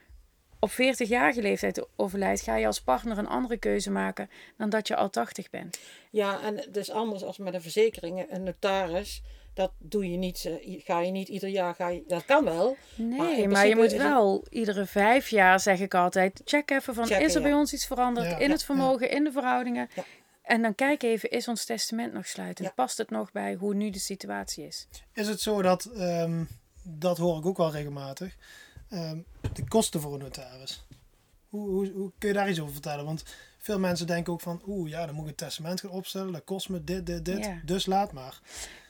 op 0.59 0.71
40-jarige 0.71 1.41
leeftijd 1.41 1.85
overlijdt, 1.95 2.41
ga 2.41 2.55
je 2.55 2.65
als 2.65 2.81
partner 2.81 3.17
een 3.17 3.27
andere 3.27 3.57
keuze 3.57 3.91
maken 3.91 4.29
dan 4.57 4.69
dat 4.69 4.87
je 4.87 4.95
al 4.95 5.09
80 5.09 5.49
bent. 5.49 5.79
Ja, 6.09 6.41
en 6.41 6.55
het 6.57 6.75
is 6.77 6.91
anders 6.91 7.23
als 7.23 7.37
met 7.37 7.53
een 7.53 7.61
verzekering. 7.61 8.25
Een 8.29 8.43
notaris, 8.43 9.21
dat 9.53 9.71
doe 9.77 10.11
je 10.11 10.17
niet, 10.17 10.45
eh, 10.65 10.81
ga 10.85 10.99
je 11.01 11.11
niet 11.11 11.27
ieder 11.27 11.49
jaar, 11.49 11.75
ga 11.75 11.87
je, 11.89 12.03
dat 12.07 12.25
kan 12.25 12.43
wel. 12.43 12.77
Nee, 12.95 13.47
Maar 13.47 13.67
je 13.67 13.75
moet 13.75 13.91
het- 13.91 14.01
wel 14.01 14.45
iedere 14.49 14.85
vijf 14.85 15.27
jaar, 15.29 15.59
zeg 15.59 15.79
ik 15.79 15.93
altijd, 15.93 16.41
check 16.45 16.71
even 16.71 16.93
van, 16.93 17.05
Checken, 17.05 17.25
is 17.25 17.35
er 17.35 17.41
ja. 17.41 17.47
bij 17.47 17.55
ons 17.57 17.73
iets 17.73 17.85
veranderd 17.87 18.27
Ja, 18.29 18.37
in 18.37 18.47
ja, 18.47 18.53
het 18.53 18.63
vermogen, 18.63 19.09
in 19.11 19.23
de 19.23 19.31
verhoudingen? 19.31 19.89
En 20.49 20.61
dan 20.61 20.75
kijk 20.75 21.03
even, 21.03 21.29
is 21.29 21.47
ons 21.47 21.65
testament 21.65 22.13
nog 22.13 22.27
sluitend? 22.27 22.67
Ja. 22.67 22.73
Past 22.73 22.97
het 22.97 23.09
nog 23.09 23.31
bij 23.31 23.55
hoe 23.55 23.73
nu 23.73 23.89
de 23.89 23.99
situatie 23.99 24.65
is? 24.65 24.87
Is 25.13 25.27
het 25.27 25.41
zo 25.41 25.61
dat, 25.61 25.85
ehm, 25.85 26.43
dat 26.83 27.17
hoor 27.17 27.37
ik 27.37 27.45
ook 27.45 27.57
wel 27.57 27.71
regelmatig, 27.71 28.35
ehm, 28.89 29.19
de 29.53 29.67
kosten 29.67 30.01
voor 30.01 30.13
een 30.13 30.19
notaris. 30.19 30.85
Hoe, 31.49 31.69
hoe, 31.69 31.91
hoe 31.91 32.11
kun 32.17 32.27
je 32.27 32.33
daar 32.35 32.49
iets 32.49 32.59
over 32.59 32.73
vertellen? 32.73 33.05
Want 33.05 33.23
veel 33.57 33.79
mensen 33.79 34.07
denken 34.07 34.33
ook 34.33 34.41
van, 34.41 34.61
oeh 34.67 34.89
ja, 34.89 35.05
dan 35.05 35.15
moet 35.15 35.23
ik 35.23 35.29
een 35.29 35.35
testament 35.35 35.79
gaan 35.79 35.89
opstellen, 35.89 36.31
dat 36.33 36.43
kost 36.43 36.69
me 36.69 36.83
dit, 36.83 37.05
dit, 37.05 37.25
dit, 37.25 37.45
Ja. 37.45 37.61
dus 37.65 37.85
laat 37.85 38.11
maar. 38.11 38.39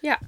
Ja, 0.01 0.19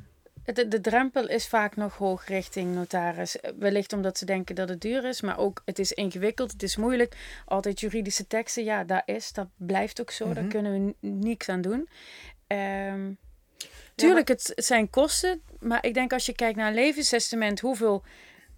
de, 0.45 0.67
de 0.67 0.81
drempel 0.81 1.27
is 1.27 1.47
vaak 1.47 1.75
nog 1.75 1.97
hoog 1.97 2.27
richting 2.27 2.75
notaris. 2.75 3.39
Eh, 3.39 3.51
Wellicht 3.57 3.93
omdat 3.93 4.17
ze 4.17 4.25
denken 4.25 4.55
dat 4.55 4.69
het 4.69 4.81
duur 4.81 5.05
is, 5.05 5.21
maar 5.21 5.37
ook 5.37 5.61
het 5.65 5.79
is 5.79 5.91
ingewikkeld, 5.91 6.51
het 6.51 6.63
is 6.63 6.75
moeilijk. 6.75 7.15
Altijd 7.45 7.79
juridische 7.79 8.27
teksten, 8.27 8.63
ja, 8.63 8.83
dat 8.83 9.01
is, 9.05 9.31
dat 9.31 9.47
blijft 9.57 10.01
ook 10.01 10.11
zo, 10.11 10.25
daar 10.33 10.43
Mhm. 10.43 10.51
kunnen 10.51 10.73
we 10.99 11.07
niks 11.07 11.49
aan 11.49 11.61
doen. 11.61 11.89
Ehm, 12.47 13.11
tuurlijk, 13.95 14.27
het, 14.27 14.51
het 14.55 14.65
zijn 14.65 14.89
kosten, 14.89 15.41
maar 15.59 15.85
ik 15.85 15.93
denk 15.93 16.13
als 16.13 16.25
je 16.25 16.33
kijkt 16.35 16.57
naar 16.57 16.67
een 16.67 16.73
levenstestament, 16.73 17.59
hoeveel 17.59 18.03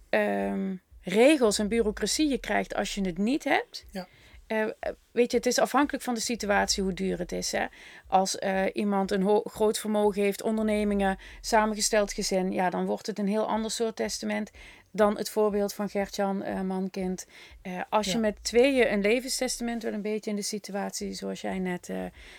ehm, 0.08 0.74
regels 1.00 1.58
en 1.58 1.68
bureaucratie 1.68 2.28
je 2.28 2.38
krijgt 2.38 2.74
als 2.74 2.94
je 2.94 3.00
het 3.00 3.18
niet 3.18 3.44
hebt. 3.44 3.84
Ja. 3.90 4.06
Eh, 4.46 4.66
weet 5.10 5.30
je, 5.30 5.36
het 5.36 5.46
is 5.46 5.58
afhankelijk 5.58 6.04
van 6.04 6.14
de 6.14 6.20
situatie 6.20 6.82
hoe 6.82 6.92
duur 6.92 7.18
het 7.18 7.32
is. 7.32 7.52
Hè? 7.52 7.64
Als 8.06 8.38
eh, 8.38 8.62
iemand 8.72 9.10
een 9.10 9.40
groot 9.44 9.78
vermogen 9.78 10.22
heeft, 10.22 10.42
ondernemingen, 10.42 11.18
samengesteld 11.40 12.12
gezin, 12.12 12.52
ja, 12.52 12.70
dan 12.70 12.86
wordt 12.86 13.06
het 13.06 13.18
een 13.18 13.28
heel 13.28 13.46
ander 13.46 13.70
soort 13.70 13.96
testament 13.96 14.50
dan 14.90 15.16
het 15.16 15.30
voorbeeld 15.30 15.74
van 15.74 15.88
Gertjan, 15.88 16.42
eh 16.42 16.60
man-kind. 16.60 17.26
Eh, 17.62 17.80
als 17.90 18.12
je 18.12 18.18
met 18.18 18.36
tweeën 18.42 18.92
een 18.92 19.00
levenstestament 19.00 19.82
wel 19.82 19.92
een 19.92 20.02
beetje 20.02 20.30
in 20.30 20.36
de 20.36 20.42
situatie 20.42 21.14
zoals 21.14 21.40
jij 21.40 21.58
net 21.58 21.88
eh, 21.88 21.96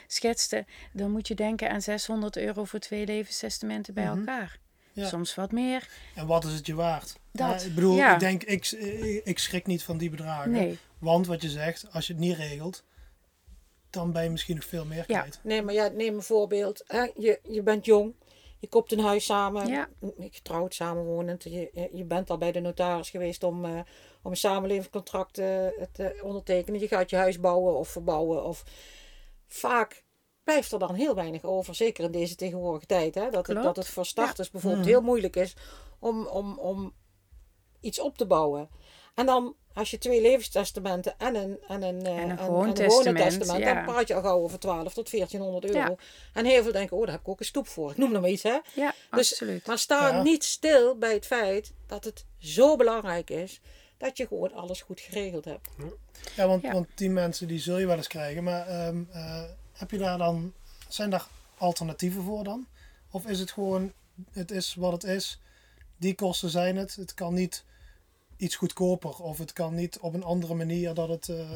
schetste, 0.08 0.66
dan 0.94 1.12
moet 1.12 1.28
je 1.28 1.36
denken 1.36 1.70
aan 1.70 1.82
600 1.82 2.38
euro 2.38 2.64
voor 2.64 2.80
twee 2.80 3.06
levenstestamenten 3.06 3.94
bij 3.94 4.06
Mhm. 4.06 4.18
elkaar. 4.18 4.60
Ja. 4.94 5.08
Soms 5.08 5.36
wat 5.36 5.52
meer. 5.52 5.88
En 6.16 6.28
wat 6.28 6.44
is 6.46 6.54
het 6.54 6.66
je 6.66 6.76
waard? 6.76 7.16
Dat, 7.32 7.64
ik 7.66 7.76
bedoel, 7.76 7.96
ja. 7.96 8.14
ik 8.14 8.20
denk, 8.20 8.44
ik, 8.44 8.72
ik 9.24 9.40
schrik 9.40 9.66
niet 9.66 9.84
van 9.84 9.98
die 9.98 10.10
bedragen. 10.10 10.52
Nee. 10.52 10.78
Want 11.06 11.28
wat 11.28 11.42
je 11.42 11.50
zegt, 11.50 11.88
als 11.92 12.08
je 12.08 12.14
het 12.14 12.22
niet 12.22 12.36
regelt, 12.38 12.84
dan 13.90 14.12
ben 14.12 14.24
je 14.24 14.30
misschien 14.30 14.56
nog 14.56 14.66
veel 14.66 14.86
meer 14.86 15.04
Ja. 15.08 15.20
kwijt. 15.20 15.40
Nee, 15.44 15.62
maar 15.62 15.74
ja, 15.74 15.88
neem 15.88 16.16
een 16.16 16.24
voorbeeld. 16.24 16.84
Hè? 16.88 17.02
Je, 17.16 17.40
je 17.44 17.64
bent 17.64 17.86
jong, 17.86 18.14
je 18.60 18.68
koopt 18.68 18.92
een 18.92 19.00
huis 19.00 19.26
samen, 19.26 19.68
Ja. 19.68 19.90
getrouwd, 20.20 20.74
samenwonend. 20.74 21.44
Je, 21.44 21.90
je- 21.94 22.04
bent 22.06 22.30
al 22.30 22.38
bij 22.38 22.52
de 22.52 22.60
notaris 22.60 23.10
geweest 23.10 23.44
om, 23.44 23.66
eh, 23.66 23.80
om 24.22 24.32
een 24.32 24.38
samenlevingscontract 24.38 25.38
eh, 25.38 25.68
te 25.92 26.20
ondertekenen. 26.24 26.80
Je 26.80 26.88
gaat 26.88 27.10
je 27.10 27.16
huis 27.16 27.40
bouwen 27.40 27.78
of 27.78 27.90
verbouwen. 27.90 28.44
Of... 28.46 28.64
Vaak 29.48 30.04
blijft 30.44 30.72
er 30.72 30.80
dan 30.80 30.94
heel 30.96 31.16
weinig 31.16 31.44
over, 31.44 31.76
zeker 31.76 32.04
in 32.04 32.12
deze 32.12 32.36
tegenwoordige 32.36 32.86
tijd. 32.86 33.16
Hè? 33.16 33.30
Dat, 33.30 33.48
het, 33.48 33.64
dat 33.64 33.76
het 33.76 33.88
voor 33.88 34.06
starters 34.06 34.52
bijvoorbeeld 34.52 34.82
Mhm. 34.84 34.92
heel 34.92 35.02
moeilijk 35.02 35.36
is 35.36 35.56
om, 36.00 36.26
om, 36.28 36.58
om 36.60 36.94
iets 37.80 38.00
op 38.00 38.18
te 38.18 38.26
bouwen. 38.26 38.70
En 39.16 39.26
dan, 39.26 39.56
als 39.76 39.92
je 39.92 39.98
twee 39.98 40.22
levenstestamenten 40.22 41.14
en 41.18 41.36
een, 41.36 41.58
en 41.68 41.82
een, 41.82 42.06
eh, 42.06 42.12
En 42.18 42.24
een 42.24 42.30
en- 42.30 42.38
gewoon 42.38 42.62
en 42.62 42.68
een 42.68 42.74
testament, 42.74 43.18
testament, 43.38 43.64
ja. 43.66 43.74
dan 43.74 43.84
praat 43.94 44.08
je 44.08 44.14
al 44.14 44.22
gauw 44.22 44.40
over 44.42 44.60
12 44.60 44.94
tot 44.94 45.10
1400 45.10 45.66
euro. 45.66 45.78
Ja. 45.78 45.96
En 46.34 46.46
heel 46.46 46.64
veel 46.64 46.72
denken, 46.72 46.98
oh, 46.98 47.04
daar 47.04 47.12
heb 47.12 47.22
ik 47.22 47.28
ook 47.28 47.40
een 47.40 47.46
stoep 47.46 47.68
voor. 47.68 47.92
Ik 47.92 47.98
noem 47.98 48.12
nog 48.12 48.22
maar 48.22 48.30
iets, 48.30 48.44
hè. 48.44 48.58
Ja, 48.76 48.94
Dus- 49.12 49.32
absoluut. 49.32 49.66
Maar 49.68 49.78
sta 49.78 50.08
Ja. 50.08 50.22
niet 50.24 50.44
stil 50.44 50.98
bij 50.98 51.14
het 51.14 51.26
feit 51.26 51.72
dat 51.88 52.04
het 52.04 52.26
zo 52.38 52.76
belangrijk 52.76 53.30
is 53.30 53.60
dat 53.98 54.18
je 54.18 54.28
gewoon 54.28 54.54
alles 54.54 54.82
goed 54.82 55.00
geregeld 55.00 55.46
hebt. 55.46 55.68
Ja, 56.36 56.48
want, 56.48 56.62
Ja. 56.62 56.72
want 56.72 56.88
die 56.96 57.10
mensen 57.10 57.48
die 57.48 57.60
zul 57.60 57.78
je 57.78 57.86
wel 57.88 57.98
eens 57.98 58.08
krijgen. 58.08 58.44
Maar 58.44 58.68
ehm, 58.68 59.04
eh, 59.12 59.44
heb 59.74 59.92
je 59.92 59.98
daar 59.98 60.18
dan, 60.18 60.54
zijn 60.88 61.10
daar 61.10 61.28
alternatieven 61.58 62.24
voor 62.24 62.44
dan? 62.44 62.68
Of 63.12 63.26
is 63.26 63.40
het 63.40 63.52
gewoon, 63.52 63.92
het 64.32 64.52
is 64.52 64.76
wat 64.76 64.92
het 64.92 65.04
is, 65.04 65.40
die 65.98 66.16
kosten 66.16 66.50
zijn 66.50 66.76
het. 66.78 66.96
Het 66.96 67.14
kan 67.14 67.34
niet 67.34 67.64
iets 68.38 68.56
goedkoper 68.56 69.10
of 69.24 69.38
het 69.38 69.54
kan 69.54 69.76
niet 69.76 70.00
op 70.00 70.14
een 70.14 70.24
andere 70.24 70.54
manier 70.54 70.94
dat 70.94 71.10
het... 71.10 71.30
eh, 71.30 71.52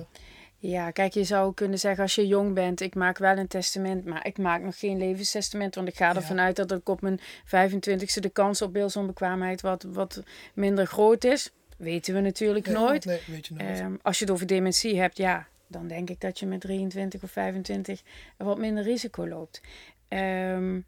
Ja, 0.58 0.92
kijk, 0.92 1.14
je 1.14 1.24
zou 1.24 1.54
kunnen 1.54 1.80
zeggen 1.80 2.04
als 2.04 2.16
je 2.16 2.28
jong 2.28 2.54
bent, 2.54 2.82
ik 2.82 2.96
maak 2.96 3.18
wel 3.18 3.38
een 3.38 3.48
testament, 3.48 4.06
maar 4.06 4.26
ik 4.26 4.38
maak 4.38 4.62
nog 4.62 4.80
geen 4.80 4.98
levenstestament, 4.98 5.76
want 5.76 5.88
ik 5.88 5.96
ga 5.96 6.08
Ja. 6.10 6.16
ervan 6.16 6.40
uit 6.40 6.56
dat 6.56 6.72
ik 6.72 6.90
op 6.90 7.02
mijn 7.02 7.20
25ste 7.46 8.20
de 8.20 8.30
kans 8.30 8.62
op 8.62 8.74
beeldsonbekwaamheid 8.74 9.62
wat, 9.62 9.84
wat 9.84 10.24
minder 10.54 10.86
groot 10.86 11.24
is. 11.24 11.52
Weten 11.78 12.14
we 12.14 12.20
natuurlijk 12.20 12.68
ja, 12.68 12.74
nooit. 12.74 13.06
Nee, 13.06 13.20
weet 13.28 13.48
je 13.48 13.54
nooit. 13.54 13.80
Ehm, 13.80 13.96
als 14.02 14.20
je 14.20 14.26
het 14.26 14.34
over 14.34 14.48
dementie 14.48 15.00
hebt, 15.00 15.18
ja, 15.18 15.48
dan 15.68 15.88
denk 15.88 16.10
ik 16.10 16.22
dat 16.22 16.40
je 16.40 16.46
met 16.46 16.62
23 16.62 17.24
of 17.24 17.32
25 17.32 18.02
wat 18.38 18.58
minder 18.58 18.84
risico 18.84 19.28
loopt. 19.28 19.62
Ehm, 20.08 20.80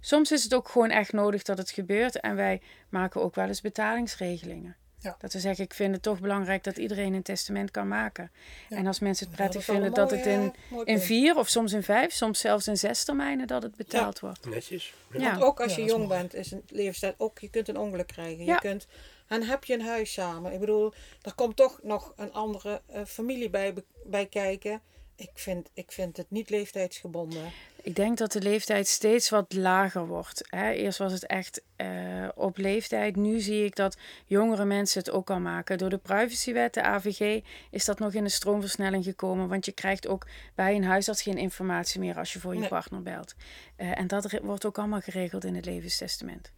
soms 0.00 0.32
is 0.32 0.42
het 0.42 0.54
ook 0.54 0.68
gewoon 0.68 0.90
echt 0.90 1.12
nodig 1.12 1.42
dat 1.42 1.58
het 1.58 1.70
gebeurt 1.70 2.20
en 2.20 2.36
wij 2.36 2.60
maken 2.88 3.20
ook 3.22 3.34
wel 3.34 3.46
eens 3.46 3.60
betalingsregelingen. 3.60 4.76
Ja. 5.00 5.16
Dat 5.18 5.32
we 5.32 5.38
zeggen, 5.38 5.64
ik 5.64 5.74
vind 5.74 5.94
het 5.94 6.02
toch 6.02 6.20
belangrijk 6.20 6.64
dat 6.64 6.76
iedereen 6.76 7.14
een 7.14 7.22
testament 7.22 7.70
kan 7.70 7.88
maken. 7.88 8.30
Ja. 8.68 8.76
En 8.76 8.86
als 8.86 8.98
mensen 8.98 9.26
het 9.26 9.36
Ja, 9.36 9.42
prettig 9.42 9.64
vinden 9.64 9.94
dat 9.94 10.10
het 10.10 10.26
in, 10.26 10.54
eh, 10.70 10.78
in 10.84 10.98
vier 10.98 11.36
of 11.36 11.48
soms 11.48 11.72
in 11.72 11.82
vijf, 11.82 12.12
soms 12.12 12.40
zelfs 12.40 12.66
in 12.68 12.76
zes 12.76 13.04
termijnen 13.04 13.46
dat 13.46 13.62
het 13.62 13.76
betaald 13.76 14.20
wordt. 14.20 14.46
Netjes. 14.46 14.94
Ja. 15.12 15.30
Want 15.30 15.42
ook 15.42 15.60
als 15.60 15.74
je 15.74 15.84
jong 15.84 16.08
bent, 16.08 16.34
is 16.34 16.50
een 16.50 16.62
leeftijd 16.68 17.14
ook, 17.18 17.38
je 17.38 17.50
kunt 17.50 17.68
een 17.68 17.78
ongeluk 17.78 18.06
krijgen. 18.06 18.44
Ja. 18.44 18.54
Je 18.54 18.60
kunt 18.60 18.86
En 19.26 19.42
heb 19.42 19.64
je 19.64 19.74
een 19.74 19.86
huis 19.86 20.12
samen. 20.12 20.52
Ik 20.52 20.60
bedoel, 20.60 20.92
er 21.22 21.34
komt 21.34 21.56
toch 21.56 21.80
nog 21.82 22.12
een 22.16 22.32
andere 22.32 22.80
eh, 22.86 23.04
familie 23.04 23.50
bij, 23.50 23.74
bij 24.04 24.26
kijken. 24.26 24.80
Ik 25.16 25.30
vind, 25.34 25.70
ik 25.74 25.92
vind 25.92 26.16
het 26.16 26.30
niet 26.30 26.50
leeftijdsgebonden. 26.50 27.52
Ik 27.88 27.96
denk 27.96 28.18
dat 28.18 28.32
de 28.32 28.40
leeftijd 28.40 28.86
steeds 28.88 29.30
wat 29.30 29.52
lager 29.52 30.06
wordt. 30.06 30.46
Hè? 30.46 30.70
Eerst 30.70 30.98
was 30.98 31.12
het 31.12 31.26
echt 31.26 31.62
eh, 31.76 31.88
op 32.34 32.56
leeftijd. 32.56 33.16
Nu 33.16 33.40
zie 33.40 33.64
ik 33.64 33.76
dat 33.76 33.96
jongere 34.24 34.64
mensen 34.64 34.98
het 34.98 35.10
ook 35.10 35.30
al 35.30 35.40
maken. 35.40 35.78
Door 35.78 35.90
de 35.90 35.98
privacywet, 35.98 36.74
de 36.74 36.82
AVG, 36.82 37.44
is 37.70 37.84
dat 37.84 37.98
nog 37.98 38.12
in 38.12 38.24
de 38.24 38.30
stroomversnelling 38.30 39.04
gekomen. 39.04 39.48
Want 39.48 39.64
je 39.64 39.72
krijgt 39.72 40.06
ook 40.06 40.26
bij 40.54 40.74
een 40.74 40.84
huisarts 40.84 41.22
geen 41.22 41.38
informatie 41.38 42.00
meer 42.00 42.18
als 42.18 42.32
je 42.32 42.40
voor 42.40 42.54
je 42.54 42.60
Nee. 42.60 42.68
partner 42.68 43.02
belt. 43.02 43.34
Eh, 43.76 43.98
en 43.98 44.06
dat 44.06 44.38
wordt 44.42 44.64
ook 44.64 44.78
allemaal 44.78 45.00
geregeld 45.00 45.44
in 45.44 45.54
het 45.54 45.64
levenstestament. 45.64 46.52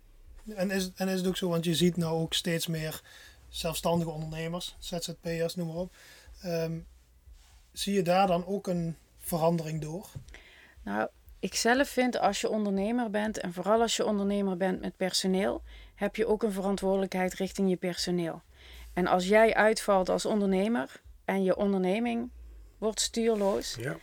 En 0.55 0.71
is, 0.71 0.91
en 0.95 1.09
is 1.09 1.19
het 1.19 1.27
ook 1.29 1.37
zo, 1.37 1.49
want 1.49 1.65
je 1.65 1.75
ziet 1.75 1.97
nou 1.97 2.21
ook 2.21 2.35
steeds 2.35 2.67
meer 2.67 3.03
zelfstandige 3.49 4.11
ondernemers, 4.11 4.77
ZZP'ers, 4.79 5.55
noem 5.55 5.67
maar 5.67 5.77
op. 5.77 5.95
Ehm, 6.43 6.79
zie 7.73 7.95
je 7.95 8.03
daar 8.03 8.27
dan 8.27 8.47
ook 8.47 8.67
een 8.67 8.97
verandering 9.19 9.81
door? 9.81 10.11
Nou, 10.83 11.09
ik 11.41 11.55
zelf 11.55 11.89
vind 11.89 12.19
als 12.19 12.41
je 12.41 12.49
ondernemer 12.49 13.11
bent, 13.11 13.39
en 13.39 13.53
vooral 13.53 13.81
als 13.81 13.97
je 13.97 14.07
ondernemer 14.07 14.57
bent 14.57 14.81
met 14.81 14.97
personeel, 14.97 15.63
heb 15.95 16.17
je 16.17 16.27
ook 16.27 16.43
een 16.43 16.53
verantwoordelijkheid 16.53 17.35
richting 17.35 17.71
je 17.71 17.77
personeel. 17.77 18.43
En 18.93 19.07
als 19.07 19.29
jij 19.29 19.55
uitvalt 19.55 20.09
als 20.09 20.27
ondernemer 20.27 21.01
en 21.25 21.43
je 21.43 21.57
onderneming 21.57 22.31
wordt 22.79 23.01
stuurloos, 23.01 23.77
Ja. 23.79 23.97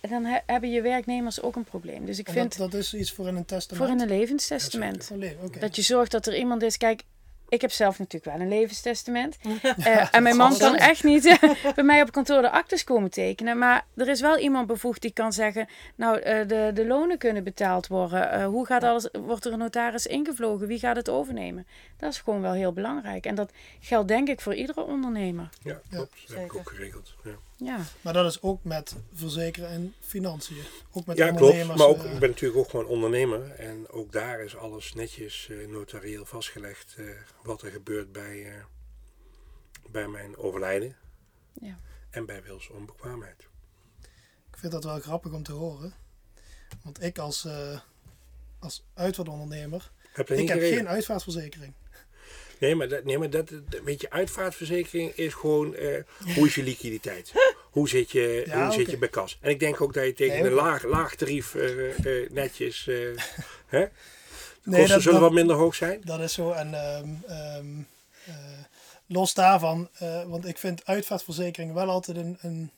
dan 0.00 0.24
he- 0.24 0.40
hebben 0.46 0.70
je 0.70 0.82
werknemers 0.82 1.42
ook 1.42 1.56
een 1.56 1.64
probleem. 1.64 2.04
Dus 2.04 2.18
ik 2.18 2.26
En 2.26 2.32
vind 2.32 2.56
dat, 2.58 2.70
dat 2.70 2.80
is 2.80 2.94
iets 2.94 3.12
voor 3.12 3.24
in 3.26 3.30
een 3.36 3.36
voor 3.36 3.46
testament. 3.46 3.90
in 3.90 4.00
een 4.00 4.18
levenstestament. 4.18 5.10
Leven, 5.14 5.44
oké. 5.44 5.58
Dat 5.58 5.76
je 5.76 5.82
zorgt 5.82 6.10
dat 6.10 6.26
er 6.26 6.36
iemand 6.36 6.62
is. 6.62 6.76
Kijk, 6.76 7.02
ik 7.48 7.60
heb 7.60 7.70
zelf 7.70 7.98
natuurlijk 7.98 8.36
wel 8.36 8.40
een 8.40 8.48
levenstestament. 8.48 9.36
Eh, 9.78 10.14
en 10.14 10.22
mijn 10.22 10.36
man 10.36 10.58
kan 10.58 10.74
echt 10.74 11.04
niet 11.04 11.24
eh, 11.40 11.74
bij 11.74 11.84
mij 11.84 12.02
op 12.02 12.12
kantoor 12.12 12.42
de 12.42 12.50
actes 12.50 12.84
komen 12.84 13.10
tekenen. 13.10 13.58
Maar 13.58 13.86
er 13.96 14.08
is 14.08 14.20
wel 14.20 14.38
iemand 14.38 14.66
bevoegd 14.66 15.02
die 15.02 15.12
kan 15.12 15.32
zeggen... 15.32 15.68
Nou, 15.94 16.18
eh, 16.18 16.48
de, 16.48 16.70
de 16.74 16.86
lonen 16.86 17.18
kunnen 17.18 17.44
betaald 17.44 17.86
worden. 17.86 18.30
Eh, 18.30 18.46
hoe 18.46 18.66
gaat 18.66 18.82
alles, 18.82 19.08
wordt 19.12 19.44
er 19.44 19.52
een 19.52 19.58
notaris 19.58 20.06
ingevlogen? 20.06 20.66
Wie 20.66 20.78
gaat 20.78 20.96
het 20.96 21.08
overnemen? 21.08 21.66
Dat 21.96 22.12
is 22.12 22.18
gewoon 22.18 22.40
wel 22.40 22.52
heel 22.52 22.72
belangrijk. 22.72 23.26
En 23.26 23.34
dat 23.34 23.52
geldt 23.80 24.08
denk 24.08 24.28
ik 24.28 24.40
voor 24.40 24.54
iedere 24.54 24.84
ondernemer. 24.84 25.48
Ja, 25.62 25.80
klopt. 25.90 26.16
dat 26.26 26.36
heb 26.36 26.44
ik 26.44 26.56
ook 26.56 26.68
geregeld. 26.68 27.14
Ja, 27.24 27.30
Ja, 27.60 27.84
Maar 28.00 28.12
dat 28.12 28.30
is 28.30 28.42
ook 28.42 28.64
met 28.64 28.96
verzekeren 29.12 29.68
en 29.68 29.94
financiën. 30.00 30.62
Ook 30.92 31.06
met 31.06 31.16
ja 31.16 31.26
klopt. 31.28 31.42
ondernemers. 31.42 31.78
Maar 31.78 31.86
ook, 31.88 32.02
eh, 32.04 32.12
ik 32.12 32.18
ben 32.18 32.28
natuurlijk 32.28 32.60
ook 32.60 32.70
gewoon 32.70 32.86
ondernemer. 32.86 33.50
En 33.50 33.88
ook 33.88 34.12
daar 34.12 34.40
is 34.40 34.56
alles 34.56 34.92
netjes 34.94 35.48
eh, 35.48 35.68
notarieel 35.68 36.24
vastgelegd. 36.24 36.94
eh, 36.98 37.04
wat 37.42 37.62
er 37.62 37.70
gebeurt 37.70 38.12
bij, 38.12 38.46
eh, 38.46 38.64
bij 39.90 40.08
mijn 40.08 40.36
overlijden. 40.36 40.96
ja. 41.52 41.78
En 42.10 42.26
bij 42.26 42.42
Wils 42.42 42.68
onbekwaamheid. 42.68 43.48
Ik 44.50 44.56
vind 44.56 44.72
dat 44.72 44.84
wel 44.84 45.00
grappig 45.00 45.32
om 45.32 45.42
te 45.42 45.52
horen. 45.52 45.92
Want 46.82 47.02
ik 47.02 47.18
als, 47.18 47.44
eh 47.44 47.80
als 48.58 48.84
uitvaartondernemer, 48.94 49.90
ik 50.14 50.48
heb 50.48 50.58
geen 50.60 50.88
uitvaartverzekering. 50.88 51.72
Nee, 52.58 52.74
maar, 52.74 52.88
dat, 52.88 53.04
nee, 53.04 53.18
maar 53.18 53.30
dat, 53.30 53.48
dat- 53.48 53.80
weet 53.84 54.00
je, 54.00 54.10
uitvaartverzekering 54.10 55.12
is 55.16 55.34
gewoon, 55.34 55.74
eh, 55.74 56.02
hoe 56.34 56.46
is 56.46 56.54
je 56.54 56.62
liquiditeit? 56.62 57.32
Hoe 57.68 57.88
zit 57.88 58.10
je, 58.10 58.42
Ja, 58.46 58.64
hoe 58.64 58.72
zit 58.74 58.90
je 58.90 58.98
bij 58.98 59.08
kas? 59.08 59.38
En 59.40 59.50
ik 59.50 59.60
denk 59.60 59.80
ook 59.80 59.94
dat 59.94 60.04
je 60.04 60.12
tegen 60.12 60.34
Nee, 60.38 60.46
een 60.46 60.52
laag, 60.52 60.82
laag 60.82 61.14
tarief 61.14 61.54
eh, 61.54 61.88
eh, 62.22 62.30
netjes, 62.30 62.86
eh, 62.86 62.96
hè? 63.66 63.78
Nee, 63.78 63.88
kosten 64.62 64.88
dat, 64.88 65.02
zullen 65.02 65.12
dat, 65.20 65.20
wat 65.20 65.32
minder 65.32 65.56
hoog 65.56 65.74
zijn. 65.74 66.00
dat 66.04 66.20
is 66.20 66.32
zo. 66.32 66.50
En 66.52 66.74
ehm, 66.74 67.08
ehm, 67.26 67.66
eh, 68.26 68.34
los 69.06 69.34
daarvan, 69.34 69.88
eh, 69.98 70.24
want 70.24 70.46
ik 70.46 70.58
vind 70.58 70.86
uitvaartverzekering 70.86 71.72
wel 71.72 71.88
altijd 71.88 72.16
een, 72.16 72.38
een 72.40 72.70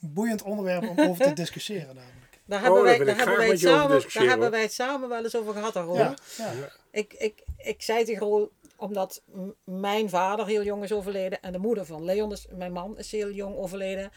boeiend 0.00 0.42
onderwerp 0.42 0.88
om 0.88 1.00
over 1.00 1.24
te 1.24 1.32
discussiëren 1.42 1.86
namelijk. 1.94 2.38
Daar 2.44 2.58
Oh, 2.58 2.64
hebben, 2.64 2.84
daar 2.84 2.96
wij, 2.96 3.06
daar, 3.06 3.16
hebben, 3.16 3.36
wij 3.36 3.48
het 3.48 3.60
samen, 3.60 3.88
daar 4.00 4.22
hebben 4.22 4.38
hoor. 4.40 4.50
wij 4.50 4.62
het 4.62 4.72
samen 4.72 5.08
wel 5.08 5.22
eens 5.24 5.36
over 5.36 5.52
gehad, 5.52 5.76
Aaron. 5.76 5.96
Ja, 5.98 6.14
ja. 6.38 6.52
Ik, 6.90 7.12
ik, 7.18 7.42
ik 7.58 7.82
zei 7.82 8.04
tegen 8.04 8.26
Roel, 8.26 8.50
omdat 8.80 9.22
mijn 9.64 10.08
vader 10.08 10.46
heel 10.46 10.62
jong 10.62 10.82
is 10.82 10.92
overleden 10.92 11.42
en 11.42 11.52
de 11.52 11.58
moeder 11.58 11.86
van 11.86 12.04
Leon, 12.04 12.32
is, 12.32 12.46
mijn 12.50 12.72
man, 12.72 12.98
is 12.98 13.12
heel 13.12 13.30
jong 13.30 13.56
overleden, 13.56 14.10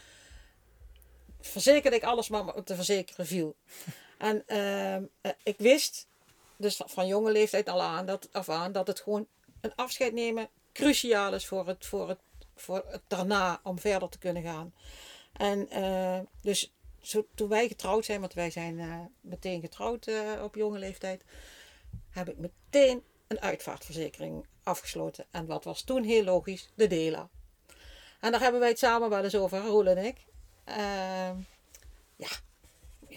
verzekerde 1.40 1.96
ik 1.96 2.04
alles 2.04 2.28
maar 2.28 2.44
wat 2.44 2.66
te 2.66 2.74
verzekeren 2.74 3.26
viel. 3.26 3.56
En 4.18 4.42
ehm, 4.46 5.04
eh, 5.20 5.30
ik 5.42 5.58
wist, 5.58 6.08
dus 6.56 6.80
van, 6.84 7.06
jonge 7.06 7.32
leeftijd 7.32 7.68
al 7.68 7.82
aan, 7.82 8.06
dat, 8.06 8.28
af 8.32 8.48
aan, 8.48 8.72
dat 8.72 8.86
het 8.86 9.00
gewoon 9.00 9.26
een 9.60 9.74
afscheid 9.74 10.12
nemen 10.12 10.48
cruciaal 10.72 11.34
is 11.34 11.46
voor 11.46 11.66
het, 11.66 11.86
voor 11.86 12.08
het, 12.08 12.18
voor 12.54 12.84
het 12.88 13.02
daarna 13.06 13.60
om 13.62 13.78
verder 13.78 14.08
te 14.08 14.18
kunnen 14.18 14.42
gaan. 14.42 14.74
En 15.32 15.70
eh, 15.70 16.20
dus 16.40 16.74
zo, 17.00 17.26
toen 17.34 17.48
wij 17.48 17.68
getrouwd 17.68 18.04
zijn, 18.04 18.20
want 18.20 18.32
wij 18.32 18.50
zijn 18.50 18.78
eh, 18.78 19.00
meteen 19.20 19.60
getrouwd 19.60 20.10
op 20.42 20.54
jonge 20.54 20.78
leeftijd, 20.78 21.24
heb 22.10 22.28
ik 22.28 22.38
meteen 22.38 23.02
een 23.26 23.40
uitvaartverzekering 23.40 24.46
afgesloten. 24.62 25.26
En 25.30 25.46
wat 25.46 25.64
was 25.64 25.82
toen 25.82 26.02
heel 26.02 26.24
logisch? 26.24 26.68
De 26.74 26.86
DELA. 26.86 27.28
En 28.20 28.30
daar 28.30 28.40
hebben 28.40 28.60
wij 28.60 28.68
het 28.68 28.78
samen 28.78 29.10
wel 29.10 29.24
eens 29.24 29.36
over, 29.36 29.60
Roel 29.60 29.86
en 29.86 30.04
ik. 30.04 30.16
Ehm, 30.64 31.36
ja, 32.16 32.28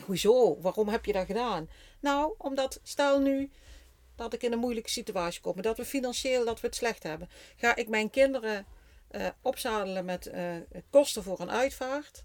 hoezo? 0.06 0.62
Waarom 0.62 0.88
heb 0.88 1.06
je 1.06 1.14
dat 1.14 1.26
gedaan? 1.26 1.70
Nou, 2.00 2.34
omdat 2.38 2.80
stel 2.84 3.20
nu 3.20 3.52
dat 4.16 4.34
ik 4.34 4.44
in 4.44 4.52
een 4.52 4.60
moeilijke 4.60 4.90
situatie 4.90 5.42
kom, 5.42 5.62
dat 5.62 5.78
we 5.78 5.86
financieel 5.86 6.46
dat 6.46 6.62
we 6.62 6.68
het 6.68 6.76
slecht 6.76 7.04
hebben, 7.04 7.30
ga 7.56 7.76
ik 7.76 7.88
mijn 7.88 8.10
kinderen 8.10 8.66
eh, 9.08 9.28
opzadelen 9.42 10.06
met 10.06 10.26
eh, 10.26 10.56
kosten 10.90 11.24
voor 11.24 11.40
een 11.40 11.52
uitvaart. 11.52 12.24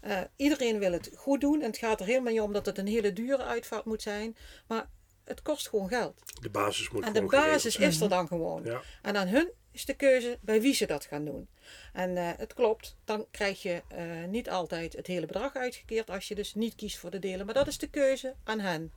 Eh, 0.00 0.20
iedereen 0.36 0.78
wil 0.78 0.92
het 0.92 1.10
goed 1.16 1.40
doen 1.40 1.60
en 1.60 1.66
het 1.66 1.78
gaat 1.78 2.00
er 2.00 2.06
helemaal 2.06 2.32
niet 2.32 2.40
om 2.40 2.52
dat 2.52 2.66
het 2.66 2.78
een 2.78 2.86
hele 2.86 3.12
dure 3.12 3.44
uitvaart 3.44 3.84
moet 3.84 4.02
zijn, 4.02 4.36
maar 4.66 4.88
het 5.30 5.42
kost 5.42 5.68
gewoon 5.68 5.88
geld. 5.88 6.14
De 6.40 6.50
basis 6.50 6.90
moet 6.90 7.04
En 7.04 7.12
de 7.12 7.22
basis 7.22 7.76
is 7.76 8.00
er 8.00 8.08
dan 8.08 8.26
gewoon. 8.26 8.64
Ja. 8.64 8.80
En 9.02 9.16
aan 9.16 9.28
hun 9.28 9.50
is 9.72 9.84
de 9.84 9.94
keuze 9.94 10.38
bij 10.40 10.60
wie 10.60 10.74
ze 10.74 10.86
dat 10.86 11.04
gaan 11.04 11.24
doen. 11.24 11.48
En 11.92 12.16
eh, 12.16 12.30
het 12.36 12.54
klopt, 12.54 12.96
dan 13.04 13.26
krijg 13.30 13.62
je 13.62 13.82
eh, 13.88 14.04
niet 14.28 14.50
altijd 14.50 14.92
het 14.92 15.06
hele 15.06 15.26
bedrag 15.26 15.54
uitgekeerd 15.54 16.10
als 16.10 16.28
je 16.28 16.34
dus 16.34 16.54
niet 16.54 16.74
kiest 16.74 16.98
voor 16.98 17.10
de 17.10 17.18
delen. 17.18 17.46
Maar 17.46 17.54
dat 17.54 17.66
is 17.66 17.78
de 17.78 17.90
keuze 17.90 18.34
aan 18.44 18.60
hen. 18.60 18.92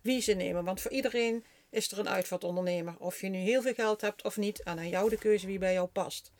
Wie 0.00 0.20
ze 0.20 0.32
nemen. 0.32 0.64
Want 0.64 0.80
voor 0.80 0.90
iedereen 0.90 1.44
is 1.70 1.92
er 1.92 1.98
een 1.98 2.08
uitvaartondernemer. 2.08 2.94
Of 2.98 3.20
je 3.20 3.28
nu 3.28 3.38
heel 3.38 3.62
veel 3.62 3.74
geld 3.74 4.00
hebt 4.00 4.24
of 4.24 4.36
niet. 4.36 4.62
En 4.62 4.78
aan 4.78 4.88
jou 4.88 5.10
de 5.10 5.18
keuze 5.18 5.46
wie 5.46 5.58
bij 5.58 5.72
jou 5.72 5.88
past. 5.88 6.32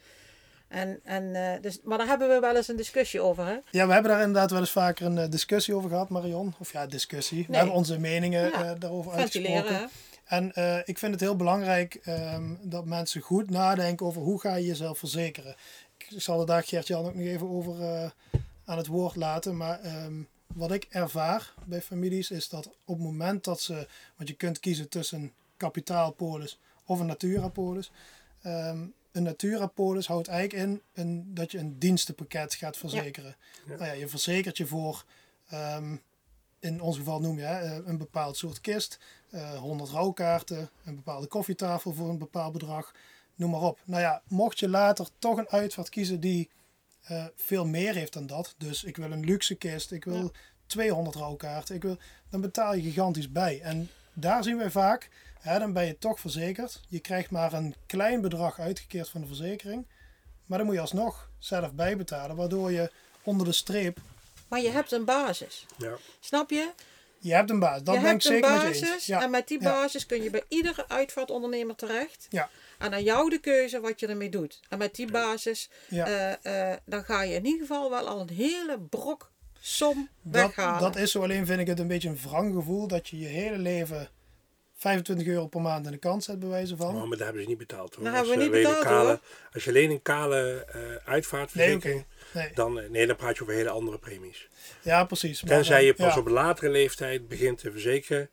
En, 0.73 1.01
en, 1.05 1.35
eh, 1.35 1.63
dus, 1.63 1.81
maar 1.85 1.99
daar 1.99 2.07
hebben 2.07 2.29
we 2.29 2.41
wel 2.41 2.57
eens 2.57 2.69
een 2.69 2.77
discussie 2.77 3.21
over. 3.21 3.47
Hè? 3.47 3.57
Ja, 3.71 3.87
we 3.87 3.93
hebben 3.93 4.11
daar 4.11 4.21
inderdaad 4.21 4.51
wel 4.51 4.61
eens 4.61 4.71
vaker 4.71 5.07
een 5.07 5.19
eh, 5.19 5.31
discussie 5.31 5.75
over 5.75 5.91
gehad, 5.91 6.09
Marion. 6.09 6.55
Of 6.59 6.73
ja, 6.73 6.87
discussie. 6.87 7.45
We 7.49 7.57
hebben 7.57 7.75
onze 7.75 7.99
meningen 7.99 8.43
Ja. 8.49 8.65
eh, 8.65 8.71
daarover 8.81 9.13
uitgesproken. 9.13 9.75
Hè? 9.77 9.85
En 10.25 10.53
eh, 10.53 10.79
ik 10.85 10.99
vind 10.99 11.13
het 11.13 11.21
heel 11.21 11.37
belangrijk 11.37 11.95
ehm, 11.95 12.55
dat 12.63 12.85
mensen 12.85 13.21
goed 13.21 13.51
nadenken 13.51 14.07
over 14.07 14.23
hoe 14.23 14.41
ga 14.41 14.55
je 14.55 14.67
jezelf 14.67 14.99
verzekeren. 14.99 15.55
Ik 15.99 16.07
zal 16.17 16.41
er 16.41 16.47
daar 16.47 16.63
Gert-Jan 16.63 17.05
ook 17.07 17.15
nog 17.15 17.27
even 17.27 17.49
over 17.49 17.75
aan 18.65 18.77
het 18.77 18.87
woord 18.87 19.17
laten. 19.17 19.57
Maar 19.57 19.81
ehm, 19.81 20.15
wat 20.55 20.73
ik 20.73 20.87
ervaar 20.91 21.53
bij 21.65 21.83
families 21.83 22.31
is 22.31 22.49
dat 22.49 22.67
op 22.67 22.95
het 22.95 23.05
moment 23.05 23.45
dat 23.45 23.61
ze... 23.61 23.87
Want 24.17 24.29
je 24.29 24.35
kunt 24.35 24.61
kiezen 24.61 24.89
tussen 24.89 25.19
een 25.21 25.33
kapitaalpolis 25.57 26.59
of 26.85 27.01
een 27.01 27.07
naturapolis. 27.07 27.91
Ehm, 28.43 28.79
een 29.13 29.23
naturapolis 29.23 30.07
houdt 30.07 30.29
eigenlijk 30.29 30.65
in 30.69 30.83
een, 30.93 31.35
dat 31.35 31.51
je 31.53 31.59
een 31.59 31.79
dienstenpakket 31.79 32.55
gaat 32.55 32.77
verzekeren. 32.77 33.37
Ja. 33.67 33.77
Nou 33.77 33.85
ja, 33.87 33.93
je 33.93 34.09
verzekert 34.09 34.57
je 34.57 34.67
voor... 34.67 35.05
ehm, 35.49 35.97
in 36.59 36.81
ons 36.81 36.97
geval 36.97 37.21
noem 37.21 37.39
je 37.39 37.45
hè, 37.45 37.59
eh, 37.61 37.79
een 37.87 37.99
bepaald 37.99 38.37
soort 38.37 38.61
kist, 38.61 38.99
eh 39.31 39.59
100 39.59 39.91
rouwkaarten, 39.91 40.71
een 40.85 40.95
bepaalde 40.95 41.27
koffietafel 41.27 41.93
voor 41.93 42.09
een 42.09 42.19
bepaald 42.19 42.53
bedrag, 42.53 42.93
noem 43.35 43.51
maar 43.51 43.61
op. 43.61 43.79
Nou 43.85 44.03
ja, 44.03 44.23
mocht 44.29 44.59
je 44.59 44.69
later 44.69 45.09
toch 45.19 45.39
een 45.39 45.49
uitvaart 45.49 45.89
kiezen 45.89 46.21
die 46.21 46.51
eh, 47.03 47.25
veel 47.37 47.67
meer 47.67 47.95
heeft 47.95 48.13
dan 48.13 48.27
dat, 48.27 48.55
dus 48.59 48.85
ik 48.85 48.97
wil 48.97 49.11
een 49.11 49.25
luxe 49.25 49.55
kist, 49.55 49.93
ik 49.93 50.05
wil 50.05 50.23
Ja. 50.23 50.31
200 50.67 51.17
rouwkaarten, 51.17 51.75
ik 51.75 51.83
wil, 51.83 51.97
dan 52.31 52.41
betaal 52.41 52.75
je 52.75 52.83
gigantisch 52.83 53.33
bij. 53.33 53.61
En 53.61 53.89
daar 54.13 54.43
zien 54.45 54.57
wij 54.57 54.71
vaak, 54.71 55.09
hè, 55.43 55.59
dan 55.59 55.73
ben 55.73 55.87
je 55.87 55.99
toch 55.99 56.21
verzekerd. 56.21 56.81
Je 56.89 56.99
krijgt 57.01 57.31
maar 57.31 57.53
een 57.53 57.75
klein 57.87 58.21
bedrag 58.21 58.61
uitgekeerd 58.61 59.09
van 59.09 59.21
de 59.21 59.27
verzekering, 59.27 59.87
maar 60.47 60.59
dan 60.59 60.67
moet 60.67 60.77
je 60.77 60.81
alsnog 60.83 61.31
zelf 61.39 61.73
bijbetalen, 61.73 62.37
waardoor 62.37 62.73
je 62.73 62.91
onder 63.23 63.47
de 63.47 63.53
streep, 63.53 63.99
Maar 64.49 64.61
je 64.61 64.71
hebt 64.71 64.93
een 64.93 65.05
basis. 65.05 65.67
Ja. 65.79 65.97
Snap 66.21 66.51
je? 66.51 66.71
je 67.19 67.35
hebt 67.35 67.51
een 67.51 67.59
basis. 67.59 67.83
Dat 67.83 67.95
je 67.95 68.01
ben 68.01 68.17
ik 68.17 68.23
hebt 68.23 68.25
een 68.25 68.33
zeker 68.33 68.51
met 68.53 68.61
je 68.63 68.67
eens. 68.69 68.81
basis 68.81 69.07
Ja. 69.07 69.23
en 69.23 69.31
met 69.31 69.49
die 69.49 69.63
ja. 69.63 69.71
basis 69.71 70.07
kun 70.07 70.23
je 70.23 70.31
bij 70.31 70.43
iedere 70.49 70.89
uitvaartondernemer 70.89 71.75
terecht. 71.75 72.27
Ja. 72.31 72.51
En 72.79 72.93
aan 72.93 73.03
jou 73.03 73.31
de 73.31 73.39
keuze 73.39 73.81
wat 73.81 74.01
je 74.01 74.07
ermee 74.07 74.29
doet. 74.29 74.61
En 74.69 74.79
met 74.79 74.95
die 74.95 75.11
basis, 75.11 75.69
Ja. 75.89 76.07
eh, 76.43 76.71
eh, 76.73 76.79
dan 76.85 77.05
ga 77.05 77.23
je 77.23 77.35
in 77.35 77.45
ieder 77.45 77.61
geval 77.61 77.91
wel 77.91 78.09
al 78.09 78.21
een 78.21 78.31
hele 78.31 78.79
brok 78.81 79.31
som 79.61 80.09
Dat, 80.23 80.43
weghalen. 80.43 80.81
dat 80.81 80.97
is 80.97 81.11
zo, 81.11 81.23
alleen 81.23 81.47
vind 81.47 81.61
ik 81.61 81.67
het 81.67 81.79
een 81.79 81.87
beetje 81.87 82.09
een 82.09 82.19
wrang 82.29 82.55
gevoel 82.55 82.87
dat 82.87 83.09
je 83.09 83.19
je 83.19 83.27
hele 83.27 83.59
leven 83.59 84.09
25 84.83 85.27
euro 85.27 85.47
per 85.47 85.61
maand 85.61 85.87
in 85.87 85.93
de 85.93 85.99
kant 85.99 86.25
zet, 86.25 86.39
bij 86.39 86.49
wijze 86.49 86.77
van. 86.77 86.95
Oh, 87.03 87.09
maar 87.09 87.17
daar 87.17 87.25
hebben 87.27 87.43
ze 87.43 87.49
niet 87.49 87.59
betaald. 87.59 87.95
Hoor. 87.95 88.05
Dat 88.05 88.15
Als, 88.15 88.29
hebben 88.29 88.51
we 88.51 88.57
eh, 88.57 88.61
niet 88.61 88.67
betaald, 88.69 88.85
kale, 88.85 89.09
hoor. 89.09 89.21
Als 89.53 89.65
je 89.65 89.71
alleen 89.71 89.91
een 89.91 90.03
kale 90.03 90.65
eh 90.69 90.81
Nee, 90.81 90.99
uitvaartverzekering, 91.05 92.01
oké. 92.01 92.39
Nee. 92.39 92.51
dan, 92.55 92.81
eh, 92.81 92.89
nee, 92.91 93.07
dan 93.07 93.17
praat 93.17 93.37
je 93.37 93.43
over 93.43 93.55
hele 93.55 93.69
andere 93.71 93.99
premies. 93.99 94.49
Ja, 94.83 95.05
precies. 95.05 95.43
Maar 95.43 95.51
Tenzij 95.55 95.77
dan- 95.77 95.85
je 95.87 95.95
pas 95.95 96.15
ja, 96.15 96.21
op 96.21 96.27
een 96.27 96.33
latere 96.33 96.71
leeftijd 96.71 97.29
begint 97.29 97.59
te 97.59 97.71
verzekeren, 97.71 98.29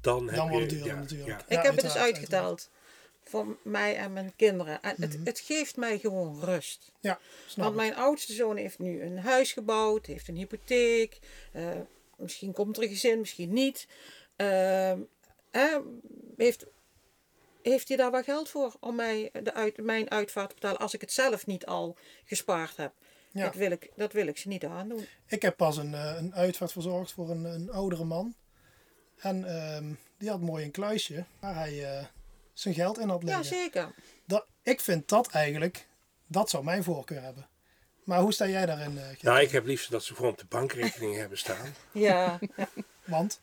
dan, 0.00 0.26
heb 0.26 0.36
Dan 0.36 0.44
je... 0.44 0.50
wordt 0.50 0.64
het 0.66 0.74
duurder 0.74 0.94
ja, 0.94 1.00
natuurlijk. 1.00 1.28
ja. 1.48 1.56
Ik 1.56 1.62
heb 1.62 1.72
het 1.72 1.80
dus 1.80 1.96
uitgeteld. 1.96 2.70
Voor 3.24 3.56
mij 3.62 3.96
en 3.96 4.12
mijn 4.12 4.32
kinderen. 4.36 4.82
En 4.82 4.94
het, 5.00 5.18
het 5.24 5.40
geeft 5.40 5.76
mij 5.76 5.98
gewoon 5.98 6.40
rust. 6.44 6.92
Ja, 7.00 7.18
snap 7.46 7.64
Want 7.64 7.76
mijn 7.76 7.94
oudste 7.94 8.32
zoon 8.32 8.56
heeft 8.56 8.78
nu 8.78 9.02
een 9.02 9.18
huis 9.18 9.52
gebouwd, 9.52 10.06
heeft 10.06 10.28
een 10.28 10.36
hypotheek. 10.36 11.18
eh, 11.52 11.64
misschien 12.16 12.52
komt 12.52 12.76
er 12.76 12.82
een 12.82 12.88
gezin, 12.88 13.18
misschien 13.20 13.52
niet. 13.52 13.86
Ehm, 14.36 14.98
heeft, 16.36 16.66
heeft 17.62 17.88
hij 17.88 17.96
daar 17.96 18.10
wel 18.10 18.22
geld 18.22 18.48
voor 18.48 18.76
om 18.80 18.94
mij 18.96 19.30
de 19.42 19.54
uit, 19.54 19.76
mijn 19.76 20.10
uitvaart 20.10 20.48
te 20.48 20.54
betalen 20.54 20.78
als 20.80 20.94
ik 20.94 21.00
het 21.00 21.12
zelf 21.12 21.46
niet 21.46 21.66
al 21.66 21.96
gespaard 22.24 22.76
heb? 22.76 22.92
Ja. 23.30 23.44
Dat, 23.44 23.54
wil 23.54 23.70
ik, 23.70 23.90
dat 23.96 24.12
wil 24.12 24.26
ik 24.26 24.38
ze 24.38 24.48
niet 24.48 24.64
aandoen. 24.64 25.06
Ik 25.26 25.42
heb 25.42 25.56
pas 25.56 25.76
een, 25.76 25.94
eh, 25.94 26.14
een 26.18 26.34
uitvaart 26.34 26.72
verzorgd 26.72 27.12
voor 27.12 27.30
een, 27.30 27.44
een 27.44 27.70
oudere 27.70 28.04
man. 28.04 28.34
En 29.18 29.44
ehm, 29.44 29.92
die 30.18 30.30
had 30.30 30.40
mooi 30.40 30.64
een 30.64 30.70
kluisje 30.70 31.24
waar 31.38 31.54
hij 31.54 31.96
eh, 31.98 32.04
zijn 32.52 32.74
geld 32.74 32.98
in 32.98 33.08
had 33.08 33.20
Ja, 33.20 33.26
liggen. 33.26 33.44
zeker. 33.44 33.94
dat, 34.26 34.46
ik 34.62 34.80
vind 34.80 35.08
dat 35.08 35.28
eigenlijk, 35.28 35.86
dat 36.26 36.50
zou 36.50 36.64
mijn 36.64 36.82
voorkeur 36.84 37.22
hebben. 37.22 37.46
Maar 38.04 38.20
hoe 38.20 38.32
sta 38.32 38.46
jij 38.48 38.66
daarin, 38.66 38.98
eh 38.98 39.04
Geert? 39.06 39.22
Nou, 39.22 39.40
ik 39.40 39.50
heb 39.50 39.64
liefst 39.66 39.90
dat 39.90 40.04
ze 40.04 40.14
gewoon 40.14 40.30
op 40.30 40.38
de 40.38 40.46
bankrekening 40.48 41.16
hebben 41.22 41.38
staan. 41.38 41.74
Ja. 41.92 42.38
Want 43.04 43.40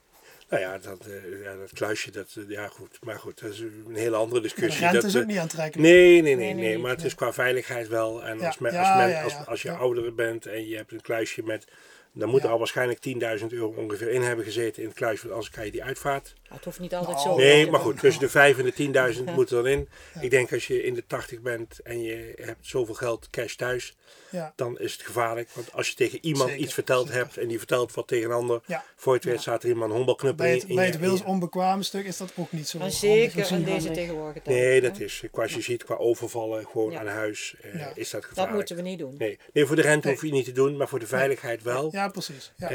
Nou 0.49 0.61
ja, 0.61 0.77
dat, 0.77 1.05
eh, 1.05 1.43
ja, 1.43 1.55
dat 1.55 1.71
kluisje, 1.73 2.11
dat, 2.11 2.35
eh, 2.37 2.49
ja 2.49 2.67
goed. 2.67 2.97
Maar 3.01 3.19
goed, 3.19 3.41
dat 3.41 3.51
is 3.51 3.59
een 3.59 3.95
hele 3.95 4.15
andere 4.15 4.41
de 4.41 4.47
discussie. 4.47 4.79
rente 4.81 4.95
dat, 4.95 5.03
is 5.03 5.15
ook 5.15 5.21
eh, 5.21 5.27
niet 5.27 5.37
aantrekkelijk. 5.37 5.89
Nee, 5.89 6.21
nee, 6.21 6.21
nee, 6.21 6.35
Nee, 6.35 6.53
nee, 6.53 6.63
nee, 6.63 6.77
maar 6.77 6.91
het 6.91 7.03
is 7.03 7.15
qua 7.15 7.33
veiligheid 7.33 7.87
wel. 7.87 8.23
En 8.23 8.39
Ja, 8.39 8.47
als, 8.47 8.57
men, 8.57 8.71
ja, 8.73 8.79
als, 8.79 8.97
men, 8.97 9.09
ja, 9.09 9.23
als, 9.23 9.33
ja, 9.33 9.43
als 9.47 9.61
je 9.61 9.67
ja. 9.67 9.75
ouder 9.75 10.15
bent 10.15 10.45
en 10.45 10.67
je 10.67 10.75
hebt 10.75 10.91
een 10.91 11.01
kluisje 11.01 11.43
met... 11.43 11.67
Dan 12.13 12.29
moet 12.29 12.39
Ja. 12.39 12.45
er 12.45 12.51
al 12.51 12.57
waarschijnlijk 12.57 12.99
10.000 13.39 13.45
euro 13.47 13.73
ongeveer 13.77 14.09
in 14.09 14.21
hebben 14.21 14.45
gezeten 14.45 14.81
in 14.81 14.87
het 14.87 14.97
kluisje. 14.97 15.21
Want 15.21 15.33
anders 15.33 15.51
krijg 15.51 15.65
je 15.67 15.71
die 15.73 15.83
uitvaart. 15.83 16.33
Het 16.55 16.65
hoeft 16.65 16.79
niet 16.79 16.95
altijd 16.95 17.15
Nou, 17.17 17.29
zo. 17.29 17.35
Nee, 17.35 17.69
maar 17.71 17.79
goed, 17.79 17.99
tussen 17.99 18.21
de 18.21 18.29
5 18.29 18.57
en 18.57 18.91
de 18.93 19.13
10.000 19.17 19.23
moet 19.35 19.49
er 19.49 19.55
dan 19.55 19.67
in. 19.67 19.89
Ik 20.21 20.29
denk 20.29 20.53
als 20.53 20.67
je 20.67 20.83
in 20.83 20.93
de 20.93 21.03
80 21.07 21.41
bent 21.41 21.79
en 21.81 22.01
je 22.01 22.33
hebt 22.41 22.67
zoveel 22.67 22.93
geld 22.95 23.29
cash 23.29 23.55
thuis, 23.55 23.95
Ja, 24.31 24.53
dan 24.55 24.79
is 24.79 24.93
het 24.93 25.01
gevaarlijk. 25.01 25.49
Want 25.53 25.73
als 25.73 25.89
je 25.89 25.95
tegen 25.95 26.19
iemand 26.21 26.49
Zeker, 26.49 26.63
iets 26.65 26.73
verteld 26.73 27.07
zeker. 27.07 27.21
hebt 27.21 27.37
en 27.37 27.47
die 27.47 27.57
vertelt 27.57 27.93
wat 27.93 28.07
tegen 28.07 28.29
een 28.29 28.35
ander, 28.35 28.61
Ja. 28.65 28.83
voor 28.95 29.13
je 29.13 29.19
het 29.19 29.29
weet 29.29 29.41
staat 29.41 29.63
er 29.63 29.69
iemand 29.69 29.89
een 29.89 29.95
honkbalknuppel 29.95 30.45
in, 30.45 30.51
het, 30.57 30.67
bij 30.67 30.85
het 30.85 30.93
je- 30.93 30.99
wils 30.99 31.23
onbekwame 31.23 31.83
stuk 31.83 32.05
is 32.05 32.17
dat 32.17 32.31
ook 32.35 32.51
niet 32.51 32.67
zo 32.67 32.77
Maar 32.79 32.91
zeker 32.91 33.51
in 33.51 33.63
deze 33.63 33.91
tegenwoordige 33.91 34.41
tijd. 34.41 34.57
Nee, 34.57 34.81
dat 34.81 34.99
is, 34.99 35.23
qua 35.31 35.41
als 35.43 35.53
je 35.53 35.61
ziet, 35.61 35.83
qua 35.83 35.95
overvallen 35.95 36.65
gewoon 36.71 36.91
Ja. 36.91 36.99
aan 36.99 37.07
huis, 37.07 37.55
eh, 37.61 37.73
Ja. 37.79 37.91
is 37.95 38.09
dat 38.09 38.21
Dat 38.21 38.29
gevaarlijk. 38.29 38.55
moeten 38.57 38.75
we 38.75 38.81
niet 38.81 38.99
doen. 38.99 39.15
Nee. 39.17 39.39
nee, 39.53 39.65
voor 39.65 39.75
de 39.75 39.81
rente 39.81 40.07
Nee. 40.07 40.15
hoef 40.15 40.25
je 40.25 40.31
niet 40.31 40.45
te 40.45 40.51
doen, 40.51 40.77
maar 40.77 40.87
voor 40.87 40.99
de 40.99 41.07
veiligheid 41.07 41.63
wel. 41.63 41.89
Ja, 41.91 42.07
precies. 42.07 42.51
Ja. 42.57 42.69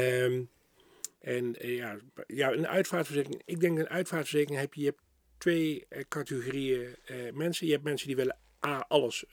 En 1.25 1.55
eh, 1.55 1.75
ja, 1.75 1.97
ja, 2.27 2.51
een 2.51 2.67
uitvaartverzekering. 2.67 3.41
Ik 3.45 3.59
denk 3.59 3.79
een 3.79 3.89
uitvaartverzekering 3.89 4.59
heb 4.59 4.73
je, 4.73 4.81
je 4.81 4.85
hebt 4.85 5.01
twee 5.37 5.85
eh, 5.89 6.03
categorieën 6.09 6.95
eh, 7.05 7.17
mensen. 7.33 7.65
Je 7.65 7.71
hebt 7.71 7.83
mensen 7.83 8.07
die 8.07 8.15
willen 8.15 8.37
A, 8.65 8.85
alles 8.87 9.25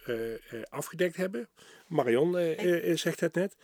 afgedekt 0.68 1.16
hebben. 1.16 1.48
Marion 1.86 2.32
zegt 2.94 3.20
het 3.20 3.34
net. 3.34 3.56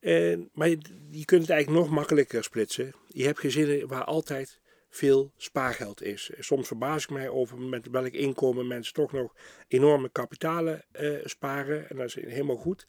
En 0.00 0.50
maar 0.52 0.68
je, 0.68 0.78
je 1.10 1.24
kunt 1.24 1.40
het 1.40 1.50
eigenlijk 1.50 1.84
nog 1.84 1.94
makkelijker 1.94 2.44
splitsen. 2.44 2.94
Je 3.08 3.24
hebt 3.24 3.38
gezinnen 3.38 3.88
waar 3.88 4.04
altijd 4.04 4.60
veel 4.96 5.32
spaargeld 5.36 6.02
is. 6.02 6.30
Soms 6.38 6.66
verbaas 6.66 7.02
ik 7.02 7.10
mij 7.10 7.28
over 7.28 7.58
met 7.58 7.88
welk 7.88 8.12
inkomen 8.12 8.66
mensen 8.66 8.94
toch 8.94 9.12
nog 9.12 9.34
enorme 9.68 10.08
kapitalen 10.08 10.84
eh, 10.92 11.10
sparen. 11.24 11.88
En 11.88 11.96
dat 11.96 12.06
is 12.06 12.14
helemaal 12.14 12.56
goed. 12.56 12.86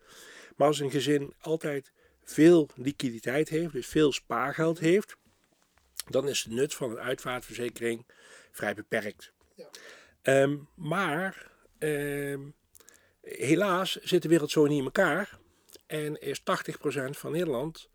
Maar 0.55 0.67
als 0.67 0.79
een 0.79 0.91
gezin 0.91 1.33
altijd 1.41 1.91
veel 2.31 2.69
liquiditeit 2.75 3.49
heeft, 3.49 3.73
dus 3.73 3.87
veel 3.87 4.11
spaargeld 4.11 4.79
heeft, 4.79 5.15
dan 6.09 6.27
is 6.27 6.43
de 6.43 6.55
nut 6.55 6.73
van 6.73 6.91
een 6.91 6.99
uitvaartverzekering 6.99 8.05
vrij 8.51 8.73
beperkt. 8.73 9.31
Ja. 9.55 9.69
Ehm, 10.21 10.57
maar 10.75 11.51
ehm, 11.77 12.41
helaas 13.21 13.95
zit 13.95 14.21
de 14.21 14.27
wereld 14.27 14.51
zo 14.51 14.65
niet 14.65 14.77
in 14.77 14.83
elkaar 14.83 15.39
en 15.85 16.21
is 16.21 16.39
80% 16.39 17.17
van 17.17 17.31
Nederland 17.31 17.89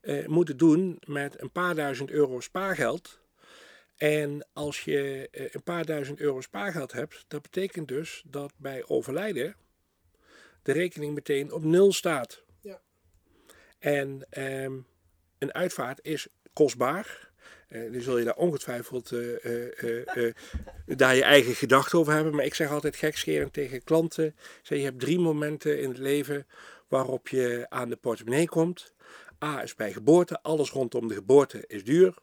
eh, 0.00 0.26
moet 0.26 0.48
het 0.48 0.58
doen 0.58 0.98
met 1.06 1.40
een 1.40 1.50
paar 1.50 1.74
duizend 1.74 2.10
euro 2.10 2.40
spaargeld. 2.40 3.20
En 3.96 4.46
als 4.52 4.84
je 4.84 5.28
eh, 5.30 5.46
een 5.50 5.62
paar 5.62 5.84
duizend 5.84 6.20
euro 6.20 6.40
spaargeld 6.40 6.92
hebt, 6.92 7.24
dat 7.28 7.42
betekent 7.42 7.88
dus 7.88 8.22
dat 8.26 8.52
bij 8.56 8.84
overlijden 8.86 9.56
de 10.62 10.72
rekening 10.72 11.14
meteen 11.14 11.52
op 11.52 11.64
nul 11.64 11.92
staat. 11.92 12.42
En 13.84 14.26
ehm, 14.30 14.72
een 15.38 15.54
uitvaart 15.54 15.98
is 16.02 16.28
kostbaar. 16.52 17.30
Eh 17.68 17.90
nu 17.90 18.00
zul 18.00 18.18
je 18.18 18.24
daar 18.24 18.36
ongetwijfeld 18.36 19.12
eh, 19.12 20.26
eh, 20.26 20.34
daar 20.96 21.14
je 21.14 21.22
eigen 21.22 21.54
gedachten 21.54 21.98
over 21.98 22.12
hebben. 22.12 22.34
Maar 22.34 22.44
ik 22.44 22.54
zeg 22.54 22.70
altijd 22.70 22.96
gekscherend 22.96 23.52
tegen 23.52 23.84
klanten. 23.84 24.36
Zeg, 24.62 24.78
je 24.78 24.84
hebt 24.84 25.00
drie 25.00 25.18
momenten 25.18 25.80
in 25.80 25.88
het 25.88 25.98
leven 25.98 26.46
waarop 26.88 27.28
je 27.28 27.66
aan 27.68 27.88
de 27.88 27.96
portemonnee 27.96 28.48
komt. 28.48 28.94
A 29.44 29.62
is 29.62 29.74
bij 29.74 29.92
geboorte. 29.92 30.42
Alles 30.42 30.70
rondom 30.70 31.08
de 31.08 31.14
geboorte 31.14 31.64
is 31.66 31.84
duur. 31.84 32.14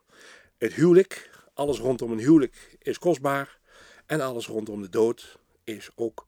Het 0.58 0.74
huwelijk. 0.74 1.30
Alles 1.54 1.80
rondom 1.80 2.12
een 2.12 2.20
huwelijk 2.20 2.76
is 2.80 2.98
kostbaar. 2.98 3.60
En 4.06 4.22
alles 4.22 4.48
rondom 4.48 4.82
de 4.82 4.90
dood 4.90 5.40
is 5.64 5.90
ook 5.96 6.28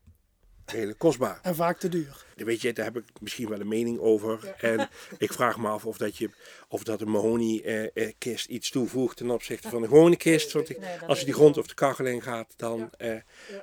redelijk 0.65 0.99
kostbaar. 0.99 1.39
En 1.41 1.55
vaak 1.55 1.79
te 1.79 1.89
duur. 1.89 2.25
Weet 2.35 2.61
je, 2.61 2.73
daar 2.73 2.85
heb 2.85 2.97
ik 2.97 3.03
misschien 3.21 3.49
wel 3.49 3.59
een 3.59 3.67
mening 3.67 3.99
over. 3.99 4.55
En 4.59 4.89
ik 5.17 5.33
vraag 5.33 5.57
me 5.57 5.67
af 5.67 5.85
of 5.85 5.97
dat, 5.97 6.17
je, 6.17 6.29
of 6.67 6.83
dat 6.83 7.01
een 7.01 7.09
mahonie-kist 7.09 8.45
iets 8.47 8.69
toevoegt 8.69 9.17
ten 9.17 9.29
opzichte 9.29 9.69
van 9.69 9.81
een 9.81 9.87
gewone 9.87 10.15
kist. 10.17 10.51
Want 10.51 10.69
ik- 10.69 10.77
als 11.07 11.19
je 11.19 11.25
die 11.25 11.33
grond 11.33 11.57
of 11.57 11.67
de 11.67 11.73
kachel 11.73 12.05
in 12.05 12.21
gaat, 12.21 12.53
dan... 12.55 12.89
eh, 12.97 13.09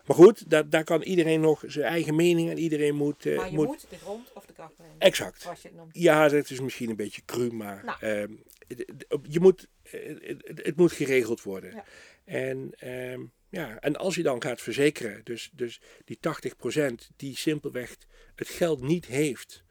Maar 0.07 0.17
goed, 0.17 0.51
daar, 0.51 0.69
daar 0.69 0.85
kan 0.85 1.03
iedereen 1.03 1.41
nog 1.41 1.63
zijn 1.67 1.85
eigen 1.87 2.15
mening 2.15 2.51
en 2.51 2.59
iedereen 2.59 2.95
moet... 2.95 3.27
eh, 3.27 3.37
Maar 3.37 3.51
je 3.51 3.57
moet 3.57 3.67
moet 3.67 3.87
de 3.91 3.97
grond 3.99 4.29
of 4.35 4.47
de 4.47 4.53
kachel 4.53 4.85
in. 4.85 4.91
Exact. 4.99 5.43
Zoals 5.43 5.63
je 5.63 5.69
het 5.69 5.77
noemt. 5.77 5.91
Ja, 5.93 6.29
dat 6.29 6.51
is 6.51 6.61
misschien 6.61 6.91
een 6.91 6.97
beetje 6.97 7.23
cru, 7.25 7.53
maar 7.53 7.85
Nou. 7.85 7.99
ehm, 8.01 8.33
je 9.29 9.41
moet, 9.41 9.67
eh, 9.83 10.17
het, 10.45 10.77
moet 10.77 10.93
geregeld 10.93 11.43
worden. 11.43 11.71
Ja. 11.75 11.85
En, 12.25 12.73
ehm, 12.79 13.21
ja, 13.51 13.81
en 13.81 13.97
als 13.97 14.15
je 14.15 14.23
dan 14.23 14.43
gaat 14.43 14.61
verzekeren, 14.61 15.21
dus, 15.25 15.51
dus 15.53 15.81
die 16.05 16.19
80% 16.19 17.17
die 17.17 17.37
simpelweg 17.37 17.97
het 18.35 18.49
geld 18.49 18.83
niet 18.83 19.07
heeft 19.07 19.65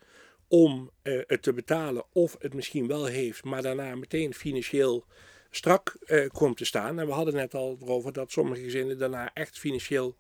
om 0.48 0.92
eh, 1.02 1.20
het 1.28 1.42
te 1.42 1.54
betalen, 1.54 2.06
of 2.14 2.36
het 2.40 2.54
misschien 2.54 2.88
wel 2.88 3.06
heeft, 3.06 3.44
maar 3.44 3.62
daarna 3.62 3.96
meteen 3.96 4.34
financieel 4.34 5.06
strak 5.50 5.96
eh, 6.06 6.28
komt 6.28 6.58
te 6.58 6.66
staan. 6.66 7.00
En 7.00 7.06
we 7.06 7.12
hadden 7.14 7.34
net 7.34 7.54
al 7.54 7.78
erover 7.82 8.14
dat 8.14 8.32
sommige 8.32 8.62
gezinnen 8.62 8.98
daarna 8.98 9.34
echt 9.34 9.60
financieel 9.60 10.18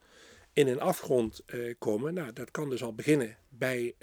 in 0.54 0.68
een 0.68 0.80
afgrond 0.80 1.42
eh, 1.46 1.76
komen. 1.78 2.14
Nou, 2.14 2.34
dat 2.34 2.52
kan 2.52 2.70
dus 2.70 2.84
al 2.84 2.94
beginnen 2.94 3.38
bij 3.50 3.96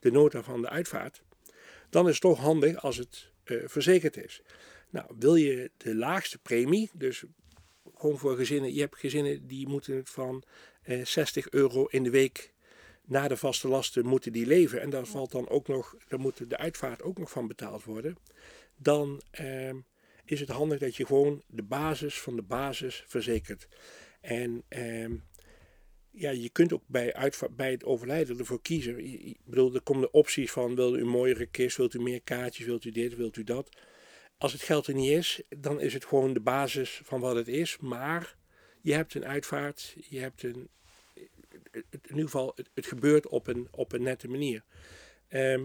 de 0.00 0.10
nota 0.10 0.42
van 0.42 0.62
de 0.62 0.68
uitvaart. 0.68 1.22
Dan 1.90 2.06
is 2.06 2.12
het 2.12 2.20
toch 2.20 2.38
handig 2.38 2.82
als 2.82 2.96
het 2.96 3.30
verzekerd 3.44 4.16
is. 4.16 4.42
Nou, 4.90 5.06
wil 5.18 5.34
je 5.34 5.70
de 5.76 5.94
laagste 5.94 6.38
premie, 6.38 6.90
dus 6.94 7.24
gewoon 7.98 8.18
voor 8.18 8.36
gezinnen, 8.36 8.74
je 8.74 8.80
hebt 8.80 8.98
gezinnen 8.98 9.46
die 9.46 9.68
moeten 9.68 10.06
van 10.06 10.42
eh, 10.82 11.04
60 11.04 11.50
euro 11.50 11.84
in 11.84 12.02
de 12.02 12.10
week 12.10 12.54
na 13.04 13.28
de 13.28 13.36
vaste 13.36 13.68
lasten 13.68 14.06
moeten 14.06 14.32
die 14.32 14.46
leven. 14.46 14.80
En 14.80 14.90
daar 14.90 15.06
valt 15.06 15.32
dan 15.32 15.48
ook 15.48 15.68
nog, 15.68 15.96
daar 16.08 16.20
moet 16.20 16.50
de 16.50 16.56
uitvaart 16.56 17.02
ook 17.02 17.18
nog 17.18 17.30
van 17.30 17.46
betaald 17.46 17.84
worden. 17.84 18.16
Dan 18.76 19.22
ehm, 19.30 19.76
is 20.24 20.40
het 20.40 20.48
handig 20.48 20.78
dat 20.78 20.96
je 20.96 21.06
gewoon 21.06 21.42
de 21.46 21.62
basis 21.62 22.20
van 22.20 22.36
de 22.36 22.42
basis 22.42 23.04
verzekert. 23.06 23.68
En 24.20 24.62
ehm, 24.68 25.14
ja, 26.10 26.30
je 26.30 26.50
kunt 26.50 26.72
ook 26.72 26.82
bij, 26.86 27.14
uitva- 27.14 27.48
bij 27.48 27.70
het 27.70 27.84
overlijden 27.84 28.38
ervoor 28.38 28.62
kiezen. 28.62 28.98
Ik 29.28 29.38
bedoel, 29.44 29.74
er 29.74 29.82
komen 29.82 30.02
de 30.02 30.10
opties 30.10 30.50
van, 30.50 30.74
wil 30.74 30.96
u 30.96 31.00
een 31.00 31.08
mooiere 31.08 31.46
kist, 31.46 31.76
wilt 31.76 31.94
u 31.94 32.00
meer 32.00 32.22
kaartjes, 32.22 32.66
wilt 32.66 32.84
u 32.84 32.90
dit, 32.90 33.16
wilt 33.16 33.36
u 33.36 33.44
dat. 33.44 33.76
Als 34.38 34.52
het 34.52 34.62
geld 34.62 34.86
er 34.86 34.94
niet 34.94 35.10
is, 35.10 35.42
dan 35.48 35.80
is 35.80 35.92
het 35.92 36.04
gewoon 36.04 36.32
de 36.32 36.40
basis 36.40 37.00
van 37.04 37.20
wat 37.20 37.36
het 37.36 37.48
is. 37.48 37.78
Maar 37.78 38.36
je 38.80 38.92
hebt 38.92 39.14
een 39.14 39.24
uitvaart, 39.24 39.96
je 40.08 40.18
hebt 40.18 40.42
een, 40.42 40.68
in 41.72 41.84
ieder 42.08 42.24
geval, 42.24 42.56
het, 42.74 42.86
gebeurt 42.86 43.28
op 43.28 43.46
een, 43.46 43.68
op 43.70 43.92
een 43.92 44.02
nette 44.02 44.28
manier. 44.28 44.64
Ehm, 45.28 45.64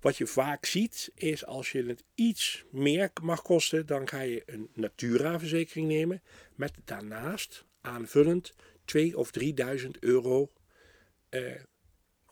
wat 0.00 0.16
je 0.16 0.26
vaak 0.26 0.64
ziet, 0.64 1.10
is 1.14 1.46
als 1.46 1.72
je 1.72 1.84
het 1.84 2.04
iets 2.14 2.64
meer 2.70 3.10
mag 3.22 3.42
kosten, 3.42 3.86
dan 3.86 4.08
ga 4.08 4.20
je 4.20 4.42
een 4.46 4.70
Natura-verzekering 4.74 5.88
nemen. 5.88 6.22
Met 6.54 6.72
daarnaast 6.84 7.64
aanvullend 7.80 8.54
2 8.84 9.18
of 9.18 9.30
3000 9.30 9.98
euro 9.98 10.52
eh, 11.28 11.62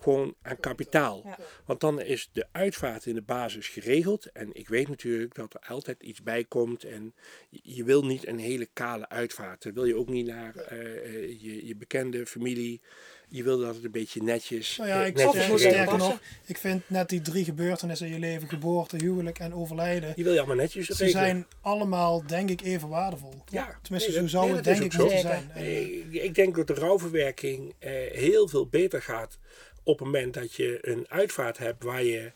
gewoon 0.03 0.35
aan 0.43 0.61
kapitaal. 0.61 1.23
Ja. 1.25 1.39
Want 1.65 1.81
dan 1.81 2.01
is 2.01 2.29
de 2.33 2.47
uitvaart 2.53 3.07
in 3.07 3.15
de 3.15 3.23
basis 3.23 3.69
geregeld. 3.69 4.33
En 4.33 4.49
ik 4.53 4.69
weet 4.69 4.89
natuurlijk 4.89 5.35
dat 5.35 5.55
er 5.55 5.61
altijd 5.69 6.03
iets 6.03 6.23
bij 6.23 6.45
komt. 6.45 6.85
En 6.85 7.15
je- 7.51 7.85
wil 7.85 8.05
niet 8.05 8.27
een 8.27 8.39
hele 8.39 8.69
kale 8.73 9.09
uitvaart. 9.09 9.63
Dat 9.63 9.75
wil 9.75 9.85
je 9.85 9.97
ook 9.97 10.09
niet 10.09 10.27
naar 10.27 10.57
eh, 10.57 10.79
eh, 10.97 11.43
je, 11.43 11.67
je 11.67 11.77
bekende 11.77 12.27
familie. 12.27 12.81
Je 13.29 13.43
wil 13.43 13.59
dat 13.59 13.75
het 13.75 13.85
een 13.85 13.91
beetje 13.91 14.23
netjes, 14.23 14.77
Nou 14.77 14.89
ja, 14.89 15.01
eh, 15.01 15.07
ik 15.07 15.15
netjes 15.17 15.61
sterker 15.61 15.99
nog, 15.99 16.21
ik 16.45 16.59
vind 16.59 16.83
net 16.87 17.09
die 17.09 17.21
drie 17.21 17.45
gebeurtenissen 17.45 18.07
in 18.07 18.13
je 18.13 18.19
leven, 18.19 18.49
geboorte, 18.49 18.97
huwelijk 18.97 19.39
en 19.39 19.55
overlijden, 19.55 20.15
Die 20.15 20.25
wil 20.25 20.33
je 20.33 20.39
allemaal 20.39 20.57
netjes 20.57 20.87
ze 20.87 21.09
zijn 21.09 21.47
allemaal 21.61 22.27
denk 22.27 22.51
ik 22.51 22.61
even 22.61 22.89
waardevol. 22.89 23.35
Ja, 23.51 23.79
Tenminste, 23.83 24.11
nee, 24.11 24.21
zo 24.21 24.27
zou 24.27 24.47
nee, 24.47 24.55
het 24.55 24.65
denk 24.65 24.77
ik 24.83 24.99
moeten 24.99 25.19
Zeker. 25.19 25.43
zijn. 25.55 26.13
Ik 26.25 26.35
denk 26.35 26.57
dat 26.57 26.67
de 26.67 26.75
rouwverwerking 26.75 27.75
eh, 27.79 27.93
heel 28.11 28.49
veel 28.49 28.67
beter 28.67 29.03
gaat 29.03 29.39
op 29.85 29.99
het 29.99 30.07
moment 30.07 30.35
dat 30.35 30.55
je 30.55 30.79
een 30.81 31.07
uitvaart 31.09 31.59
hebt 31.59 31.83
waar 31.83 32.03
je, 32.05 32.33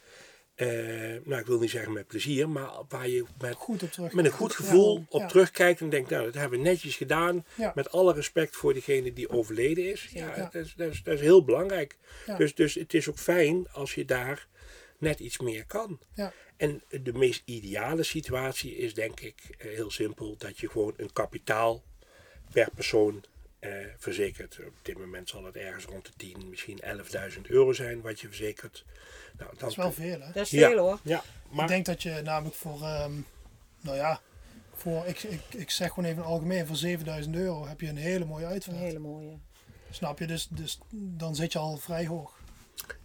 eh, 0.55 0.66
nou 1.24 1.40
ik 1.40 1.47
wil 1.47 1.59
niet 1.59 1.70
zeggen 1.70 1.92
met 1.92 2.07
plezier, 2.07 2.49
maar 2.49 2.70
waar 2.88 3.09
je 3.09 3.24
met, 3.40 3.55
goed 3.55 3.82
op 3.82 3.92
terug. 3.92 4.12
met 4.12 4.24
een 4.24 4.30
goed 4.30 4.53
gevoel 4.55 4.97
Ja, 4.99 5.05
op 5.09 5.20
ja. 5.20 5.26
terugkijkt 5.26 5.80
en 5.80 5.88
denkt, 5.90 6.11
nou 6.11 6.24
dat 6.24 6.34
hebben 6.34 6.59
we 6.59 6.64
netjes 6.64 6.97
gedaan, 6.97 7.44
Ja. 7.55 7.72
met 7.74 7.90
alle 7.90 8.12
respect 8.12 8.57
voor 8.57 8.74
degene 8.74 9.12
die 9.12 9.28
overleden 9.28 9.90
is. 9.90 10.09
Ja. 10.12 10.34
Dat, 10.36 10.55
is, 10.55 10.74
dat, 10.76 10.92
is, 10.92 11.03
dat 11.03 11.14
is 11.14 11.20
heel 11.20 11.44
belangrijk. 11.44 11.97
Ja. 12.26 12.36
Dus, 12.36 12.55
dus 12.55 12.74
het 12.74 12.94
is 12.94 13.09
ook 13.09 13.18
fijn 13.18 13.68
als 13.72 13.94
je 13.94 14.05
daar 14.05 14.47
net 14.99 15.20
iets 15.20 15.38
meer 15.38 15.66
kan. 15.66 15.99
Ja. 16.14 16.32
En 16.57 16.82
de 17.03 17.12
meest 17.12 17.42
ideale 17.44 18.03
situatie 18.03 18.76
is 18.76 18.94
denk 18.94 19.20
ik 19.20 19.34
eh, 19.59 19.70
heel 19.70 19.90
simpel 19.90 20.34
dat 20.38 20.59
je 20.59 20.68
gewoon 20.68 20.94
een 20.97 21.12
kapitaal 21.12 21.82
per 22.53 22.68
persoon 22.74 23.24
verzekert. 23.98 24.58
Op 24.66 24.72
dit 24.82 24.98
moment 24.98 25.28
zal 25.28 25.44
het 25.44 25.56
ergens 25.56 25.84
rond 25.84 26.04
de 26.06 26.12
10, 26.16 26.48
misschien 26.48 26.80
11.000 27.34 27.40
euro 27.42 27.72
zijn 27.72 28.00
wat 28.00 28.20
je 28.20 28.26
verzekert. 28.26 28.84
Nou, 29.38 29.50
dan 29.50 29.58
Dat 29.58 29.70
is 29.70 29.76
wel 29.76 29.92
veel, 29.92 30.20
hè? 30.20 30.32
Dat 30.32 30.44
is 30.44 30.50
Ja. 30.50 30.68
veel 30.68 30.78
hoor. 30.78 30.98
Ja, 31.02 31.18
Ik 31.18 31.24
maar 31.56 31.66
denk 31.68 31.84
dat 31.86 32.02
je 32.02 32.20
namelijk 32.24 32.56
voor, 32.56 32.82
ehm, 32.82 33.12
nou 33.80 33.96
ja, 33.96 34.20
voor, 34.74 35.06
ik, 35.06 35.22
ik, 35.22 35.40
ik 35.50 35.70
zeg 35.70 35.88
gewoon 35.92 36.10
even 36.10 36.24
algemeen, 36.24 36.66
voor 36.66 36.76
7000 36.76 37.34
euro 37.36 37.66
heb 37.66 37.80
je 37.80 37.88
een 37.88 37.96
hele 37.96 38.24
mooie 38.24 38.44
Een 38.44 38.50
uitvaart. 38.50 38.78
hele 38.78 38.98
mooie. 38.98 39.38
Snap 39.90 40.18
je? 40.18 40.26
Dus, 40.26 40.46
dus 40.50 40.78
dan 40.90 41.34
zit 41.34 41.52
je 41.52 41.58
al 41.58 41.76
vrij 41.76 42.06
hoog. 42.06 42.38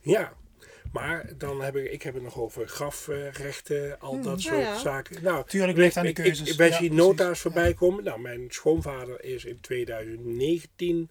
ja. 0.02 0.34
Maar 0.92 1.30
dan 1.38 1.62
heb 1.62 1.76
ik, 1.76 1.92
ik 1.92 2.02
heb 2.02 2.14
het 2.14 2.24
nog 2.24 2.38
over 2.38 2.68
grafrechten, 2.68 4.00
al 4.00 4.22
dat 4.22 4.44
ja, 4.44 4.50
soort 4.52 4.64
ja. 4.64 4.80
zaken. 4.80 5.24
Nou, 5.24 5.46
Tuurlijk 5.48 5.78
ligt 5.78 5.98
aan 5.98 6.06
de 6.06 6.14
keuzes. 6.14 6.50
ik, 6.50 6.58
wij 6.58 6.70
Ja, 6.70 6.78
zien 6.78 6.96
nota's 6.96 7.40
voorbij 7.40 7.74
komen. 7.74 8.04
Nou, 8.04 8.20
mijn 8.20 8.46
schoonvader 8.50 9.24
is 9.24 9.46
in 9.46 9.60
2019 9.62 11.10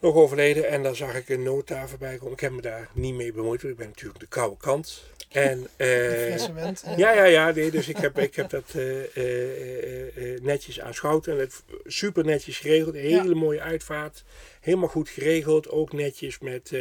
nog 0.00 0.14
overleden. 0.14 0.68
En 0.68 0.82
dan 0.82 0.96
zag 0.96 1.14
ik 1.14 1.28
een 1.28 1.42
nota 1.42 1.88
voorbij 1.88 2.16
komen. 2.16 2.32
Ik 2.32 2.40
heb 2.40 2.52
me 2.52 2.60
daar 2.60 2.88
niet 2.92 3.14
mee 3.14 3.32
bemoeid, 3.32 3.62
want 3.62 3.72
ik 3.72 3.78
ben 3.78 3.88
natuurlijk 3.88 4.20
de 4.20 4.26
koude 4.26 4.56
kant. 4.56 5.02
En, 5.28 5.66
eh, 5.76 6.46
wind. 6.54 6.84
ja. 6.96 7.12
ja, 7.12 7.24
ja. 7.24 7.50
Nee, 7.50 7.70
dus 7.70 7.88
ik 7.88 7.96
heb, 7.96 8.18
ik 8.18 8.34
heb 8.34 8.50
dat 8.50 8.74
eh, 8.74 10.40
netjes 10.42 10.80
aanschouwd. 10.80 11.26
En 11.26 11.38
het 11.38 11.62
super 11.86 12.24
netjes 12.24 12.58
geregeld. 12.58 12.94
Een 12.94 13.00
hele 13.00 13.34
mooie 13.34 13.60
uitvaart. 13.60 14.24
Helemaal 14.60 14.88
goed 14.88 15.08
geregeld. 15.08 15.68
Ook 15.68 15.92
netjes 15.92 16.38
met... 16.38 16.72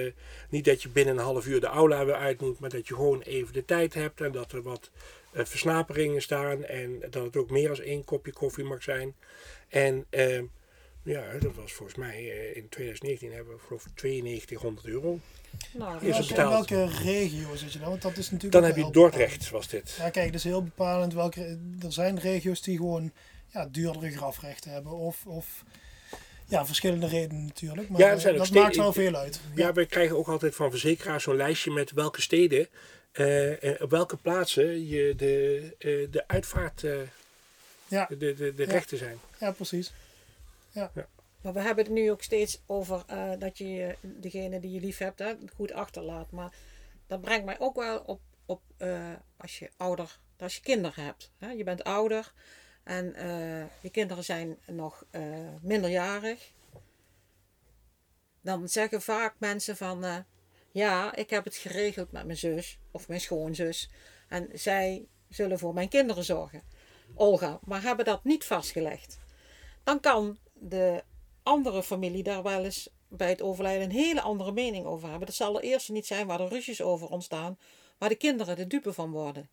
niet 0.50 0.66
dat 0.66 0.82
je 0.82 0.90
binnen 0.90 1.18
een 1.18 1.24
half 1.24 1.46
uur 1.46 1.60
de 1.60 1.68
aula 1.68 2.06
weer 2.06 2.16
uit 2.16 2.42
moet. 2.42 2.60
Maar 2.60 2.70
dat 2.70 2.88
je 2.88 2.96
gewoon 2.96 3.22
even 3.22 3.54
de 3.54 3.66
tijd 3.66 3.94
hebt. 3.94 4.22
En 4.22 4.32
dat 4.32 4.52
er 4.52 4.62
wat 4.62 4.90
versnaperingen 5.34 6.22
staan. 6.22 6.64
En 6.64 7.00
dat 7.10 7.24
het 7.24 7.38
ook 7.38 7.50
meer 7.50 7.68
dan 7.68 7.80
één 7.82 8.04
kopje 8.04 8.32
koffie 8.32 8.64
mag 8.64 8.84
zijn. 8.84 9.16
En... 9.70 10.06
eh, 10.10 10.42
ja, 11.08 11.38
dat 11.40 11.56
was 11.56 11.74
volgens 11.74 11.98
mij 11.98 12.26
in 12.54 12.70
2019 12.70 13.32
hebben 13.32 13.54
we 13.54 13.60
geloof 13.60 13.86
ik 13.86 14.04
9200 14.04 14.88
euro. 14.88 15.20
Nou, 15.74 16.06
Is 16.06 16.18
het 16.18 16.30
In 16.30 16.36
welke 16.36 16.86
regio 16.86 17.56
zit 17.56 17.74
je 17.74 17.80
dan? 17.80 17.90
Want 17.90 18.02
dat 18.02 18.18
is 18.18 18.26
natuurlijk 18.32 18.54
Dan 18.54 18.64
heb 18.64 18.76
je 18.76 18.92
Dordrecht, 18.92 19.50
was 19.50 19.68
dit. 19.68 19.96
Ja, 19.98 20.10
kijk, 20.10 20.26
dat 20.26 20.36
is 20.36 20.44
heel 20.44 20.64
bepalend. 20.64 21.14
Welke, 21.14 21.58
er 21.84 21.92
zijn 21.94 22.20
regio's 22.20 22.62
die 22.62 22.78
gewoon 22.78 23.12
ja, 23.48 23.68
duurdere 23.72 24.12
grafrechten 24.12 24.72
hebben. 24.72 24.92
Of, 24.92 25.26
of 25.26 25.64
ja, 26.46 26.66
verschillende 26.66 27.08
redenen 27.08 27.46
natuurlijk. 27.46 27.90
Maar 27.90 28.00
Ja, 28.00 28.10
dat 28.10 28.20
steden- 28.20 28.62
maakt 28.62 28.76
wel 28.76 28.94
veel 28.94 29.16
uit. 29.16 29.40
Ja, 29.56 29.74
wij 29.74 29.86
krijgen 29.86 30.18
ook 30.18 30.28
altijd 30.28 30.56
van 30.56 30.70
verzekeraars 30.70 31.24
zo'n 31.24 31.36
lijstje 31.36 31.72
met 31.72 31.92
welke 31.92 32.22
steden, 32.22 32.68
eh, 33.12 33.64
eh, 33.74 33.82
op 33.82 33.90
welke 33.90 34.18
plaatsen 34.18 34.88
je 34.88 35.14
de, 35.18 35.62
eh, 35.80 36.12
de 36.12 36.24
uitvaart, 36.28 36.84
eh, 36.84 36.92
ja, 37.88 38.06
de, 38.10 38.18
de, 38.18 38.36
de 38.36 38.66
Ja. 38.66 38.72
rechten 38.72 38.98
zijn. 38.98 39.18
ja, 39.40 39.52
precies. 39.52 39.92
Maar 41.42 41.54
we 41.54 41.62
hebben 41.62 41.84
het 41.84 41.94
nu 41.94 42.12
ook 42.12 42.24
steeds 42.24 42.62
over 42.66 43.04
eh, 43.08 43.32
dat 43.40 43.58
je 43.58 43.96
degene 44.02 44.60
die 44.60 44.72
je 44.72 44.80
lief 44.80 44.98
hebt 44.98 45.24
goed 45.56 45.72
achterlaat. 45.72 46.32
Maar 46.32 46.54
dat 47.08 47.22
brengt 47.22 47.46
mij 47.46 47.60
ook 47.60 47.76
wel 47.76 48.00
op, 48.00 48.22
op 48.46 48.62
eh, 48.78 49.14
als 49.38 49.60
je 49.60 49.70
ouder, 49.78 50.20
als 50.40 50.56
je 50.56 50.62
kinderen 50.62 51.04
hebt. 51.04 51.32
Hè. 51.38 51.52
Je 51.52 51.64
bent 51.64 51.84
ouder 51.84 52.34
en 52.84 53.14
eh, 53.14 53.66
je 53.82 53.90
kinderen 53.92 54.24
zijn 54.24 54.58
nog 54.66 55.06
minderjarig. 55.62 56.52
Dan 58.42 58.70
zeggen 58.70 59.02
vaak 59.02 59.36
mensen 59.38 59.78
van 59.78 60.26
ja, 60.72 61.16
ik 61.16 61.30
heb 61.30 61.44
het 61.44 61.56
geregeld 61.56 62.12
met 62.12 62.26
mijn 62.26 62.38
zus 62.38 62.80
of 62.92 63.08
mijn 63.08 63.22
schoonzus. 63.22 63.90
En 64.28 64.50
zij 64.54 65.08
zullen 65.30 65.60
voor 65.60 65.74
mijn 65.74 65.90
kinderen 65.90 66.24
zorgen. 66.24 66.64
Olga, 67.16 67.60
maar 67.64 67.82
hebben 67.82 68.06
dat 68.06 68.24
niet 68.24 68.44
vastgelegd. 68.44 69.20
Dan 69.84 70.00
kan 70.00 70.38
de 70.54 71.04
andere 71.48 71.84
familie 71.84 72.24
daar 72.24 72.44
wel 72.44 72.64
eens 72.64 72.90
bij 73.08 73.30
het 73.30 73.42
overlijden 73.42 73.84
een 73.84 73.92
hele 73.92 74.22
andere 74.22 74.52
mening 74.52 74.86
over 74.86 75.10
hebben. 75.10 75.28
Dat 75.28 75.36
zal 75.36 75.54
de 75.54 75.62
eerste 75.62 75.92
niet 75.92 76.08
zijn 76.08 76.28
waar 76.28 76.40
er 76.40 76.50
ruzies 76.50 76.82
over 76.82 77.08
ontstaan, 77.08 77.58
waar 77.98 78.10
de 78.10 78.16
kinderen 78.16 78.56
de 78.56 78.68
dupe 78.68 78.94
van 78.94 79.12
worden. 79.12 79.50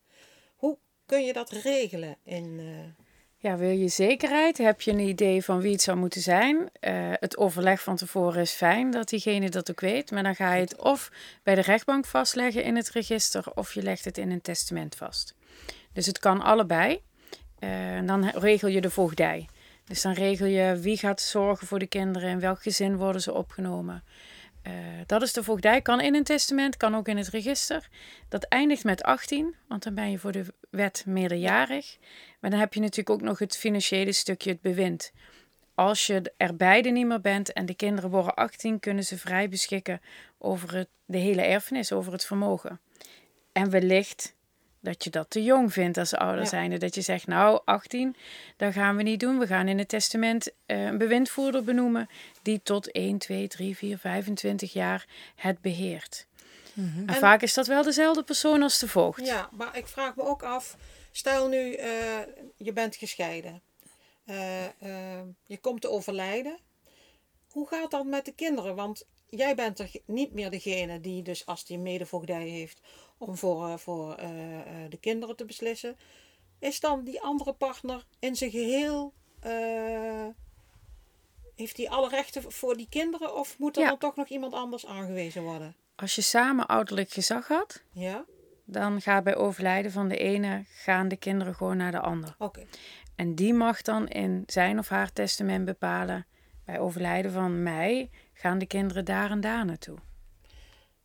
Hoe 0.57 0.78
kun 1.07 1.24
je 1.24 1.32
dat 1.32 1.51
regelen? 1.51 2.16
In, 2.22 2.57
eh, 2.59 3.05
Ja, 3.38 3.57
wil 3.57 3.70
je 3.70 3.88
zekerheid? 3.88 4.59
Heb 4.59 4.80
je 4.80 4.90
een 4.90 4.99
idee 4.99 5.45
van 5.45 5.61
wie 5.61 5.72
het 5.72 5.82
zou 5.82 5.97
moeten 5.97 6.20
zijn? 6.20 6.70
Eh, 6.80 7.12
het 7.12 7.36
overleg 7.36 7.82
van 7.82 7.97
tevoren 7.97 8.40
is 8.40 8.53
fijn 8.53 8.90
dat 8.90 9.09
diegene 9.09 9.49
dat 9.49 9.70
ook 9.70 9.80
weet. 9.80 10.11
Maar 10.11 10.22
dan 10.22 10.34
ga 10.34 10.55
je 10.55 10.61
het 10.61 10.76
of 10.76 11.11
bij 11.42 11.55
de 11.55 11.61
rechtbank 11.61 12.07
vastleggen 12.07 12.64
in 12.64 12.76
het 12.76 12.90
register 12.90 13.45
of 13.55 13.74
je 13.74 13.82
legt 13.82 14.05
het 14.05 14.18
in 14.18 14.30
een 14.30 14.40
testament 14.40 14.97
vast. 14.97 15.34
Dus 15.92 16.07
het 16.07 16.18
kan 16.18 16.42
allebei. 16.42 17.01
Eh, 17.59 18.07
dan 18.07 18.28
regel 18.28 18.68
je 18.68 18.80
de 18.80 18.90
voogdij. 18.90 19.49
Dus 19.85 20.03
dan 20.03 20.12
regel 20.12 20.47
je 20.47 20.76
wie 20.76 20.97
gaat 20.97 21.20
zorgen 21.20 21.66
voor 21.66 21.78
de 21.78 21.87
kinderen, 21.87 22.28
in 22.28 22.41
welk 22.41 22.62
gezin 22.62 22.97
worden 22.97 23.20
ze 23.20 23.32
opgenomen. 23.32 24.05
Eh, 24.62 24.72
dat 25.07 25.22
is 25.22 25.32
de 25.32 25.43
voogdij. 25.43 25.82
Kan 25.82 26.01
in 26.01 26.14
een 26.14 26.24
testament, 26.24 26.76
kan 26.76 26.95
ook 26.95 27.09
in 27.09 27.16
het 27.16 27.28
register. 27.28 27.89
Dat 28.28 28.45
eindigt 28.45 28.85
met 28.85 29.03
18, 29.03 29.55
want 29.68 29.82
dan 29.82 29.95
ben 29.95 30.11
je 30.11 30.18
voor 30.18 30.32
de 30.32 30.45
wet 30.70 31.05
meerderjarig. 31.07 31.97
Maar 32.41 32.51
dan 32.51 32.61
heb 32.61 32.74
je 32.74 32.80
natuurlijk 32.80 33.11
ook 33.11 33.22
nog 33.22 33.39
het 33.39 33.57
financiële 33.57 34.12
stukje, 34.12 34.51
het 34.51 34.61
bewind. 34.61 35.12
Als 35.74 36.07
je 36.07 36.32
er 36.37 36.57
beide 36.57 36.91
niet 36.91 37.07
meer 37.07 37.20
bent 37.20 37.53
en 37.53 37.66
de 37.66 37.74
kinderen 37.74 38.11
worden 38.11 38.35
18, 38.35 38.80
kunnen 38.80 39.05
ze 39.05 39.18
vrij 39.18 39.49
beschikken 39.49 40.01
over 40.39 40.74
het, 40.74 40.89
de 41.05 41.18
hele 41.18 41.43
erfenis, 41.43 41.93
over 41.93 42.12
het 42.12 42.24
vermogen. 42.24 42.80
En 43.53 43.70
wellicht 43.70 44.35
dat 44.85 45.05
je 45.05 45.11
dat 45.11 45.30
te 45.30 45.43
jong 45.43 45.72
vindt 45.72 45.99
als 45.99 46.14
ouder 46.14 46.43
Ja. 46.43 46.49
zijnde. 46.49 46.78
Dat 46.78 46.95
je 46.95 47.01
zegt, 47.01 47.26
nou, 47.26 47.61
18, 47.64 48.16
dat 48.57 48.72
gaan 48.72 48.97
we 48.97 49.03
niet 49.03 49.20
doen. 49.20 49.39
We 49.39 49.47
gaan 49.47 49.68
in 49.68 49.78
het 49.78 49.89
testament 49.89 50.51
eh, 50.66 50.85
een 50.85 50.99
bewindvoerder 50.99 51.64
benoemen 51.64 52.09
die 52.43 52.61
tot 52.62 52.91
1, 52.93 53.18
2, 53.18 53.49
3, 53.49 53.76
4, 53.76 53.99
25 53.99 54.72
jaar 54.72 55.07
het 55.37 55.61
beheert. 55.61 56.26
En, 56.76 57.03
En- 57.07 57.14
vaak 57.14 57.43
is 57.43 57.55
dat 57.55 57.66
wel 57.66 57.82
dezelfde 57.82 58.22
persoon 58.22 58.62
als 58.62 58.78
de 58.78 58.89
voogd. 58.89 59.26
ja, 59.26 59.49
maar 59.53 59.76
ik 59.76 59.87
vraag 59.87 60.16
me 60.16 60.22
ook 60.22 60.43
af, 60.43 60.76
stel 61.12 61.49
nu 61.49 61.72
eh, 61.74 61.91
je 62.57 62.72
bent 62.72 62.97
gescheiden. 62.97 63.62
Eh, 64.24 64.64
je 65.47 65.59
komt 65.61 65.80
te 65.80 65.91
overlijden. 65.91 66.59
Hoe 67.51 67.68
gaat 67.68 67.91
dat 67.91 68.05
met 68.07 68.24
de 68.24 68.32
kinderen? 68.32 68.74
Want 68.74 69.07
jij 69.28 69.55
bent 69.55 69.78
er 69.78 69.91
niet 70.07 70.32
meer 70.32 70.51
degene 70.51 71.01
die 71.01 71.22
dus 71.22 71.47
als 71.47 71.64
die 71.64 71.78
medevoogdij 71.78 72.47
heeft 72.49 72.80
om 73.19 73.37
voor, 73.37 73.69
eh, 73.69 73.77
voor 73.77 74.15
eh, 74.15 74.59
eh, 74.61 74.91
de 74.91 74.97
kinderen 74.97 75.37
te 75.37 75.45
beslissen. 75.45 75.97
Is 76.59 76.81
dan 76.81 77.05
die 77.05 77.21
andere 77.21 77.53
partner 77.53 78.05
in 78.19 78.37
zijn 78.37 78.51
geheel... 78.51 79.12
eh, 79.41 80.27
heeft 81.55 81.77
hij 81.77 81.89
alle 81.89 82.09
rechten 82.09 82.53
voor 82.53 82.77
die 82.77 82.87
kinderen 82.91 83.35
of 83.35 83.59
moet 83.59 83.77
er 83.77 83.83
Ja. 83.83 83.89
dan 83.89 83.99
toch 83.99 84.17
nog 84.17 84.29
iemand 84.29 84.53
anders 84.53 84.87
aangewezen 84.87 85.43
worden? 85.43 85.77
Als 85.97 86.15
je 86.15 86.23
samen 86.23 86.67
ouderlijk 86.67 87.11
gezag 87.11 87.49
had, 87.49 87.83
Ja? 87.93 88.25
dan 88.65 89.01
gaat 89.01 89.25
bij 89.25 89.37
overlijden 89.37 89.93
van 89.93 90.09
de 90.09 90.17
ene 90.17 90.65
gaan 90.69 91.09
de 91.09 91.17
kinderen 91.17 91.55
gewoon 91.55 91.77
naar 91.77 91.93
de 91.93 92.01
ander. 92.01 92.35
Oké. 92.39 92.67
En 93.17 93.35
die 93.35 93.55
mag 93.55 93.83
dan 93.83 94.09
in 94.09 94.43
zijn 94.47 94.79
of 94.79 94.89
haar 94.89 95.12
testament 95.12 95.65
bepalen: 95.65 96.27
bij 96.65 96.81
overlijden 96.81 97.33
van 97.33 97.62
mij 97.62 98.11
gaan 98.33 98.59
de 98.59 98.67
kinderen 98.67 99.05
daar 99.05 99.31
en 99.31 99.41
daar 99.41 99.65
naartoe. 99.65 99.99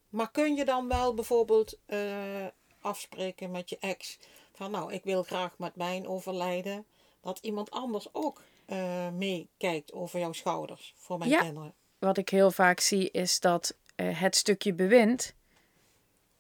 Maar 0.10 0.32
kun 0.32 0.56
je 0.56 0.66
dan 0.66 0.88
wel 0.88 1.14
bijvoorbeeld 1.14 1.78
eh, 1.86 2.46
afspreken 2.82 3.52
met 3.52 3.70
je 3.70 3.78
ex 3.80 4.20
van 4.54 4.72
nou, 4.72 4.94
ik 4.94 5.04
wil 5.04 5.24
graag 5.24 5.58
met 5.58 5.76
mijn 5.76 6.08
overlijden 6.08 6.86
dat 7.22 7.40
iemand 7.42 7.72
anders 7.72 8.08
ook 8.12 8.42
eh, 8.66 9.10
meekijkt 9.10 9.94
over 9.94 10.20
jouw 10.20 10.32
schouders 10.34 10.94
voor 10.98 11.18
mijn 11.18 11.30
Ja. 11.30 11.40
kinderen. 11.40 11.74
Wat 12.00 12.18
ik 12.18 12.30
heel 12.30 12.52
vaak 12.52 12.80
zie 12.80 13.12
is 13.12 13.40
dat 13.40 13.78
eh, 13.96 14.20
het 14.20 14.36
stukje 14.36 14.74
bewind 14.74 15.34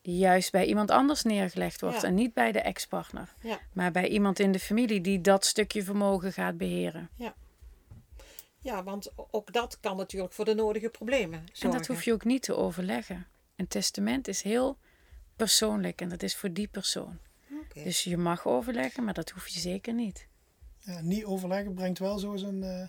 juist 0.01 0.51
bij 0.51 0.65
iemand 0.65 0.91
anders 0.91 1.23
neergelegd 1.23 1.81
wordt 1.81 2.01
Ja. 2.01 2.07
en 2.07 2.13
niet 2.13 2.33
bij 2.33 2.51
de 2.51 2.59
ex-partner, 2.61 3.33
Ja. 3.41 3.59
maar 3.73 3.91
bij 3.91 4.07
iemand 4.07 4.39
in 4.39 4.51
de 4.51 4.59
familie 4.59 5.01
die 5.01 5.21
dat 5.21 5.45
stukje 5.45 5.83
vermogen 5.83 6.33
gaat 6.33 6.57
beheren. 6.57 7.09
Ja, 8.61 8.83
want 8.83 9.11
ook 9.31 9.53
dat 9.53 9.79
kan 9.79 9.97
natuurlijk 9.97 10.33
voor 10.33 10.45
de 10.45 10.53
nodige 10.53 10.89
problemen 10.89 11.39
zorgen. 11.45 11.69
En 11.71 11.77
dat 11.77 11.87
hoef 11.87 12.03
je 12.03 12.13
ook 12.13 12.23
niet 12.25 12.41
te 12.43 12.55
overleggen. 12.55 13.27
Een 13.59 13.67
testament 13.67 14.27
is 14.27 14.41
heel 14.41 14.77
persoonlijk 15.35 16.01
en 16.01 16.09
dat 16.09 16.23
is 16.23 16.35
voor 16.35 16.51
die 16.53 16.67
persoon. 16.67 17.17
Oké. 17.63 17.83
Dus 17.83 18.03
je 18.03 18.17
mag 18.17 18.45
overleggen, 18.47 19.03
maar 19.03 19.13
dat 19.13 19.29
hoef 19.29 19.47
je 19.47 19.59
zeker 19.59 19.93
niet. 19.93 20.27
Ja, 20.77 21.01
niet 21.01 21.25
overleggen 21.25 21.73
brengt 21.73 21.99
wel 21.99 22.19
zo 22.19 22.35
zijn... 22.35 22.63
eh, 22.63 22.87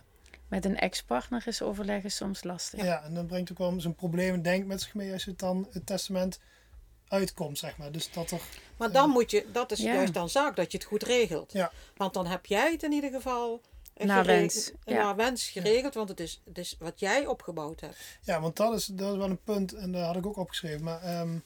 Met 0.49 0.65
een 0.65 0.77
ex-partner 0.79 1.43
is 1.47 1.63
overleggen 1.63 2.11
soms 2.11 2.43
lastig. 2.45 2.83
ja. 2.85 3.03
en 3.03 3.15
dan 3.15 3.27
brengt 3.27 3.51
ook 3.51 3.59
wel 3.59 3.81
zijn 3.81 3.95
problemen 3.95 4.43
denk 4.43 4.67
met 4.67 4.81
zich 4.83 4.95
mee 4.95 5.13
als 5.13 5.25
je 5.25 5.31
het 5.31 5.39
dan 5.39 5.69
het 5.71 5.87
testament 5.87 6.41
uitkomt, 7.09 7.59
zeg 7.59 7.77
maar. 7.77 7.93
Dus 7.93 8.13
dat 8.13 8.31
er... 8.31 8.41
Maar 8.77 8.93
dan 8.93 9.11
moet 9.11 9.31
je, 9.31 9.47
dat 9.53 9.71
is 9.73 9.79
Ja. 9.79 9.95
juist 9.95 10.15
dan 10.15 10.29
zaak 10.29 10.57
dat 10.57 10.73
je 10.73 10.79
het 10.79 10.87
goed 10.87 11.03
regelt. 11.03 11.53
Ja. 11.53 11.73
Want 11.97 12.15
dan 12.15 12.27
heb 12.27 12.47
jij 12.47 12.71
het 12.73 12.83
in 12.83 12.93
ieder 12.93 13.11
geval 13.11 13.61
eh, 13.63 13.70
Naar 14.07 14.25
wens, 14.25 14.73
ja. 14.85 15.03
naar 15.03 15.17
wens 15.17 15.49
geregeld, 15.49 15.95
want 15.95 16.09
het 16.09 16.21
is, 16.21 16.41
het 16.45 16.59
is 16.59 16.77
wat 16.79 17.01
jij 17.01 17.27
opgebouwd 17.27 17.81
hebt. 17.81 18.19
Ja, 18.23 18.41
want 18.41 18.57
dat 18.57 18.75
is, 18.75 18.87
dat 18.87 19.13
is 19.13 19.19
wel 19.19 19.31
een 19.31 19.43
punt, 19.43 19.73
en 19.73 19.93
daar 19.93 20.05
had 20.07 20.17
ik 20.17 20.27
ook 20.27 20.37
opgeschreven. 20.37 20.85
Maar 20.85 21.03
ehm, 21.03 21.39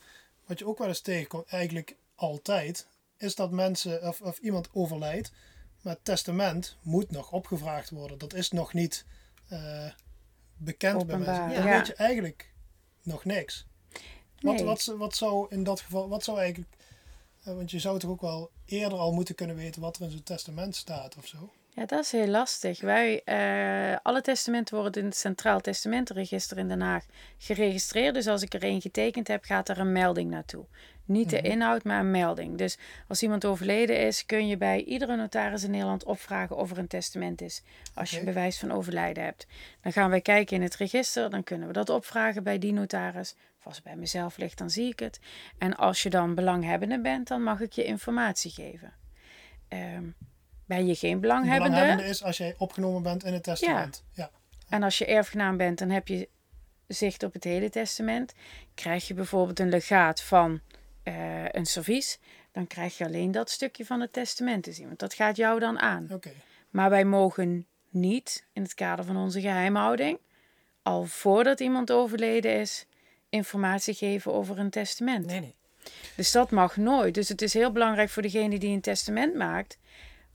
wat 0.47 0.59
je 0.59 0.67
ook 0.67 0.79
wel 0.79 0.89
eens 0.89 1.01
tegenkomt, 1.01 1.47
eigenlijk 1.47 1.97
altijd, 2.15 2.87
is 3.19 3.35
dat 3.35 3.51
mensen 3.51 4.03
of, 4.09 4.21
of 4.21 4.39
iemand 4.39 4.69
overlijdt, 4.73 5.33
maar 5.83 5.93
het 5.93 6.05
testament 6.05 6.77
moet 6.83 7.11
nog 7.11 7.33
opgevraagd 7.33 7.91
worden. 7.91 8.19
Dat 8.19 8.35
is 8.35 8.51
nog 8.51 8.73
niet 8.73 9.05
eh, 9.49 9.91
bekend 10.57 11.07
bij 11.07 11.19
mensen. 11.19 11.49
Dan 11.49 11.65
ja. 11.65 11.77
weet 11.77 11.87
je 11.87 11.95
eigenlijk 11.95 12.53
nog 13.03 13.25
niks. 13.25 13.67
Wat, 14.41 14.55
Nee. 14.55 14.65
wat, 14.65 14.85
wat 14.85 15.17
zou 15.17 15.47
in 15.51 15.65
dat 15.65 15.81
geval, 15.81 16.09
wat 16.09 16.25
zou 16.25 16.39
eigenlijk, 16.39 16.71
eh, 17.43 17.55
want 17.55 17.71
je 17.71 17.79
zou 17.79 17.99
toch 17.99 18.11
ook 18.11 18.21
wel 18.21 18.51
eerder 18.65 18.99
al 18.99 19.13
moeten 19.13 19.35
kunnen 19.35 19.57
weten 19.57 19.81
wat 19.81 19.97
er 19.97 20.03
in 20.03 20.11
zo'n 20.11 20.23
testament 20.23 20.77
staat 20.77 21.17
of 21.17 21.27
zo? 21.27 21.53
Ja, 21.77 21.87
dat 21.87 22.05
is 22.05 22.13
heel 22.13 22.27
lastig. 22.27 22.81
Wij, 22.81 23.23
eh, 23.25 23.99
alle 24.03 24.21
testamenten 24.21 24.77
worden 24.77 25.03
in 25.03 25.09
het 25.09 25.17
Centraal 25.17 25.61
Testamentenregister 25.61 26.59
in 26.59 26.69
Den 26.69 26.81
Haag 26.81 27.05
geregistreerd. 27.39 28.15
Dus 28.15 28.27
als 28.27 28.43
ik 28.43 28.55
er 28.55 28.63
één 28.63 28.81
getekend 28.81 29.29
heb, 29.29 29.45
gaat 29.45 29.69
er 29.69 29.79
een 29.79 29.93
melding 29.93 30.31
naartoe. 30.31 30.65
Niet 31.05 31.31
de 31.31 31.41
inhoud, 31.41 31.85
maar 31.85 32.01
een 32.01 32.11
melding. 32.11 32.59
Dus 32.59 32.79
als 33.09 33.23
iemand 33.23 33.45
overleden 33.45 33.99
is, 33.99 34.27
kun 34.27 34.47
je 34.47 34.57
bij 34.57 34.85
iedere 34.85 35.17
notaris 35.17 35.65
in 35.65 35.71
Nederland 35.71 36.05
opvragen 36.05 36.57
of 36.57 36.71
er 36.71 36.79
een 36.79 36.87
testament 36.87 37.41
is. 37.41 37.63
Als 37.95 38.11
je 38.11 38.25
bewijs 38.25 38.59
van 38.59 38.73
overlijden 38.73 39.25
hebt. 39.25 39.47
Dan 39.81 39.93
gaan 39.93 40.11
wij 40.11 40.21
kijken 40.21 40.57
in 40.57 40.63
het 40.63 40.77
register, 40.77 41.31
dan 41.31 41.45
kunnen 41.45 41.67
we 41.67 41.73
dat 41.73 41.89
opvragen 41.89 42.43
bij 42.43 42.59
die 42.59 42.73
notaris. 42.73 43.35
Of 43.59 43.67
als 43.67 43.75
het 43.75 43.85
bij 43.85 43.97
mezelf 43.97 44.37
ligt, 44.37 44.59
dan 44.59 44.71
zie 44.71 44.91
ik 44.91 44.99
het. 44.99 45.21
En 45.59 45.77
als 45.77 46.03
je 46.03 46.11
dan 46.11 46.35
belanghebbende 46.35 47.01
bent, 47.01 47.29
dan 47.29 47.43
mag 47.43 47.61
ik 47.61 47.73
je 47.73 47.85
informatie 47.85 48.51
geven. 48.51 48.93
Ehm, 49.69 50.05
ben 50.65 50.87
je 50.87 50.95
geen 50.95 51.21
belanghebbende? 51.21 51.69
Belanghebbende 51.69 52.11
is 52.11 52.23
als 52.23 52.37
jij 52.37 52.55
opgenomen 52.59 53.03
bent 53.03 53.25
in 53.25 53.33
het 53.33 53.43
testament. 53.43 54.05
Ja. 54.13 54.31
En 54.69 54.83
als 54.83 54.99
je 54.99 55.07
erfgenaam 55.07 55.57
bent, 55.57 55.79
dan 55.79 55.91
heb 55.91 56.09
je 56.09 56.29
zicht 56.87 57.23
op 57.23 57.33
het 57.33 57.45
hele 57.45 57.71
testament. 57.71 58.35
Krijg 58.75 59.09
je 59.09 59.15
bijvoorbeeld 59.15 59.61
een 59.61 59.69
legaat 59.69 60.23
van 60.23 60.61
eh, 61.03 61.49
een 61.49 61.67
servies, 61.67 62.19
dan 62.53 62.67
krijg 62.67 62.99
je 62.99 63.05
alleen 63.05 63.31
dat 63.31 63.51
stukje 63.51 63.85
van 63.85 64.01
het 64.01 64.13
testament 64.13 64.63
te 64.63 64.73
zien. 64.73 64.87
Want 64.87 64.99
dat 64.99 65.15
gaat 65.15 65.37
jou 65.37 65.61
dan 65.61 65.79
aan. 65.79 66.09
Oké. 66.13 66.33
Maar 66.71 66.91
wij 66.91 67.05
mogen 67.05 67.67
niet, 67.91 68.47
in 68.53 68.63
het 68.63 68.75
kader 68.75 69.05
van 69.05 69.17
onze 69.17 69.41
geheimhouding, 69.41 70.19
al 70.83 71.05
voordat 71.05 71.61
iemand 71.61 71.91
overleden 71.91 72.61
is, 72.61 72.87
informatie 73.29 73.95
geven 73.95 74.33
over 74.33 74.59
een 74.59 74.71
testament. 74.71 75.27
Nee, 75.27 75.41
nee. 75.41 75.55
Dus 76.17 76.33
dat 76.33 76.51
mag 76.51 76.77
nooit. 76.77 77.15
Dus 77.15 77.29
het 77.29 77.43
is 77.43 77.55
heel 77.55 77.73
belangrijk 77.73 78.11
voor 78.11 78.23
degene 78.23 78.59
die 78.59 78.75
een 78.75 78.81
testament 78.81 79.35
maakt, 79.35 79.79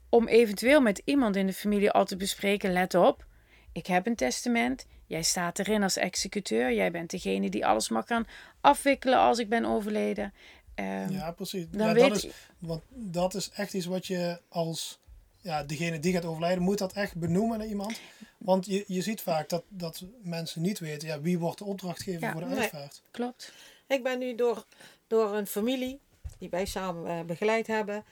om 0.10 0.28
eventueel 0.28 0.82
met 0.82 1.02
iemand 1.06 1.36
in 1.36 1.48
de 1.48 1.54
familie 1.54 1.92
al 1.92 2.06
te 2.06 2.16
bespreken: 2.16 2.74
let 2.74 2.96
op, 2.96 3.26
ik 3.72 3.88
heb 3.88 4.06
een 4.08 4.16
testament. 4.16 4.86
Jij 5.06 5.24
staat 5.24 5.60
erin 5.60 5.84
als 5.84 5.98
executeur. 5.98 6.74
Jij 6.74 6.92
bent 6.92 7.10
degene 7.10 7.50
die 7.50 7.66
alles 7.66 7.90
mag 7.90 8.08
gaan 8.08 8.28
afwikkelen 8.62 9.20
als 9.20 9.40
ik 9.40 9.50
ben 9.50 9.66
overleden. 9.66 10.34
Ehm, 10.76 11.12
Ja, 11.12 11.32
precies. 11.32 11.66
dan 11.70 11.88
ja, 11.88 11.94
weet 11.94 12.10
dat, 12.10 12.24
is, 12.24 12.30
want 12.60 12.84
dat 12.90 13.34
is 13.34 13.50
echt 13.50 13.74
iets 13.74 13.86
wat 13.86 14.08
je 14.08 14.42
als 14.50 15.00
ja, 15.42 15.64
degene 15.64 16.00
die 16.00 16.14
gaat 16.14 16.26
overlijden, 16.26 16.64
moet 16.64 16.78
dat 16.78 16.94
echt 16.94 17.16
benoemen 17.16 17.58
naar 17.58 17.68
iemand. 17.68 18.00
Want 18.38 18.66
je, 18.66 18.84
je 18.88 19.02
ziet 19.02 19.22
vaak 19.22 19.50
dat, 19.50 19.64
dat 19.68 20.04
mensen 20.22 20.62
niet 20.62 20.80
weten 20.80 21.08
ja, 21.08 21.22
wie 21.22 21.40
wordt 21.40 21.58
de 21.58 21.64
opdrachtgever 21.66 22.22
Ja, 22.22 22.32
voor 22.32 22.42
de 22.42 22.48
nee. 22.48 22.60
uitvaart. 22.60 23.02
Klopt. 23.12 23.54
Ik 23.88 24.04
ben 24.04 24.20
nu 24.20 24.36
door, 24.36 24.66
door 25.08 25.36
een 25.36 25.48
familie 25.48 26.00
die 26.38 26.50
wij 26.50 26.66
samen 26.66 27.08
eh, 27.08 27.26
begeleid 27.26 27.68
hebben, 27.68 28.04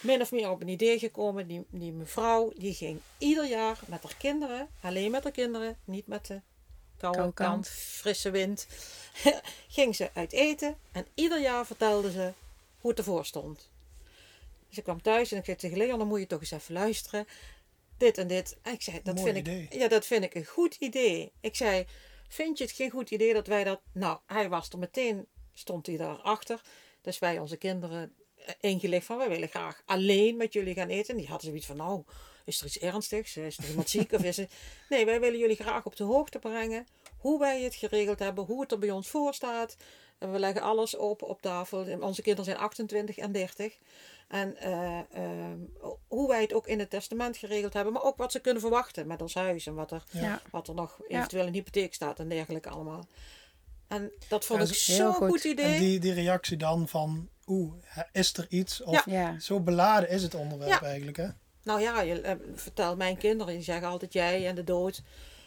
min 0.00 0.20
of 0.20 0.32
meer 0.32 0.50
op 0.50 0.60
een 0.60 0.68
idee 0.68 0.98
gekomen. 0.98 1.46
Die, 1.46 1.64
die 1.70 1.92
mevrouw 1.92 2.52
die 2.56 2.74
ging 2.74 3.00
ieder 3.18 3.46
jaar 3.46 3.78
met 3.86 4.02
haar 4.02 4.16
kinderen, 4.18 4.68
alleen 4.80 5.10
met 5.10 5.22
haar 5.22 5.32
kinderen, 5.32 5.78
niet 5.84 6.06
met 6.06 6.26
de 6.26 6.40
koude 6.96 7.18
Koude 7.18 7.34
kant. 7.34 7.50
kant, 7.50 7.68
frisse 7.68 8.30
wind, 8.30 8.66
ging 9.68 9.96
ze 9.96 10.10
uit 10.14 10.32
eten 10.32 10.76
en 10.92 11.06
ieder 11.14 11.40
jaar 11.40 11.66
vertelde 11.66 12.10
ze 12.10 12.32
hoe 12.80 12.90
het 12.90 12.98
ervoor 12.98 13.26
stond. 13.26 13.70
Ik 14.68 14.82
kwam 14.82 15.02
thuis 15.02 15.32
en 15.32 15.38
ik 15.38 15.44
zei 15.44 15.56
tegen 15.56 15.76
Leon, 15.76 15.98
dan 15.98 16.08
moet 16.08 16.20
je 16.20 16.26
toch 16.26 16.40
eens 16.40 16.50
even 16.50 16.74
luisteren. 16.74 17.26
Dit 17.96 18.18
en 18.18 18.26
dit. 18.26 18.56
En 18.62 18.72
ik 18.72 18.82
zei, 18.82 19.00
dat 19.02 19.14
Mooi 19.14 19.32
vind 19.32 19.46
idee. 19.46 19.62
ik, 19.70 19.72
ja, 19.72 19.88
dat 19.88 20.06
vind 20.06 20.24
ik 20.24 20.34
een 20.34 20.44
goed 20.44 20.74
idee. 20.74 21.32
Ik 21.40 21.56
zei, 21.56 21.86
vind 22.28 22.58
je 22.58 22.64
het 22.64 22.72
geen 22.72 22.90
goed 22.90 23.10
idee 23.10 23.32
dat 23.32 23.46
wij 23.46 23.64
dat... 23.64 23.80
Nou, 23.92 24.18
hij 24.26 24.48
was 24.48 24.68
er 24.68 24.78
meteen, 24.78 25.26
stond 25.52 25.86
hij 25.86 25.96
daarachter. 25.96 26.60
Dus 27.00 27.18
wij 27.18 27.38
onze 27.38 27.56
kinderen 27.56 28.14
ingelicht 28.60 29.06
van, 29.06 29.18
wij 29.18 29.28
willen 29.28 29.48
graag 29.48 29.82
alleen 29.86 30.36
met 30.36 30.52
jullie 30.52 30.74
gaan 30.74 30.88
eten. 30.88 31.10
En 31.10 31.20
die 31.20 31.28
hadden 31.28 31.46
zoiets 31.46 31.66
van, 31.66 31.76
nou, 31.76 32.02
is 32.44 32.60
er 32.60 32.66
iets 32.66 32.78
ernstigs? 32.78 33.36
Is 33.36 33.58
er 33.58 33.68
iemand 33.68 33.90
ziek? 33.90 34.12
Of 34.12 34.22
is 34.24 34.36
het... 34.36 34.52
Nee, 34.88 35.04
wij 35.04 35.20
willen 35.20 35.38
jullie 35.38 35.56
graag 35.56 35.86
op 35.86 35.96
de 35.96 36.04
hoogte 36.04 36.38
brengen. 36.38 36.86
Hoe 37.18 37.38
wij 37.38 37.62
het 37.62 37.74
geregeld 37.74 38.18
hebben, 38.18 38.44
hoe 38.44 38.60
het 38.60 38.72
er 38.72 38.78
bij 38.78 38.90
ons 38.90 39.08
voor 39.08 39.34
staat. 39.34 39.76
En 40.18 40.32
we 40.32 40.38
leggen 40.38 40.62
alles 40.62 40.96
open 40.96 41.28
op 41.28 41.42
tafel. 41.42 41.98
Onze 42.00 42.22
kinderen 42.22 42.44
zijn 42.44 42.56
28 42.56 43.16
en 43.16 43.32
30. 43.32 43.78
En 44.28 44.56
eh, 44.56 44.98
ehm, 45.12 45.58
hoe 46.08 46.28
wij 46.28 46.40
het 46.40 46.52
ook 46.52 46.66
in 46.66 46.78
het 46.78 46.90
testament 46.90 47.36
geregeld 47.36 47.72
hebben. 47.72 47.92
Maar 47.92 48.02
ook 48.02 48.16
wat 48.16 48.32
ze 48.32 48.40
kunnen 48.40 48.62
verwachten 48.62 49.06
met 49.06 49.22
ons 49.22 49.34
huis. 49.34 49.66
En 49.66 49.74
wat 49.74 49.90
er, 49.90 50.04
Ja. 50.10 50.42
wat 50.50 50.68
er 50.68 50.74
nog 50.74 51.00
eventueel 51.08 51.46
in 51.46 51.52
de 51.52 51.58
hypotheek 51.58 51.94
staat 51.94 52.18
en 52.18 52.28
dergelijke 52.28 52.68
allemaal. 52.68 53.06
En 53.88 54.12
dat 54.28 54.44
vond 54.44 54.68
ik 54.68 54.74
zo'n 54.74 55.12
goed. 55.12 55.28
goed 55.28 55.44
idee. 55.44 55.64
En 55.74 55.80
die, 55.80 55.98
die 55.98 56.12
reactie 56.12 56.56
dan 56.56 56.88
van, 56.88 57.28
oeh, 57.46 57.72
is 58.12 58.36
er 58.36 58.46
iets? 58.48 58.82
Of 58.82 59.04
Ja. 59.06 59.38
Zo 59.40 59.60
beladen 59.60 60.08
is 60.08 60.22
het 60.22 60.34
onderwerp 60.34 60.70
Ja. 60.70 60.82
eigenlijk. 60.82 61.16
Hè? 61.16 61.26
Nou 61.62 61.80
ja, 61.80 62.00
je 62.00 62.20
eh, 62.20 62.34
vertelt 62.54 62.96
mijn 62.96 63.16
kinderen, 63.16 63.54
die 63.54 63.62
zeggen 63.62 63.88
altijd 63.88 64.12
jij 64.12 64.46
en 64.46 64.54
de 64.54 64.64
dood. 64.64 65.02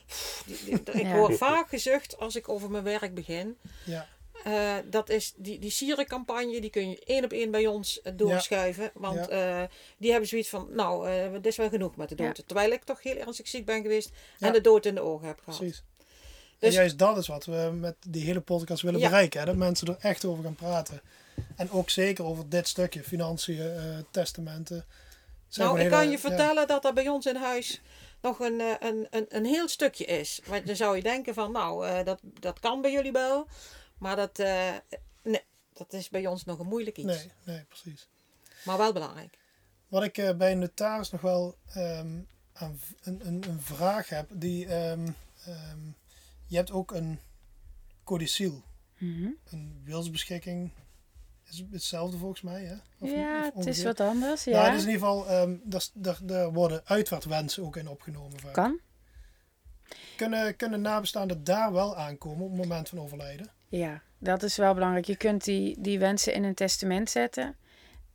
Pff, 0.07 0.43
die- 0.45 0.83
die- 0.83 0.93
ik 0.93 1.01
Ja. 1.01 1.11
hoor 1.15 1.33
vaak 1.37 1.69
gezucht 1.69 2.17
als 2.19 2.35
ik 2.35 2.49
over 2.49 2.69
mijn 2.71 2.83
werk 2.83 3.13
begin. 3.13 3.57
Ja. 3.85 4.07
Eh, 4.43 4.73
dat 4.89 5.09
is 5.09 5.33
die, 5.37 5.59
die 5.59 5.69
sierencampagne, 5.71 6.61
die 6.61 6.69
kun 6.69 6.89
je 6.89 6.99
één 7.05 7.23
op 7.23 7.31
één 7.31 7.51
bij 7.51 7.67
ons 7.67 8.01
eh, 8.01 8.13
doorschuiven. 8.15 8.91
Want 8.93 9.15
Ja. 9.29 9.61
eh, 9.61 9.67
die 9.97 10.11
hebben 10.11 10.29
zoiets 10.29 10.49
van, 10.49 10.67
nou, 10.71 11.09
eh 11.09 11.31
dit 11.31 11.45
is 11.45 11.55
wel 11.55 11.69
genoeg 11.69 11.95
met 11.95 12.09
de 12.09 12.15
dood. 12.15 12.37
Ja. 12.37 12.43
Terwijl 12.45 12.71
ik 12.71 12.83
toch 12.83 13.03
heel 13.03 13.15
ernstig 13.17 13.47
ziek 13.47 13.65
ben 13.65 13.81
geweest 13.81 14.11
Ja. 14.37 14.47
en 14.47 14.53
de 14.53 14.61
dood 14.61 14.85
in 14.85 14.95
de 14.95 15.01
ogen 15.01 15.27
heb 15.27 15.39
gehad. 15.43 15.59
Precies. 15.59 15.83
Dus- 16.59 16.69
en 16.69 16.75
juist 16.75 16.97
dat 16.97 17.17
is 17.17 17.27
wat 17.27 17.45
we 17.45 17.71
met 17.73 17.95
die 18.07 18.25
hele 18.25 18.41
podcast 18.41 18.81
willen 18.81 18.99
Ja. 18.99 19.07
bereiken. 19.09 19.39
Hè? 19.39 19.45
Dat 19.45 19.55
mensen 19.55 19.87
er 19.87 19.97
echt 19.99 20.25
over 20.25 20.43
gaan 20.43 20.55
praten. 20.55 21.01
En 21.55 21.71
ook 21.71 21.89
zeker 21.89 22.25
over 22.25 22.49
dit 22.49 22.67
stukje, 22.67 23.03
financiën, 23.03 23.61
eh, 23.61 23.97
testamenten. 24.11 24.85
Zijn 25.47 25.67
Nou, 25.67 25.79
ik 25.79 25.89
kan 25.89 26.09
je 26.09 26.19
vertellen 26.19 26.67
dat 26.67 26.85
er 26.85 26.93
bij 26.93 27.09
ons 27.09 27.25
in 27.25 27.35
huis 27.35 27.81
nog 28.21 28.39
een, 28.39 28.59
eh, 28.59 28.73
een, 28.79 29.07
een, 29.09 29.25
een 29.29 29.45
heel 29.45 29.67
stukje 29.67 30.05
is. 30.05 30.41
Want 30.45 30.67
dan 30.67 30.75
zou 30.75 30.95
je 30.95 31.03
denken 31.03 31.33
van, 31.33 31.51
nou, 31.51 31.87
eh, 31.87 32.05
dat, 32.05 32.19
dat 32.23 32.59
kan 32.59 32.81
bij 32.81 32.91
jullie 32.91 33.11
wel. 33.11 33.47
Maar 33.97 34.15
dat, 34.15 34.39
eh, 34.39 34.73
nee, 35.23 35.43
dat 35.73 35.93
is 35.93 36.09
bij 36.09 36.27
ons 36.27 36.45
nog 36.45 36.59
een 36.59 36.67
moeilijk 36.67 36.97
iets. 36.97 37.13
Ja, 37.13 37.29
nee, 37.43 37.55
nee, 37.55 37.63
precies. 37.63 38.07
Maar 38.63 38.77
wel 38.77 38.93
belangrijk. 38.93 39.37
Wat 39.87 40.03
ik 40.03 40.17
eh, 40.17 40.35
bij 40.37 40.51
een 40.51 40.59
notaris 40.59 41.11
nog 41.11 41.21
wel 41.21 41.57
ehm, 41.73 42.19
een, 42.53 42.79
een, 43.03 43.43
een 43.49 43.61
vraag 43.61 44.09
heb. 44.09 44.29
Die, 44.33 44.67
ehm, 44.67 45.07
ehm, 45.45 45.79
je 46.45 46.55
hebt 46.55 46.71
ook 46.71 46.91
een 46.91 47.19
codiciel. 48.03 48.63
Mhm. 48.97 49.29
Een 49.49 49.81
wilsbeschikking. 49.83 50.71
Is 51.49 51.63
hetzelfde 51.71 52.17
volgens 52.17 52.41
mij, 52.41 52.63
hè? 52.63 52.75
Of- 52.99 53.11
ja, 53.11 53.47
of 53.47 53.53
het 53.65 53.65
is 53.75 53.83
wat 53.83 53.99
anders. 53.99 54.43
Ja, 54.43 54.65
Ja, 54.65 54.71
dus 54.71 54.83
in 54.83 54.89
ieder 54.89 55.07
geval, 55.07 55.27
ehm 55.29 55.55
daar, 55.63 55.85
daar, 55.93 56.17
daar 56.21 56.51
worden 56.53 56.81
uitvaartwensen 56.85 57.63
ook 57.63 57.75
in 57.75 57.87
opgenomen. 57.87 58.39
Vaak. 58.39 58.53
kan. 58.53 58.79
Kunnen, 60.15 60.55
kunnen 60.55 60.81
nabestaanden 60.81 61.43
daar 61.43 61.71
wel 61.73 61.97
aankomen 61.97 62.43
op 62.45 62.51
het 62.51 62.57
moment 62.61 62.89
van 62.89 62.99
overlijden? 62.99 63.49
Ja, 63.67 64.01
dat 64.17 64.43
is 64.43 64.57
wel 64.57 64.73
belangrijk. 64.73 65.05
Je 65.05 65.15
kunt 65.17 65.43
die, 65.43 65.81
die 65.81 65.99
wensen 65.99 66.33
in 66.33 66.43
een 66.43 66.53
testament 66.53 67.09
zetten. 67.09 67.55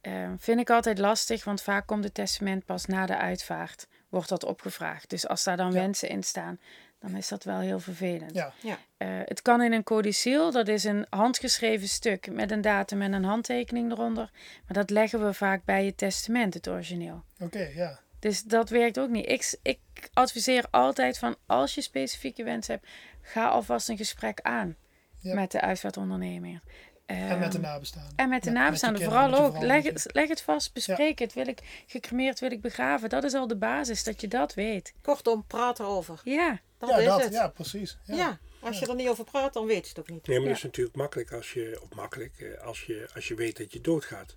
Eh, 0.01 0.31
vind 0.39 0.61
ik 0.61 0.71
altijd 0.71 0.99
lastig, 0.99 1.45
want 1.45 1.63
vaak 1.63 1.87
komt 1.87 2.05
het 2.05 2.15
testament 2.15 2.65
pas 2.65 2.87
na 2.87 3.07
de 3.07 3.17
uitvaart. 3.17 3.87
Wordt 4.09 4.29
dat 4.29 4.45
opgevraagd. 4.45 5.11
Dus 5.11 5.29
als 5.29 5.45
daar 5.45 5.57
dan 5.57 5.73
Ja. 5.73 5.79
wensen 5.81 6.09
in 6.09 6.23
staan, 6.23 6.61
dan 7.01 7.17
is 7.17 7.29
dat 7.29 7.45
wel 7.45 7.59
heel 7.59 7.79
vervelend. 7.81 8.35
Ja, 8.35 8.53
Ja. 8.63 8.79
Eh, 8.97 9.09
het 9.25 9.43
kan 9.43 9.63
in 9.63 9.73
een 9.73 9.83
codicil, 9.83 10.51
dat 10.51 10.69
is 10.69 10.85
een 10.85 11.07
handgeschreven 11.11 11.89
stuk 11.89 12.31
met 12.33 12.51
een 12.51 12.61
datum 12.61 13.03
en 13.03 13.13
een 13.13 13.25
handtekening 13.25 13.91
eronder. 13.93 14.31
Maar 14.67 14.77
dat 14.77 14.91
leggen 14.91 15.25
we 15.27 15.33
vaak 15.35 15.65
bij 15.65 15.85
het 15.87 15.97
testament, 15.97 16.55
het 16.55 16.69
origineel. 16.69 17.25
oké, 17.39 17.71
ja. 17.75 18.01
Dus 18.19 18.43
dat 18.43 18.69
werkt 18.71 18.99
ook 18.99 19.09
niet. 19.09 19.29
Ik, 19.29 19.59
ik 19.63 19.79
adviseer 20.13 20.65
altijd 20.71 21.19
van 21.19 21.37
als 21.47 21.75
je 21.75 21.81
specifieke 21.81 22.45
wensen 22.45 22.75
hebt, 22.75 22.87
ga 23.23 23.49
alvast 23.49 23.89
een 23.89 23.97
gesprek 23.97 24.41
aan 24.43 24.77
Ja. 25.19 25.35
met 25.35 25.51
de 25.51 25.61
uitvaartondernemer. 25.61 26.61
En 27.07 27.39
met 27.39 27.53
de 27.53 27.59
Ehm, 27.59 27.67
nabestaanden. 27.67 28.13
en 28.17 28.29
met 28.29 28.43
de 28.43 28.51
met 28.51 28.59
nabestaanden 28.63 29.01
je 29.01 29.07
kinderen 29.09 29.29
vooral 29.31 29.47
ook. 29.55 29.61
je 29.61 29.67
Leg 29.67 29.85
het, 29.85 30.07
leg 30.13 30.29
het 30.29 30.41
vast, 30.43 30.73
bespreek 30.73 31.19
het. 31.19 31.33
Wil 31.33 31.47
ik 31.49 31.85
gecremeerd, 31.87 32.41
wil 32.41 32.51
ik 32.51 32.61
begraven? 32.61 33.09
Dat 33.09 33.25
is 33.25 33.35
al 33.35 33.47
de 33.47 33.57
basis, 33.57 34.05
dat 34.05 34.21
je 34.21 34.29
dat 34.29 34.55
weet. 34.55 34.93
Kortom, 35.03 35.45
praat 35.47 35.79
erover. 35.79 36.21
Ja, 36.25 36.61
Dat 36.81 36.89
ja, 36.91 36.97
is 36.99 37.05
dat, 37.05 37.23
het. 37.23 37.33
ja, 37.33 37.49
precies. 37.49 37.99
Ja. 38.05 38.15
Ja. 38.17 38.39
als 38.61 38.79
je 38.79 38.87
er 38.87 38.95
niet 38.95 39.09
over 39.09 39.25
praat, 39.25 39.53
dan 39.53 39.67
weet 39.67 39.83
je 39.83 39.89
het 39.89 39.99
ook 39.99 40.09
niet. 40.11 40.27
Nee, 40.27 40.39
maar 40.39 40.49
dat 40.49 40.57
is 40.57 40.63
natuurlijk 40.63 40.97
makkelijk 40.97 41.33
als 41.33 41.53
je, 41.53 41.79
of 41.83 41.95
makkelijk, 41.95 42.41
eh, 42.41 42.63
als 42.67 42.85
je, 42.85 43.09
als 43.15 43.29
je 43.29 43.35
weet 43.35 43.57
dat 43.57 43.73
je 43.73 43.81
doodgaat. 43.81 44.37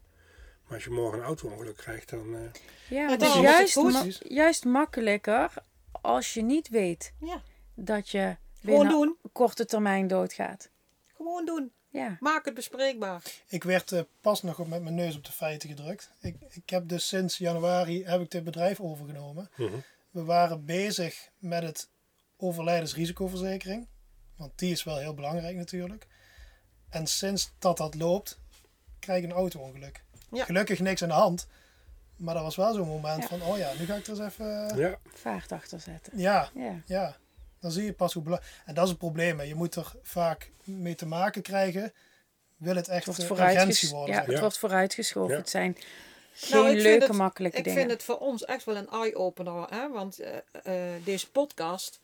Maar 0.63 0.73
als 0.73 0.83
je 0.83 0.89
morgen 0.89 1.19
een 1.19 1.25
auto-ongeluk 1.25 1.77
krijgt, 1.77 2.09
dan... 2.09 2.35
eh, 2.35 2.41
ja 2.89 3.09
het 3.09 3.21
is 3.21 3.33
het 3.33 3.41
juist, 3.43 3.75
ma- 3.75 4.05
juist 4.27 4.65
makkelijker 4.65 5.53
als 6.01 6.33
je 6.33 6.41
niet 6.41 6.69
weet 6.69 7.13
Ja. 7.19 7.41
dat 7.73 8.09
je 8.09 8.35
Gewoon 8.61 8.79
binnen 8.79 8.89
doen. 8.99 9.17
korte 9.31 9.65
termijn 9.65 10.07
doodgaat. 10.07 10.69
Gewoon 11.17 11.45
doen. 11.45 11.71
Ja. 11.89 12.17
Maak 12.19 12.45
het 12.45 12.53
bespreekbaar. 12.53 13.21
Ik 13.47 13.63
werd 13.63 13.91
eh, 13.91 14.01
pas 14.21 14.41
nog 14.41 14.59
op 14.59 14.67
met 14.67 14.81
mijn 14.83 14.95
neus 14.95 15.15
op 15.15 15.25
de 15.25 15.31
feiten 15.31 15.69
gedrukt. 15.69 16.09
Ik, 16.21 16.35
ik 16.49 16.69
heb 16.69 16.87
dus 16.87 17.07
sinds 17.07 17.37
januari 17.37 18.03
heb 18.05 18.21
ik 18.21 18.31
dit 18.31 18.43
bedrijf 18.43 18.79
overgenomen. 18.79 19.49
mhm. 19.55 19.73
We 20.11 20.23
waren 20.23 20.65
bezig 20.65 21.29
met 21.37 21.63
het 21.63 21.89
overlijdensrisicoverzekering. 22.47 23.87
Want 24.35 24.51
die 24.55 24.71
is 24.71 24.83
wel 24.83 24.97
heel 24.97 25.13
belangrijk 25.13 25.55
natuurlijk. 25.55 26.07
En 26.89 27.07
sinds 27.07 27.51
dat 27.59 27.77
dat 27.77 27.95
loopt, 27.95 28.39
krijg 28.99 29.23
ik 29.23 29.29
een 29.29 29.35
auto-ongeluk. 29.35 30.03
Ja. 30.31 30.43
Gelukkig 30.45 30.79
niks 30.79 31.01
aan 31.01 31.07
de 31.09 31.13
hand. 31.15 31.47
Maar 32.15 32.33
dat 32.33 32.43
was 32.43 32.55
wel 32.55 32.73
zo'n 32.73 32.87
moment 32.87 33.21
Ja. 33.21 33.27
van, 33.27 33.41
oh 33.41 33.57
ja, 33.57 33.71
nu 33.79 33.85
ga 33.85 33.95
ik 33.95 34.03
er 34.03 34.09
eens 34.09 34.19
even... 34.19 34.69
eh, 34.69 34.77
Ja, 34.77 34.97
Vaart 35.13 35.51
achter 35.51 35.79
zetten. 35.79 36.17
ja, 36.17 36.49
Ja. 36.55 36.81
ja. 36.85 37.15
Dan 37.59 37.71
zie 37.71 37.83
je 37.83 37.93
pas 37.93 38.13
hoe 38.13 38.23
belangrijk... 38.23 38.53
En 38.65 38.73
dat 38.73 38.83
is 38.83 38.89
het 38.89 38.99
probleem. 38.99 39.37
hè. 39.39 39.43
Je 39.45 39.55
moet 39.55 39.75
er 39.75 39.91
vaak 40.03 40.51
mee 40.63 40.95
te 40.95 41.05
maken 41.05 41.41
krijgen. 41.41 41.93
Wil 42.57 42.75
het 42.75 42.87
echt 42.87 43.05
Het 43.05 43.27
wordt, 43.27 43.41
eh, 43.41 43.49
urgentie 43.51 43.89
worden. 43.89 44.15
ja, 44.15 44.23
het 44.25 44.39
wordt 44.39 44.57
vooruitgeschoven. 44.57 45.31
Ja. 45.33 45.37
Het 45.39 45.49
zijn 45.49 45.77
geen 46.33 46.51
Nou, 46.51 46.65
ik 46.65 46.71
vind 46.71 46.83
leuke, 46.83 47.05
het- 47.05 47.15
makkelijke 47.15 47.57
Ik 47.57 47.63
dingen. 47.63 47.79
vind 47.79 47.91
het 47.91 48.03
voor 48.03 48.17
ons 48.17 48.45
echt 48.45 48.63
wel 48.63 48.75
een 48.75 48.89
eye-opener. 48.89 49.69
Hè? 49.69 49.89
Want 49.89 50.19
eh, 50.19 50.37
eh, 50.95 51.03
deze 51.03 51.31
podcast 51.31 51.99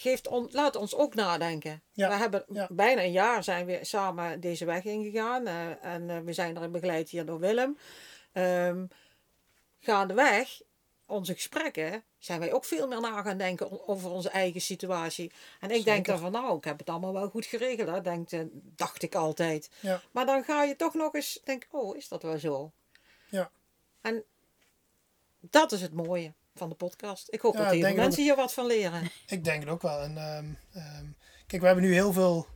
geeft 0.00 0.28
on, 0.28 0.48
laat 0.50 0.76
ons 0.76 0.94
ook 0.94 1.14
nadenken. 1.14 1.82
Ja, 1.92 2.08
We 2.08 2.14
hebben 2.14 2.44
ja. 2.52 2.66
bijna 2.70 3.02
een 3.02 3.12
jaar 3.12 3.44
zijn 3.44 3.66
we 3.66 3.78
samen 3.82 4.40
deze 4.40 4.64
weg 4.64 4.84
ingegaan. 4.84 5.46
eh, 5.46 5.84
en 5.84 6.10
eh, 6.10 6.18
we 6.18 6.32
zijn 6.32 6.56
erin 6.56 6.72
begeleid 6.72 7.08
hier 7.10 7.24
door 7.24 7.38
Willem. 7.38 7.78
Ehm 8.32 8.84
gaandeweg, 9.82 10.60
onze 11.06 11.34
gesprekken, 11.34 12.04
zijn 12.18 12.40
wij 12.40 12.52
ook 12.52 12.64
veel 12.64 12.88
meer 12.88 13.00
na 13.00 13.22
gaan 13.22 13.38
denken 13.38 13.88
over 13.88 14.10
onze 14.10 14.30
eigen 14.30 14.60
situatie. 14.60 15.32
En 15.60 15.70
ik 15.70 15.84
denk 15.84 16.06
dan 16.06 16.18
van 16.18 16.32
nou, 16.32 16.56
ik 16.56 16.64
heb 16.64 16.78
het 16.78 16.88
allemaal 16.88 17.12
wel 17.12 17.28
goed 17.28 17.46
geregeld. 17.46 17.88
Hè? 17.88 18.00
Denkt, 18.00 18.32
eh, 18.32 18.40
dacht 18.52 19.02
ik 19.02 19.14
altijd. 19.14 19.70
Ja. 19.80 20.00
Maar 20.10 20.26
dan 20.26 20.44
ga 20.44 20.62
je 20.64 20.76
toch 20.76 20.94
nog 20.94 21.14
eens 21.14 21.40
denken, 21.44 21.68
oh, 21.72 21.96
is 21.96 22.08
dat 22.08 22.22
wel 22.22 22.38
zo? 22.38 22.72
Ja. 23.28 23.50
En 24.00 24.24
dat 25.40 25.72
is 25.72 25.80
het 25.82 25.92
mooie 25.92 26.32
van 26.60 26.68
de 26.68 26.74
podcast. 26.74 27.26
Ik 27.30 27.40
hoop 27.40 27.54
Ja, 27.54 27.62
dat 27.62 27.70
heel 27.72 27.80
veel 27.84 27.94
mensen 27.96 28.22
hier 28.22 28.36
wat 28.36 28.52
van 28.54 28.66
leren. 28.66 29.10
Ik 29.26 29.44
denk 29.44 29.60
het 29.60 29.68
ook 29.70 29.82
wel. 29.82 30.00
En, 30.00 30.16
ehm, 30.16 30.46
ehm, 30.72 31.06
kijk, 31.46 31.60
we 31.60 31.66
hebben 31.66 31.84
nu 31.84 31.92
heel 31.92 32.12
veel 32.12 32.46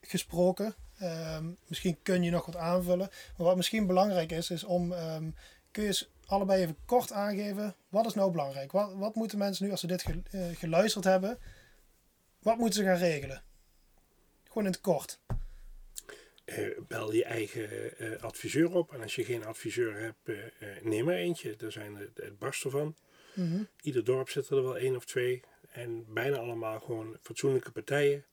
gesproken. 0.00 0.74
Ehm, 0.98 1.50
misschien 1.66 1.98
kun 2.02 2.22
je 2.22 2.30
nog 2.30 2.46
wat 2.46 2.56
aanvullen. 2.56 3.08
Maar 3.36 3.46
wat 3.46 3.56
misschien 3.56 3.86
belangrijk 3.86 4.32
is, 4.32 4.50
is 4.50 4.64
om... 4.64 4.92
ehm, 4.92 5.30
kun 5.70 5.82
je 5.82 5.88
eens 5.88 6.10
allebei 6.26 6.62
even 6.62 6.76
kort 6.86 7.12
aangeven. 7.12 7.74
Wat 7.88 8.06
is 8.06 8.14
nou 8.14 8.30
belangrijk? 8.30 8.72
Wat, 8.72 8.92
wat 8.94 9.14
moeten 9.14 9.38
mensen 9.38 9.64
nu, 9.64 9.70
als 9.70 9.80
ze 9.80 9.86
dit 9.86 10.02
ge- 10.02 10.22
eh, 10.30 10.56
geluisterd 10.56 11.04
hebben... 11.04 11.38
Wat 12.42 12.56
moeten 12.58 12.82
ze 12.82 12.88
gaan 12.88 12.96
regelen? 12.98 13.42
Gewoon 14.44 14.64
in 14.66 14.72
het 14.72 14.80
kort. 14.80 15.20
eh, 16.44 16.78
bel 16.88 17.12
je 17.12 17.24
eigen 17.24 17.98
eh, 17.98 18.22
adviseur 18.22 18.74
op. 18.74 18.92
En 18.94 19.02
als 19.02 19.14
je 19.14 19.24
geen 19.24 19.44
adviseur 19.46 20.00
hebt, 20.00 20.18
neem 20.82 21.08
er 21.08 21.16
eentje. 21.16 21.56
Daar 21.56 21.72
zijn 21.72 21.96
het, 21.96 22.10
het 22.14 22.38
barsten 22.38 22.70
van. 22.70 22.96
Mhm. 23.32 23.62
Ieder 23.82 24.04
dorp 24.04 24.28
zit 24.28 24.48
er 24.48 24.62
wel 24.62 24.78
één 24.78 24.96
of 24.96 25.04
twee. 25.04 25.42
En 25.70 26.04
bijna 26.08 26.36
allemaal 26.36 26.80
gewoon 26.80 27.16
fatsoenlijke 27.22 27.70
partijen. 27.70 28.24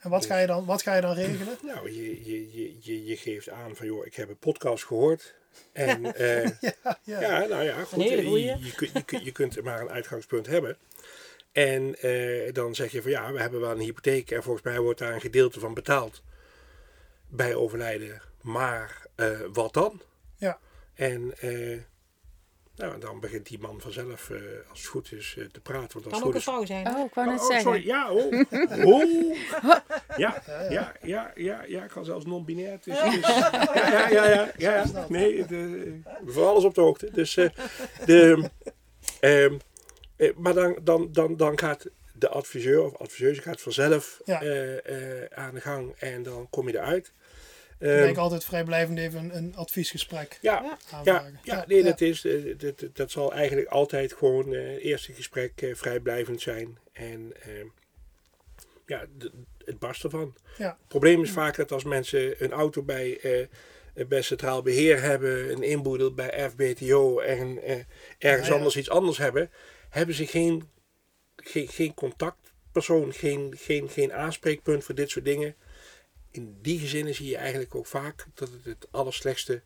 En 0.00 0.10
wat 0.10 0.26
ga, 0.26 0.38
je 0.38 0.46
dan, 0.46 0.64
wat 0.64 0.82
ga 0.82 0.94
je 0.94 1.00
dan 1.00 1.14
regelen? 1.14 1.58
Nou, 1.74 1.92
je, 1.92 2.24
je, 2.24 2.52
je, 2.52 2.76
je, 2.80 3.04
je 3.04 3.16
geeft 3.16 3.48
aan 3.48 3.76
van, 3.76 3.86
joh, 3.86 4.06
ik 4.06 4.14
heb 4.14 4.28
een 4.28 4.38
podcast 4.38 4.84
gehoord. 4.84 5.34
En 5.72 6.14
eh, 6.14 6.44
ja, 6.44 6.98
ja. 7.02 7.20
ja, 7.20 7.46
nou 7.46 7.62
ja, 7.62 7.84
goed. 7.84 8.02
hele 8.02 8.22
eh, 8.22 8.28
goeie. 8.28 8.44
Je, 8.44 8.64
je, 8.64 8.74
kunt, 8.74 8.92
je, 8.92 9.02
kunt, 9.02 9.24
je 9.24 9.32
kunt 9.32 9.62
maar 9.62 9.80
een 9.80 9.90
uitgangspunt 9.90 10.46
hebben. 10.46 10.76
En 11.52 11.94
eh, 12.00 12.52
dan 12.52 12.74
zeg 12.74 12.92
je 12.92 13.02
van, 13.02 13.10
ja, 13.10 13.32
we 13.32 13.40
hebben 13.40 13.60
wel 13.60 13.70
een 13.70 13.80
hypotheek. 13.80 14.30
En 14.30 14.42
volgens 14.42 14.64
mij 14.64 14.80
wordt 14.80 14.98
daar 14.98 15.14
een 15.14 15.20
gedeelte 15.20 15.60
van 15.60 15.74
betaald. 15.74 16.22
Bij 17.28 17.54
overlijden. 17.54 18.22
Maar 18.40 19.06
eh, 19.14 19.40
wat 19.52 19.72
dan? 19.72 20.02
Ja. 20.36 20.58
En 20.94 21.34
eh, 22.82 22.88
nou, 22.88 23.00
dan 23.00 23.20
begint 23.20 23.46
die 23.46 23.58
man 23.58 23.80
vanzelf, 23.80 24.30
eh, 24.30 24.36
als 24.70 24.78
het 24.78 24.88
goed 24.88 25.12
is, 25.12 25.34
eh, 25.38 25.44
te 25.44 25.60
praten. 25.60 25.92
Want 25.92 25.94
als 25.94 26.04
Kan 26.04 26.12
het 26.12 26.14
ook 26.14 26.22
goed 26.22 26.32
een 26.34 26.36
is, 26.38 26.42
vrouw 26.44 26.64
zijn. 26.64 26.86
Oh, 26.96 27.06
ik 27.06 27.14
wou 27.14 27.28
net 27.28 27.40
Oh, 27.40 27.46
zeggen. 27.46 27.62
sorry. 27.62 27.86
Ja, 27.86 28.10
oh. 28.12 28.32
oh. 28.94 29.36
Ja, 30.16 30.42
ja, 30.68 30.92
ja, 31.02 31.32
ja, 31.34 31.62
ja, 31.66 31.84
ik 31.84 31.90
kan 31.90 32.04
zelfs 32.04 32.24
non-binair. 32.24 32.78
Dus, 32.84 33.00
dus- 33.00 33.20
ja, 33.26 33.50
ja, 33.74 34.08
ja, 34.08 34.28
ja, 34.28 34.48
ja, 34.56 34.84
ja. 34.92 35.06
Nee, 35.08 35.46
de, 35.46 36.00
voor 36.26 36.46
alles 36.46 36.64
op 36.64 36.74
de 36.74 36.80
hoogte. 36.80 37.10
Dus, 37.12 37.36
eh, 37.36 37.48
de, 38.04 38.50
ehm, 39.20 39.58
eh, 40.16 40.30
maar 40.36 40.54
dan, 40.54 40.78
dan, 40.82 41.12
dan, 41.12 41.36
dan 41.36 41.58
gaat 41.58 41.86
de 42.14 42.28
adviseur 42.28 42.82
of 42.84 42.96
adviseuse 42.96 43.42
gaat 43.42 43.60
vanzelf 43.60 44.20
Ja. 44.24 44.40
eh, 44.42 45.22
eh, 45.22 45.26
aan 45.30 45.54
de 45.54 45.60
gang 45.60 45.94
en 45.98 46.22
dan 46.22 46.46
kom 46.50 46.68
je 46.68 46.74
eruit. 46.78 47.12
Ik 47.80 47.86
Ehm, 47.86 47.96
denk 48.02 48.16
altijd 48.16 48.44
vrijblijvend 48.44 48.98
even 48.98 49.18
een, 49.24 49.36
een 49.36 49.56
adviesgesprek 49.56 50.38
ja, 50.40 50.52
Ja. 50.62 50.62
ja, 50.62 50.96
aanvragen. 50.96 51.38
ja, 51.42 51.64
nee, 51.68 51.82
dat, 51.82 52.00
is, 52.00 52.24
eh, 52.24 52.54
dat, 52.58 52.84
dat- 52.92 53.10
zal 53.10 53.32
eigenlijk 53.32 53.68
altijd 53.68 54.12
gewoon 54.12 54.54
eh, 54.54 54.68
het 54.72 54.80
eerste 54.80 55.12
gesprek 55.12 55.62
eh, 55.62 55.74
vrijblijvend 55.74 56.40
zijn. 56.40 56.78
En 56.92 57.32
ehm, 57.42 57.66
ja, 58.86 59.06
het 59.64 59.78
barst 59.78 60.04
ervan. 60.04 60.34
Ja. 60.58 60.66
Het 60.78 60.88
probleem 60.88 61.22
is 61.22 61.30
vaak 61.30 61.56
dat 61.56 61.72
als 61.72 61.84
mensen 61.84 62.44
een 62.44 62.52
auto 62.52 62.82
bij, 62.82 63.18
eh, 63.20 63.46
bij 64.06 64.22
Centraal 64.22 64.62
Beheer 64.62 65.02
hebben, 65.02 65.50
een 65.52 65.62
inboedel 65.62 66.14
bij 66.14 66.50
FBTO 66.50 67.18
en 67.20 67.62
eh, 67.62 67.76
ergens 68.18 68.46
Ja, 68.46 68.52
ja. 68.52 68.58
anders 68.58 68.76
iets 68.76 68.90
anders 68.90 69.18
hebben, 69.18 69.50
hebben 69.90 70.14
ze 70.14 70.26
geen, 70.26 70.68
geen, 71.36 71.68
geen 71.68 71.94
contactpersoon, 71.94 73.12
geen, 73.12 73.54
geen, 73.58 73.88
geen 73.88 74.12
aanspreekpunt 74.12 74.84
voor 74.84 74.94
dit 74.94 75.10
soort 75.10 75.24
dingen. 75.24 75.54
In 76.30 76.58
die 76.62 76.78
gezinnen 76.78 77.14
zie 77.14 77.28
je 77.28 77.36
eigenlijk 77.36 77.74
ook 77.74 77.86
vaak 77.86 78.26
dat 78.34 78.48
het 78.48 78.64
het 78.64 78.86
allerslechtste 78.90 79.62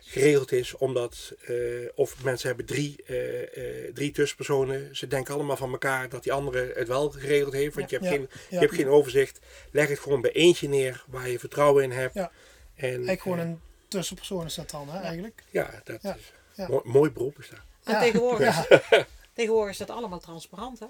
geregeld 0.00 0.52
is, 0.52 0.74
omdat 0.74 1.32
eh, 1.46 1.54
of 1.94 2.22
mensen 2.24 2.48
hebben 2.48 2.66
drie, 2.66 3.02
eh, 3.06 3.86
eh, 3.86 3.94
drie 3.94 4.10
tussenpersonen, 4.10 4.96
ze 4.96 5.06
denken 5.06 5.34
allemaal 5.34 5.56
van 5.56 5.72
elkaar 5.72 6.08
dat 6.08 6.22
die 6.22 6.32
andere 6.32 6.72
het 6.74 6.88
wel 6.88 7.10
geregeld 7.10 7.52
heeft, 7.52 7.74
want 7.74 7.90
je, 7.90 7.96
hebt 7.96 8.08
Ja, 8.08 8.16
geen, 8.16 8.28
ja. 8.30 8.38
je 8.50 8.58
hebt 8.58 8.74
geen 8.74 8.88
overzicht. 8.88 9.38
Leg 9.70 9.88
het 9.88 9.98
gewoon 9.98 10.20
bij 10.20 10.32
eentje 10.32 10.68
neer 10.68 11.04
waar 11.08 11.28
je 11.28 11.38
vertrouwen 11.38 11.84
in 11.84 11.90
hebt. 11.90 12.14
Ja. 12.14 12.30
En, 12.74 12.88
Eigenlijk 12.88 13.20
gewoon 13.20 13.38
een 13.38 13.60
tussenpersoon 13.88 14.44
is 14.44 14.54
dat 14.54 14.70
dan, 14.70 14.88
hè, 14.88 15.00
eigenlijk. 15.00 15.42
ja, 15.50 15.80
dat 15.84 16.02
Ja, 16.02 16.14
is 16.14 16.32
ja. 16.54 16.68
Mooi, 16.68 16.82
mooi 16.84 17.10
beroep 17.10 17.38
is 17.38 17.48
dat. 17.48 17.58
En 17.84 17.92
Ja. 17.92 18.00
tegenwoordig, 18.00 18.66
tegenwoordig 19.34 19.72
is 19.72 19.78
dat 19.78 19.90
allemaal 19.90 20.20
transparant. 20.20 20.78
Hè? 20.78 20.86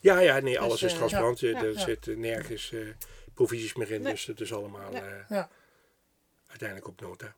Ja, 0.00 0.18
ja, 0.20 0.38
nee, 0.40 0.60
alles 0.60 0.80
Dus, 0.80 0.92
is 0.92 0.98
transparant. 0.98 1.40
ja, 1.40 1.62
er 1.62 1.72
ja. 1.72 1.78
zitten 1.80 2.20
nergens 2.20 2.72
eh, 2.72 2.80
provisies 3.40 3.74
meer 3.74 3.90
in, 3.90 4.02
Nee. 4.02 4.12
dus 4.12 4.26
het 4.26 4.40
is 4.40 4.52
allemaal 4.52 4.90
Nee. 4.90 5.00
eh, 5.00 5.28
Ja. 5.28 5.48
uiteindelijk 6.46 6.88
op 6.88 7.00
nota. 7.00 7.34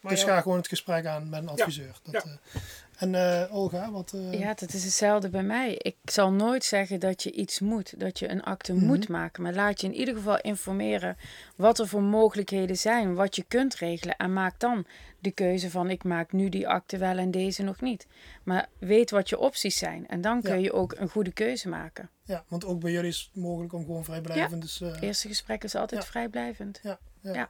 Maar 0.00 0.12
dus 0.12 0.20
ja, 0.22 0.26
ga 0.26 0.40
gewoon 0.40 0.56
het 0.58 0.68
gesprek 0.68 1.06
aan 1.06 1.28
met 1.28 1.42
een 1.42 1.48
adviseur. 1.48 1.94
Dat, 2.02 2.12
Ja. 2.12 2.30
eh, 2.52 2.60
en 3.02 3.14
eh, 3.14 3.54
Olga, 3.54 3.90
wat... 3.90 4.12
eh, 4.12 4.38
Ja, 4.40 4.54
dat 4.54 4.72
is 4.72 4.84
hetzelfde 4.84 5.28
bij 5.28 5.42
mij. 5.42 5.74
Ik 5.74 5.96
zal 6.04 6.32
nooit 6.32 6.64
zeggen 6.64 7.00
dat 7.00 7.22
je 7.22 7.32
iets 7.32 7.60
moet, 7.60 8.00
dat 8.00 8.18
je 8.18 8.28
een 8.30 8.42
akte 8.42 8.72
Mhm. 8.72 8.84
moet 8.86 9.08
maken. 9.08 9.42
Maar 9.42 9.54
laat 9.54 9.80
je 9.80 9.86
in 9.86 9.94
ieder 9.94 10.14
geval 10.14 10.40
informeren 10.40 11.16
wat 11.56 11.78
er 11.78 11.88
voor 11.88 12.02
mogelijkheden 12.02 12.76
zijn, 12.76 13.14
wat 13.14 13.36
je 13.36 13.44
kunt 13.48 13.74
regelen. 13.74 14.16
En 14.16 14.32
maak 14.32 14.60
dan 14.60 14.86
de 15.18 15.30
keuze 15.30 15.70
van 15.70 15.90
ik 15.90 16.04
maak 16.04 16.32
nu 16.32 16.48
die 16.48 16.68
akte 16.68 16.96
wel 16.98 17.16
en 17.18 17.30
deze 17.30 17.62
nog 17.62 17.80
niet. 17.80 18.06
Maar 18.42 18.68
weet 18.78 19.10
wat 19.10 19.28
je 19.28 19.38
opties 19.38 19.76
zijn. 19.78 20.08
En 20.08 20.20
dan 20.20 20.42
kun 20.42 20.54
Ja. 20.56 20.62
je 20.62 20.72
ook 20.72 20.94
een 20.98 21.08
goede 21.08 21.32
keuze 21.32 21.68
maken. 21.68 22.10
ja, 22.24 22.44
want 22.48 22.64
ook 22.64 22.80
bij 22.80 22.92
jullie 22.92 23.08
is 23.10 23.30
het 23.32 23.42
mogelijk 23.42 23.72
om 23.72 23.84
gewoon 23.84 24.04
vrijblijvend. 24.04 24.62
Dus, 24.62 24.80
eh, 24.80 24.92
Het 24.92 25.02
eerste 25.02 25.28
gesprek 25.28 25.64
is 25.64 25.74
altijd 25.74 26.02
Ja. 26.02 26.08
vrijblijvend. 26.08 26.80
ja, 26.82 26.98
ja. 27.20 27.32
Ja. 27.34 27.42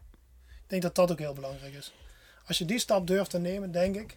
Ik 0.49 0.67
denk 0.77 0.83
dat 0.83 0.95
dat 0.95 1.11
ook 1.11 1.19
heel 1.19 1.33
belangrijk 1.35 1.75
is. 1.75 1.93
Als 2.51 2.59
je 2.59 2.65
die 2.65 2.79
stap 2.79 3.07
durft 3.07 3.31
te 3.31 3.39
nemen, 3.39 3.73
denk 3.73 3.97
ik, 3.97 4.17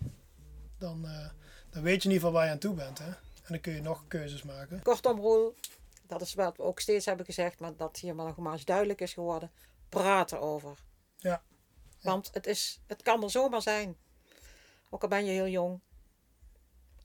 dan, 0.77 1.05
eh, 1.05 1.29
dan 1.69 1.83
weet 1.83 2.03
je 2.03 2.09
in 2.09 2.13
ieder 2.13 2.27
geval 2.27 2.31
waar 2.31 2.45
je 2.45 2.51
aan 2.51 2.57
toe 2.57 2.73
bent. 2.73 2.99
Hè? 2.99 3.05
En 3.05 3.47
dan 3.47 3.59
kun 3.59 3.73
je 3.73 3.81
nog 3.81 4.07
keuzes 4.07 4.43
maken. 4.43 4.81
Kortom, 4.81 5.19
Roel, 5.19 5.55
dat 6.07 6.21
is 6.21 6.33
wat 6.33 6.57
we 6.57 6.63
ook 6.63 6.79
steeds 6.79 7.05
hebben 7.05 7.25
gezegd, 7.25 7.59
maar 7.59 7.75
dat 7.75 7.97
hier 7.97 8.15
maar 8.15 8.25
nog 8.25 8.37
maar 8.37 8.53
eens 8.53 8.65
duidelijk 8.65 9.01
is 9.01 9.13
geworden. 9.13 9.51
Praat 9.89 10.31
erover. 10.31 10.77
Ja. 11.17 11.43
Want 12.01 12.29
het, 12.33 12.47
is, 12.47 12.79
het 12.87 13.01
kan 13.01 13.23
er 13.23 13.31
zomaar 13.31 13.61
zijn. 13.61 13.95
Ook 14.89 15.01
al 15.01 15.07
ben 15.07 15.25
je 15.25 15.31
heel 15.31 15.47
jong. 15.47 15.79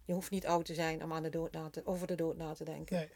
Je 0.04 0.12
hoeft 0.12 0.30
niet 0.30 0.46
oud 0.46 0.64
te 0.64 0.74
zijn 0.74 1.02
om 1.02 1.12
aan 1.12 1.22
de 1.22 1.30
dood 1.30 1.52
na 1.52 1.70
te, 1.70 1.82
over 1.84 2.06
de 2.06 2.14
dood 2.14 2.36
na 2.36 2.54
te 2.54 2.64
denken. 2.64 2.96
Nee. 2.96 3.10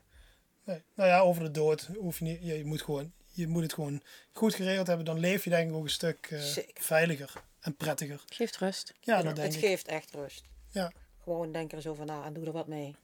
nee. 0.64 0.82
Nou 0.94 1.08
ja, 1.08 1.20
over 1.20 1.42
de 1.42 1.50
dood 1.50 1.90
hoef 1.98 2.18
je 2.18 2.24
niet. 2.24 2.42
Je 2.42 2.64
moet, 2.64 2.82
gewoon, 2.82 3.12
je 3.32 3.48
moet 3.48 3.62
het 3.62 3.72
gewoon 3.72 4.02
goed 4.32 4.54
geregeld 4.54 4.86
hebben. 4.86 5.04
Dan 5.06 5.18
leef 5.18 5.44
je 5.44 5.50
denk 5.50 5.68
ik 5.68 5.74
ook 5.74 5.84
een 5.84 5.90
stuk 5.90 6.26
eh, 6.30 6.42
veiliger 6.74 7.42
en 7.60 7.76
prettiger. 7.76 8.22
Geeft 8.26 8.56
rust. 8.58 8.94
Ja, 9.00 9.22
dat 9.22 9.36
denk 9.36 9.46
het 9.46 9.54
ik. 9.56 9.60
geeft 9.68 9.86
echt 9.86 10.10
rust. 10.10 10.42
Ja. 10.68 10.92
Gewoon 11.22 11.52
denk 11.52 11.70
er 11.70 11.76
eens 11.76 11.86
over 11.86 12.04
na 12.04 12.24
en 12.24 12.32
doe 12.32 12.46
er 12.46 12.52
wat 12.52 12.66
mee. 12.66 12.96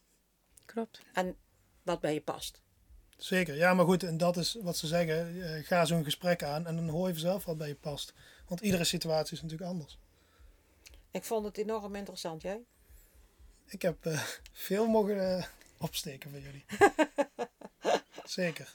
Klopt. 0.64 1.00
En 1.12 1.36
wat 1.82 2.00
bij 2.00 2.14
je 2.14 2.20
past. 2.20 2.60
Zeker. 3.16 3.54
Ja, 3.56 3.74
maar 3.74 3.84
goed, 3.84 4.02
en 4.02 4.16
dat 4.16 4.36
is 4.36 4.56
wat 4.62 4.76
ze 4.76 4.86
zeggen. 4.86 5.42
eh, 5.54 5.64
ga 5.66 5.84
zo'n 5.84 6.04
gesprek 6.04 6.42
aan 6.42 6.66
en 6.66 6.76
dan 6.76 6.88
hoor 6.88 7.06
je 7.06 7.12
vanzelf 7.12 7.44
wat 7.44 7.58
bij 7.58 7.68
je 7.68 7.74
past. 7.74 8.12
Want 8.46 8.60
iedere 8.60 8.84
situatie 8.84 9.36
is 9.36 9.42
natuurlijk 9.42 9.70
anders. 9.70 9.98
Ik 11.10 11.24
vond 11.24 11.44
het 11.44 11.58
enorm 11.58 11.94
interessant, 11.94 12.42
jij? 12.42 12.60
Ik 13.66 13.82
heb 13.82 14.06
eh, 14.06 14.22
veel 14.52 14.86
mogen 14.86 15.36
eh, 15.38 15.44
opsteken 15.78 16.30
van 16.30 16.40
jullie. 16.40 16.64
Zeker. 18.24 18.74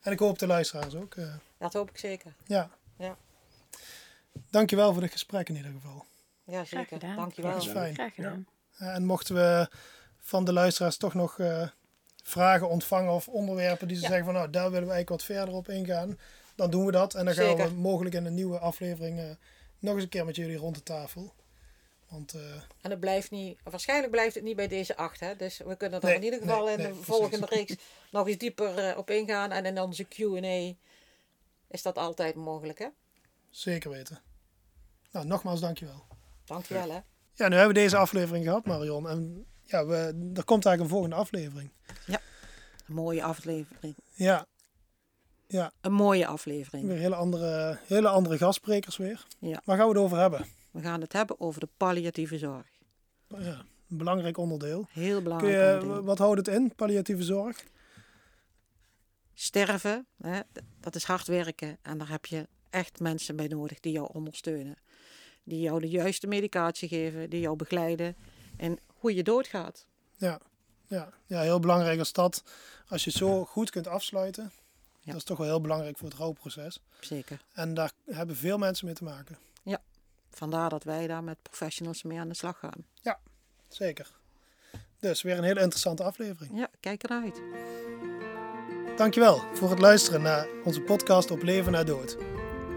En 0.00 0.12
ik 0.12 0.18
hoop 0.18 0.38
de 0.38 0.46
luisteraars 0.46 0.94
ook. 0.94 1.14
eh, 1.14 1.34
Dat 1.58 1.72
hoop 1.72 1.90
ik 1.90 1.98
zeker. 1.98 2.34
ja. 2.46 2.70
Ja. 2.96 3.16
Dankjewel 4.50 4.92
voor 4.92 5.00
dit 5.02 5.12
gesprek 5.12 5.48
in 5.48 5.56
ieder 5.56 5.70
geval. 5.72 6.04
Ja, 6.44 6.52
Graag 6.52 6.66
zeker. 6.68 6.86
gedaan. 6.86 7.16
Dankjewel. 7.16 7.52
Dat 7.52 7.62
is 7.62 7.68
fijn. 7.68 7.94
Graag 7.94 8.14
gedaan. 8.14 8.46
Eh, 8.78 8.94
en 8.94 9.04
mochten 9.04 9.34
we 9.34 9.68
van 10.18 10.44
de 10.44 10.52
luisteraars 10.52 10.96
toch 10.96 11.14
nog 11.14 11.38
eh, 11.38 11.68
vragen 12.22 12.68
ontvangen 12.68 13.12
of 13.12 13.28
onderwerpen 13.28 13.88
die 13.88 13.96
ze 13.96 14.02
Ja. 14.02 14.08
zeggen 14.08 14.26
van 14.26 14.34
nou 14.34 14.50
daar 14.50 14.70
willen 14.70 14.88
we 14.88 14.92
eigenlijk 14.92 15.08
wat 15.26 15.36
verder 15.36 15.54
op 15.54 15.68
ingaan, 15.68 16.18
dan 16.54 16.70
doen 16.70 16.84
we 16.86 16.92
dat. 16.92 17.14
En 17.14 17.24
dan 17.24 17.34
gaan 17.34 17.56
we 17.56 17.68
mogelijk 17.74 18.14
in 18.14 18.24
een 18.24 18.34
nieuwe 18.34 18.58
aflevering 18.58 19.36
nog 19.78 19.94
eens 19.94 20.02
een 20.02 20.08
keer 20.08 20.24
met 20.24 20.36
jullie 20.36 20.56
rond 20.56 20.74
de 20.74 20.82
tafel. 20.82 21.32
Want 22.10 22.34
eh, 22.34 22.54
En 22.80 22.90
het 22.90 23.00
blijft 23.00 23.30
niet, 23.30 23.58
waarschijnlijk 23.62 24.10
blijft 24.10 24.34
het 24.34 24.44
niet 24.44 24.56
bij 24.56 24.68
deze 24.68 24.96
acht. 24.96 25.20
Hè? 25.20 25.36
Dus 25.36 25.58
we 25.58 25.76
kunnen 25.76 26.00
er 26.00 26.06
Nee, 26.06 26.14
in 26.16 26.22
ieder 26.22 26.40
geval 26.40 26.64
nee, 26.64 26.72
in 26.72 26.78
nee, 26.78 26.86
de 26.86 26.92
precies. 26.92 27.14
volgende 27.14 27.46
reeks 27.46 27.74
nog 28.12 28.26
eens 28.28 28.38
dieper 28.38 28.78
eh, 28.78 28.98
op 28.98 29.10
ingaan. 29.10 29.50
En 29.50 29.66
in 29.66 29.80
onze 29.80 30.04
QA 30.04 30.74
is 31.68 31.82
dat 31.82 31.98
altijd 31.98 32.34
mogelijk. 32.34 32.78
Hè? 32.78 32.86
zeker 33.50 33.90
weten. 33.90 34.20
Nou, 35.10 35.26
nogmaals 35.26 35.60
dankjewel. 35.60 36.06
Dankjewel. 36.44 36.90
Hè? 36.90 36.98
Ja, 37.34 37.48
nu 37.48 37.56
hebben 37.56 37.74
we 37.74 37.80
deze 37.80 37.96
aflevering 37.96 38.44
gehad, 38.44 38.64
Marion. 38.66 39.08
En 39.08 39.46
ja, 39.62 39.86
we, 39.86 39.94
er 40.34 40.44
komt 40.44 40.66
eigenlijk 40.66 40.80
een 40.80 40.88
volgende 40.88 41.16
aflevering. 41.16 41.70
Een 42.06 42.94
mooie 42.96 43.22
aflevering. 43.22 43.94
Ja, 44.14 44.46
ja 45.46 45.72
Een 45.80 45.92
mooie 45.92 46.26
aflevering. 46.26 46.86
weer 46.86 46.98
hele 46.98 47.14
andere, 47.14 47.78
hele 47.86 48.08
andere 48.08 48.38
gastsprekers 48.38 48.96
weer. 48.96 49.26
Ja. 49.38 49.62
Waar 49.64 49.76
gaan 49.76 49.88
we 49.88 49.92
het 49.94 50.02
over 50.02 50.18
hebben? 50.18 50.46
We 50.70 50.80
gaan 50.80 51.00
het 51.00 51.12
hebben 51.12 51.40
over 51.40 51.60
de 51.60 51.68
palliatieve 51.76 52.38
zorg. 52.38 52.66
Ja, 53.28 53.64
een 53.88 53.96
belangrijk 53.96 54.36
onderdeel. 54.36 54.86
Heel 54.90 55.22
belangrijk 55.22 55.54
je, 55.54 55.78
onderdeel. 55.82 56.04
wat 56.04 56.18
houdt 56.18 56.38
het 56.46 56.48
in, 56.56 56.74
palliatieve 56.74 57.22
zorg? 57.22 57.64
Sterven, 59.34 60.06
hè? 60.22 60.40
dat 60.80 60.94
is 60.94 61.04
hard 61.04 61.26
werken. 61.26 61.78
En 61.82 61.98
daar 61.98 62.08
heb 62.08 62.26
je 62.26 62.48
echt 62.70 63.00
mensen 63.00 63.36
bij 63.36 63.46
nodig 63.46 63.80
die 63.80 63.92
jou 63.92 64.08
ondersteunen. 64.12 64.76
Die 65.44 65.60
jou 65.60 65.80
de 65.80 65.88
juiste 65.88 66.26
medicatie 66.26 66.88
geven, 66.88 67.30
die 67.30 67.40
jou 67.40 67.56
begeleiden 67.56 68.16
en 68.56 68.78
hoe 68.86 69.14
je 69.14 69.22
doodgaat. 69.22 69.86
Ja, 70.16 70.40
ja, 70.86 71.12
ja, 71.26 71.40
heel 71.40 71.60
belangrijk 71.60 71.98
als 71.98 72.12
dat. 72.12 72.42
Als 72.88 73.04
je 73.04 73.10
het 73.10 73.18
zo 73.18 73.44
goed 73.44 73.70
kunt 73.70 73.86
afsluiten, 73.86 74.52
Ja. 75.00 75.06
dat 75.06 75.16
is 75.16 75.24
toch 75.24 75.38
wel 75.38 75.46
heel 75.46 75.60
belangrijk 75.60 75.98
voor 75.98 76.08
het 76.08 76.16
rouwproces. 76.18 76.80
Zeker. 77.00 77.40
En 77.52 77.74
daar 77.74 77.92
hebben 78.10 78.36
veel 78.36 78.58
mensen 78.58 78.86
mee 78.86 78.94
te 78.94 79.04
maken. 79.04 79.38
Vandaar 80.30 80.68
dat 80.68 80.84
wij 80.84 81.06
daar 81.06 81.24
met 81.24 81.42
professionals 81.42 82.02
mee 82.02 82.18
aan 82.18 82.28
de 82.28 82.34
slag 82.34 82.58
gaan. 82.58 82.84
Zeker. 83.68 84.10
Dus 84.98 85.22
weer 85.22 85.38
een 85.38 85.44
hele 85.44 85.60
interessante 85.60 86.02
aflevering. 86.02 86.58
Ja, 86.58 86.68
kijk 86.80 87.02
eruit. 87.02 87.40
Dankjewel 88.96 89.42
voor 89.52 89.70
het 89.70 89.78
luisteren 89.78 90.22
naar 90.22 90.46
onze 90.64 90.80
podcast 90.80 91.30
op 91.30 91.42
leven 91.42 91.72
na 91.72 91.84
dood. 91.84 92.16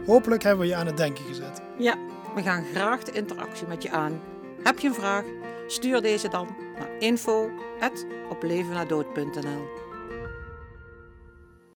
Hopelijk 0.06 0.44
hebben 0.44 0.62
we 0.62 0.68
je 0.72 0.76
aan 0.76 0.86
het 0.86 0.98
denken 0.98 1.26
gezet. 1.26 1.62
Ja, 1.78 1.98
we 2.36 2.42
gaan 2.42 2.66
graag 2.66 3.04
de 3.04 3.12
interactie 3.12 3.68
met 3.68 3.84
je 3.84 3.92
aan. 3.92 4.22
Heb 4.64 4.80
je 4.80 4.88
een 4.88 4.94
vraag? 4.94 5.26
Stuur 5.68 6.02
deze 6.02 6.30
dan 6.30 6.56
naar 6.78 6.98
info@oplevennadood.nl. 7.00 9.83